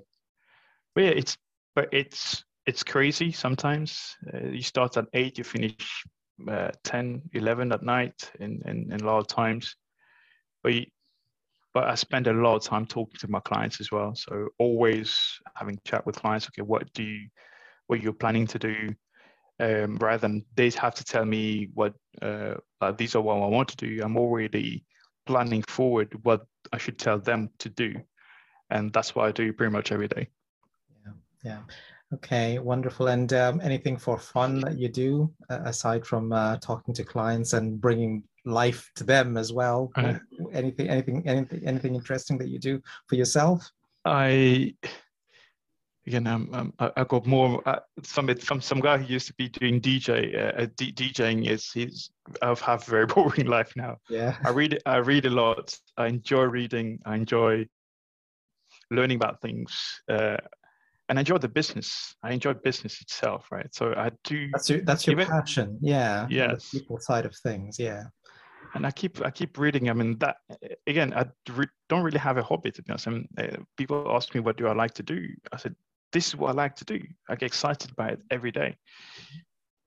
but 0.95 1.03
yeah, 1.03 1.11
it's, 1.11 1.37
but 1.75 1.89
it's, 1.91 2.43
it's 2.65 2.83
crazy 2.83 3.31
sometimes. 3.31 4.15
Uh, 4.33 4.47
you 4.47 4.61
start 4.61 4.97
at 4.97 5.05
eight, 5.13 5.37
you 5.37 5.43
finish 5.43 6.03
uh, 6.49 6.71
10, 6.83 7.21
11 7.33 7.71
at 7.71 7.83
night 7.83 8.31
in, 8.39 8.61
in, 8.65 8.91
in 8.91 9.01
a 9.01 9.05
lot 9.05 9.19
of 9.19 9.27
times. 9.27 9.75
But, 10.63 10.73
you, 10.73 10.85
but 11.73 11.83
I 11.83 11.95
spend 11.95 12.27
a 12.27 12.33
lot 12.33 12.55
of 12.55 12.63
time 12.63 12.85
talking 12.85 13.19
to 13.19 13.29
my 13.29 13.41
clients 13.41 13.81
as 13.81 13.91
well. 13.91 14.15
So 14.15 14.47
always 14.57 15.19
having 15.55 15.79
chat 15.85 16.05
with 16.05 16.15
clients. 16.15 16.47
Okay, 16.47 16.63
what 16.63 16.91
do 16.93 17.03
you, 17.03 17.27
what 17.87 18.01
you're 18.01 18.13
planning 18.13 18.47
to 18.47 18.59
do? 18.59 18.95
um, 19.59 19.95
rather 19.97 20.27
than 20.27 20.45
they 20.55 20.69
have 20.71 20.95
to 20.95 21.03
tell 21.03 21.25
me 21.25 21.69
what 21.73 21.93
uh, 22.21 22.55
uh, 22.81 22.91
these 22.91 23.15
are 23.15 23.21
what 23.21 23.35
I 23.35 23.47
want 23.47 23.69
to 23.69 23.77
do. 23.77 24.01
I'm 24.03 24.17
already 24.17 24.85
planning 25.25 25.63
forward 25.63 26.13
what 26.23 26.45
I 26.73 26.77
should 26.77 26.99
tell 26.99 27.19
them 27.19 27.49
to 27.59 27.69
do, 27.69 27.95
and 28.69 28.91
that's 28.91 29.15
what 29.15 29.27
I 29.27 29.31
do 29.31 29.53
pretty 29.53 29.71
much 29.71 29.91
every 29.91 30.07
day. 30.07 30.27
Yeah. 31.45 31.59
Okay, 32.13 32.59
wonderful. 32.59 33.07
And 33.07 33.31
um, 33.33 33.61
anything 33.63 33.97
for 33.97 34.17
fun 34.17 34.59
that 34.61 34.77
you 34.77 34.89
do 34.89 35.31
uh, 35.49 35.59
aside 35.65 36.05
from 36.05 36.31
uh, 36.31 36.57
talking 36.57 36.93
to 36.95 37.03
clients 37.03 37.53
and 37.53 37.79
bringing 37.79 38.23
life 38.45 38.89
to 38.95 39.03
them 39.03 39.37
as 39.37 39.53
well? 39.53 39.91
Uh, 39.95 40.15
anything, 40.53 40.89
anything, 40.89 41.27
anything, 41.27 41.61
anything 41.65 41.95
interesting 41.95 42.37
that 42.39 42.47
you 42.47 42.59
do 42.59 42.81
for 43.07 43.15
yourself? 43.15 43.69
I 44.05 44.75
again, 46.07 46.27
um, 46.27 46.49
um, 46.53 46.73
I, 46.79 46.91
I, 46.97 47.03
got 47.03 47.25
more 47.25 47.61
uh, 47.67 47.79
from 48.03 48.29
it 48.29 48.41
from 48.41 48.61
some 48.61 48.79
guy 48.79 48.97
who 48.97 49.11
used 49.11 49.27
to 49.27 49.33
be 49.33 49.49
doing 49.49 49.81
DJ. 49.81 50.35
Uh, 50.35 50.61
uh 50.61 50.67
D- 50.77 50.93
DJing 50.93 51.49
is 51.49 51.71
he's 51.71 52.11
I've 52.41 52.61
have 52.61 52.87
a 52.87 52.91
very 52.91 53.05
boring 53.13 53.47
life 53.47 53.73
now. 53.75 53.97
Yeah, 54.09 54.37
I 54.45 54.49
read 54.49 54.79
I 54.85 54.97
read 54.97 55.25
a 55.25 55.31
lot. 55.31 55.75
I 55.97 56.07
enjoy 56.07 56.43
reading. 56.43 56.99
I 57.05 57.15
enjoy 57.15 57.67
learning 58.91 59.17
about 59.17 59.41
things. 59.41 60.01
Uh, 60.07 60.37
and 61.09 61.19
I 61.19 61.21
enjoy 61.21 61.37
the 61.37 61.47
business. 61.47 62.15
I 62.23 62.31
enjoy 62.31 62.53
business 62.53 63.01
itself, 63.01 63.51
right? 63.51 63.73
So 63.73 63.93
I 63.95 64.11
do. 64.23 64.49
That's 64.51 64.69
your 64.69 64.81
that's 64.81 65.07
your 65.07 65.19
even, 65.19 65.27
passion, 65.27 65.77
yeah. 65.81 66.27
Yes. 66.29 66.71
The 66.71 66.79
people 66.79 66.99
side 66.99 67.25
of 67.25 67.35
things, 67.43 67.77
yeah 67.79 68.05
and 68.75 68.85
I 68.85 68.91
keep 68.91 69.25
I 69.25 69.31
keep 69.31 69.57
reading. 69.57 69.89
I 69.89 69.93
mean 69.93 70.17
that 70.19 70.37
again, 70.85 71.13
I 71.13 71.25
re- 71.49 71.67
don't 71.89 72.03
really 72.03 72.19
have 72.19 72.37
a 72.37 72.43
hobby 72.43 72.71
to 72.71 72.83
be 72.83 72.91
honest. 72.91 73.07
I 73.07 73.11
mean, 73.11 73.27
uh, 73.37 73.57
people 73.77 74.05
ask 74.09 74.35
me 74.35 74.41
what 74.41 74.57
do 74.57 74.67
I 74.67 74.73
like 74.73 74.93
to 74.95 75.03
do. 75.03 75.27
I 75.51 75.57
said 75.57 75.75
this 76.11 76.27
is 76.27 76.35
what 76.35 76.49
I 76.49 76.53
like 76.53 76.75
to 76.77 76.85
do. 76.85 76.99
I 77.29 77.35
get 77.35 77.47
excited 77.47 77.95
by 77.95 78.09
it 78.09 78.19
every 78.29 78.51
day. 78.51 78.75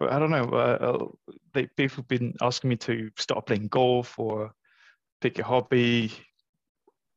But 0.00 0.12
I 0.12 0.18
don't 0.18 0.30
know. 0.30 0.44
Uh, 0.44 0.78
uh 0.80 1.32
they 1.52 1.66
people 1.66 1.96
have 1.96 2.08
been 2.08 2.34
asking 2.40 2.70
me 2.70 2.76
to 2.76 3.10
start 3.18 3.46
playing 3.46 3.68
golf 3.68 4.18
or 4.18 4.52
pick 5.20 5.38
a 5.38 5.44
hobby. 5.44 6.12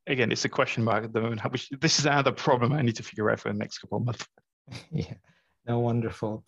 Again, 0.08 0.32
it's 0.32 0.46
a 0.46 0.50
question 0.50 0.84
mark 0.84 1.04
at 1.04 1.14
the 1.14 1.22
moment. 1.22 1.42
Which, 1.52 1.70
this 1.80 2.00
is 2.00 2.06
another 2.06 2.32
problem 2.32 2.74
I 2.74 2.82
need 2.82 2.96
to 2.96 3.04
figure 3.04 3.30
out 3.30 3.40
for 3.40 3.52
the 3.52 3.58
next 3.58 3.80
couple 3.80 4.00
of 4.00 4.06
months. 4.06 4.26
yeah, 4.92 5.14
no, 5.68 5.80
wonderful. 5.80 6.46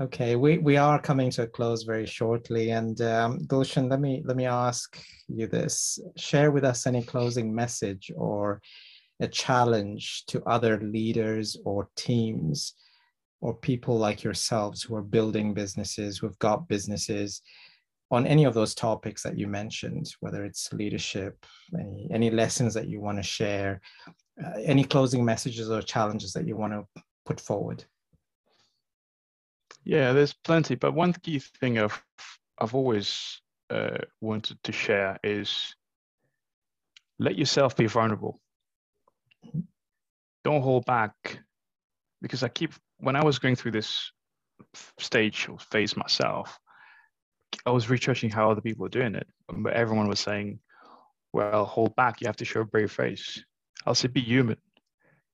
Okay, 0.00 0.36
we, 0.36 0.58
we 0.58 0.76
are 0.76 1.00
coming 1.00 1.28
to 1.30 1.42
a 1.42 1.46
close 1.46 1.82
very 1.82 2.06
shortly, 2.06 2.70
and 2.70 3.00
um, 3.00 3.40
Goolshun, 3.46 3.90
let 3.90 4.00
me 4.00 4.22
let 4.24 4.36
me 4.36 4.46
ask 4.46 4.96
you 5.26 5.48
this: 5.48 5.98
share 6.16 6.50
with 6.50 6.64
us 6.64 6.86
any 6.86 7.02
closing 7.02 7.52
message 7.54 8.10
or 8.16 8.60
a 9.20 9.26
challenge 9.26 10.24
to 10.26 10.42
other 10.44 10.78
leaders 10.80 11.56
or 11.64 11.88
teams 11.96 12.74
or 13.40 13.54
people 13.54 13.98
like 13.98 14.22
yourselves 14.22 14.82
who 14.82 14.94
are 14.94 15.02
building 15.02 15.54
businesses, 15.54 16.18
who've 16.18 16.38
got 16.38 16.68
businesses, 16.68 17.42
on 18.10 18.26
any 18.26 18.44
of 18.44 18.54
those 18.54 18.74
topics 18.74 19.22
that 19.22 19.38
you 19.38 19.46
mentioned, 19.46 20.10
whether 20.20 20.44
it's 20.44 20.72
leadership, 20.72 21.44
any 21.78 22.08
any 22.10 22.30
lessons 22.30 22.74
that 22.74 22.88
you 22.88 23.00
want 23.00 23.18
to 23.18 23.22
share, 23.22 23.80
uh, 24.42 24.58
any 24.64 24.84
closing 24.84 25.24
messages 25.24 25.70
or 25.70 25.82
challenges 25.82 26.32
that 26.32 26.46
you 26.46 26.56
want 26.56 26.72
to 26.72 27.02
put 27.26 27.40
forward. 27.40 27.84
Yeah, 29.84 30.12
there's 30.12 30.32
plenty, 30.32 30.74
but 30.74 30.94
one 30.94 31.12
key 31.12 31.38
thing 31.38 31.78
I've 31.78 32.02
I've 32.58 32.74
always 32.74 33.40
uh, 33.70 33.98
wanted 34.20 34.58
to 34.64 34.72
share 34.72 35.18
is 35.22 35.74
let 37.18 37.36
yourself 37.36 37.76
be 37.76 37.86
vulnerable. 37.86 38.40
Don't 40.44 40.62
hold 40.62 40.86
back, 40.86 41.40
because 42.22 42.42
I 42.42 42.48
keep 42.48 42.72
when 42.98 43.16
I 43.16 43.24
was 43.24 43.38
going 43.38 43.56
through 43.56 43.72
this 43.72 44.12
stage 44.98 45.48
or 45.48 45.58
phase 45.58 45.96
myself, 45.96 46.58
I 47.66 47.70
was 47.70 47.90
researching 47.90 48.30
how 48.30 48.50
other 48.50 48.60
people 48.60 48.82
were 48.82 48.88
doing 48.88 49.14
it, 49.14 49.26
but 49.48 49.72
everyone 49.72 50.08
was 50.08 50.20
saying, 50.20 50.60
"Well, 51.32 51.64
hold 51.64 51.94
back. 51.96 52.20
You 52.20 52.26
have 52.26 52.36
to 52.36 52.44
show 52.44 52.60
a 52.60 52.64
brave 52.64 52.92
face." 52.92 53.42
I'll 53.86 53.94
say, 53.94 54.08
"Be 54.08 54.20
human. 54.20 54.58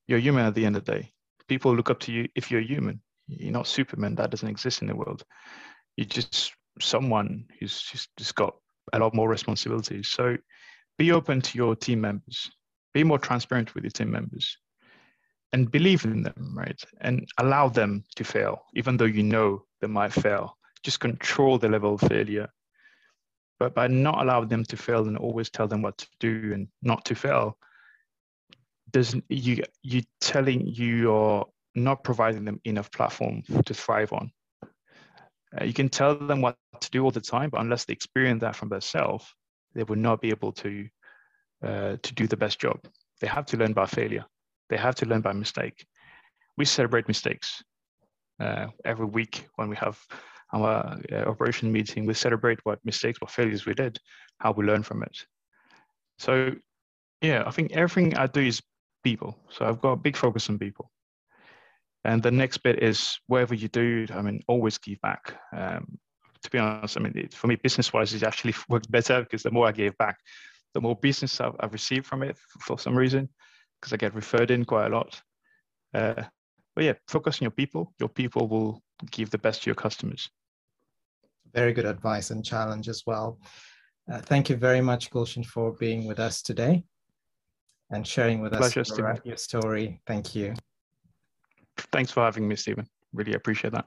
You're 0.06 0.18
human 0.18 0.46
at 0.46 0.54
the 0.54 0.66
end 0.66 0.76
of 0.76 0.84
the 0.84 0.92
day. 0.92 1.12
People 1.48 1.74
look 1.74 1.90
up 1.90 2.00
to 2.00 2.12
you 2.12 2.28
if 2.34 2.50
you're 2.50 2.60
human." 2.60 3.00
You're 3.26 3.52
not 3.52 3.66
Superman. 3.66 4.14
That 4.16 4.30
doesn't 4.30 4.48
exist 4.48 4.82
in 4.82 4.88
the 4.88 4.96
world. 4.96 5.24
You're 5.96 6.06
just 6.06 6.52
someone 6.80 7.46
who's 7.58 7.80
just, 7.80 8.10
just 8.18 8.34
got 8.34 8.54
a 8.92 8.98
lot 8.98 9.14
more 9.14 9.28
responsibilities. 9.28 10.08
So 10.08 10.36
be 10.98 11.12
open 11.12 11.40
to 11.40 11.56
your 11.58 11.74
team 11.74 12.00
members. 12.00 12.50
Be 12.92 13.02
more 13.02 13.18
transparent 13.18 13.74
with 13.74 13.84
your 13.84 13.90
team 13.90 14.10
members 14.10 14.58
and 15.52 15.70
believe 15.70 16.04
in 16.04 16.22
them, 16.22 16.54
right? 16.54 16.80
And 17.00 17.26
allow 17.38 17.68
them 17.68 18.04
to 18.16 18.24
fail, 18.24 18.62
even 18.74 18.96
though 18.96 19.04
you 19.04 19.22
know 19.22 19.64
they 19.80 19.86
might 19.86 20.12
fail. 20.12 20.58
Just 20.84 21.00
control 21.00 21.58
the 21.58 21.68
level 21.68 21.94
of 21.94 22.00
failure. 22.00 22.48
But 23.58 23.74
by 23.74 23.86
not 23.86 24.20
allowing 24.20 24.48
them 24.48 24.64
to 24.64 24.76
fail 24.76 25.06
and 25.06 25.16
always 25.16 25.50
tell 25.50 25.66
them 25.66 25.82
what 25.82 25.98
to 25.98 26.06
do 26.20 26.52
and 26.52 26.68
not 26.82 27.04
to 27.06 27.14
fail, 27.14 27.56
you 29.28 29.62
you 29.82 30.02
telling 30.20 30.66
you 30.66 31.12
are 31.12 31.46
not 31.74 32.04
providing 32.04 32.44
them 32.44 32.60
enough 32.64 32.90
platform 32.90 33.42
to 33.64 33.74
thrive 33.74 34.12
on. 34.12 34.30
Uh, 35.58 35.64
you 35.64 35.72
can 35.72 35.88
tell 35.88 36.14
them 36.14 36.40
what 36.40 36.56
to 36.80 36.90
do 36.90 37.02
all 37.02 37.10
the 37.10 37.20
time, 37.20 37.50
but 37.50 37.60
unless 37.60 37.84
they 37.84 37.92
experience 37.92 38.40
that 38.40 38.56
from 38.56 38.68
themselves, 38.68 39.26
they 39.74 39.84
will 39.84 39.96
not 39.96 40.20
be 40.20 40.30
able 40.30 40.52
to 40.52 40.88
uh, 41.62 41.96
to 42.02 42.14
do 42.14 42.26
the 42.26 42.36
best 42.36 42.58
job. 42.58 42.78
They 43.20 43.26
have 43.26 43.46
to 43.46 43.56
learn 43.56 43.72
by 43.72 43.86
failure. 43.86 44.24
They 44.68 44.76
have 44.76 44.94
to 44.96 45.06
learn 45.06 45.20
by 45.22 45.32
mistake. 45.32 45.86
We 46.56 46.64
celebrate 46.64 47.08
mistakes 47.08 47.62
uh, 48.40 48.66
every 48.84 49.06
week 49.06 49.48
when 49.56 49.68
we 49.68 49.76
have 49.76 49.98
our 50.54 50.98
uh, 51.12 51.16
operation 51.26 51.72
meeting. 51.72 52.06
We 52.06 52.14
celebrate 52.14 52.60
what 52.64 52.78
mistakes, 52.84 53.20
what 53.20 53.30
failures 53.30 53.66
we 53.66 53.74
did, 53.74 53.98
how 54.38 54.52
we 54.52 54.64
learn 54.64 54.82
from 54.82 55.02
it. 55.02 55.16
So, 56.18 56.54
yeah, 57.20 57.42
I 57.46 57.50
think 57.50 57.72
everything 57.72 58.16
I 58.16 58.26
do 58.26 58.40
is 58.40 58.62
people. 59.02 59.36
So 59.50 59.66
I've 59.66 59.80
got 59.80 59.92
a 59.92 59.96
big 59.96 60.16
focus 60.16 60.48
on 60.48 60.58
people. 60.58 60.90
And 62.04 62.22
the 62.22 62.30
next 62.30 62.58
bit 62.58 62.82
is 62.82 63.18
whatever 63.26 63.54
you 63.54 63.68
do, 63.68 64.06
I 64.12 64.20
mean, 64.20 64.42
always 64.46 64.78
give 64.78 65.00
back. 65.00 65.34
Um, 65.56 65.98
to 66.42 66.50
be 66.50 66.58
honest, 66.58 66.98
I 66.98 67.00
mean, 67.00 67.16
it, 67.16 67.34
for 67.34 67.46
me, 67.46 67.56
business 67.56 67.92
wise, 67.92 68.12
it's 68.12 68.22
actually 68.22 68.54
worked 68.68 68.90
better 68.90 69.22
because 69.22 69.42
the 69.42 69.50
more 69.50 69.66
I 69.66 69.72
gave 69.72 69.96
back, 69.96 70.18
the 70.74 70.80
more 70.80 70.96
business 70.96 71.40
I've, 71.40 71.56
I've 71.60 71.72
received 71.72 72.06
from 72.06 72.22
it 72.22 72.36
for 72.60 72.78
some 72.78 72.96
reason, 72.96 73.28
because 73.80 73.92
I 73.92 73.96
get 73.96 74.14
referred 74.14 74.50
in 74.50 74.64
quite 74.64 74.86
a 74.86 74.94
lot. 74.94 75.20
Uh, 75.94 76.24
but 76.74 76.84
yeah, 76.84 76.94
focus 77.08 77.36
on 77.40 77.44
your 77.44 77.52
people. 77.52 77.94
Your 77.98 78.08
people 78.08 78.48
will 78.48 78.82
give 79.10 79.30
the 79.30 79.38
best 79.38 79.62
to 79.62 79.70
your 79.70 79.76
customers. 79.76 80.28
Very 81.54 81.72
good 81.72 81.86
advice 81.86 82.30
and 82.30 82.44
challenge 82.44 82.88
as 82.88 83.04
well. 83.06 83.38
Uh, 84.10 84.18
thank 84.18 84.50
you 84.50 84.56
very 84.56 84.80
much, 84.80 85.10
Goolshun, 85.10 85.46
for 85.46 85.72
being 85.72 86.06
with 86.06 86.18
us 86.18 86.42
today 86.42 86.84
and 87.90 88.06
sharing 88.06 88.40
with 88.40 88.52
Pleasure, 88.52 88.80
us 88.80 88.98
your, 88.98 89.16
your 89.24 89.36
story. 89.36 90.00
Thank 90.06 90.34
you. 90.34 90.54
Thanks 91.92 92.10
for 92.10 92.22
having 92.22 92.46
me, 92.46 92.56
Stephen. 92.56 92.86
Really 93.12 93.34
appreciate 93.34 93.72
that. 93.72 93.86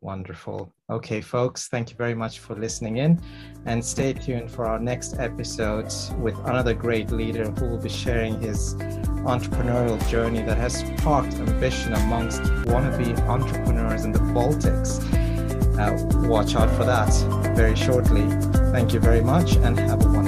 Wonderful. 0.00 0.72
Okay, 0.90 1.20
folks, 1.20 1.66
thank 1.68 1.90
you 1.90 1.96
very 1.96 2.14
much 2.14 2.38
for 2.38 2.54
listening 2.54 2.98
in 2.98 3.20
and 3.66 3.84
stay 3.84 4.12
tuned 4.12 4.48
for 4.48 4.64
our 4.64 4.78
next 4.78 5.18
episodes 5.18 6.12
with 6.20 6.38
another 6.46 6.72
great 6.72 7.10
leader 7.10 7.50
who 7.50 7.68
will 7.68 7.82
be 7.82 7.88
sharing 7.88 8.40
his 8.40 8.74
entrepreneurial 9.26 9.98
journey 10.08 10.42
that 10.42 10.56
has 10.56 10.84
sparked 10.98 11.34
ambition 11.34 11.94
amongst 11.94 12.42
wannabe 12.66 13.18
entrepreneurs 13.28 14.04
in 14.04 14.12
the 14.12 14.20
Baltics. 14.20 15.02
Uh, 15.78 15.96
watch 16.28 16.56
out 16.56 16.68
for 16.76 16.84
that 16.84 17.08
very 17.54 17.76
shortly. 17.76 18.26
Thank 18.72 18.92
you 18.92 18.98
very 18.98 19.20
much 19.20 19.56
and 19.56 19.78
have 19.78 20.04
a 20.04 20.08
wonderful 20.08 20.27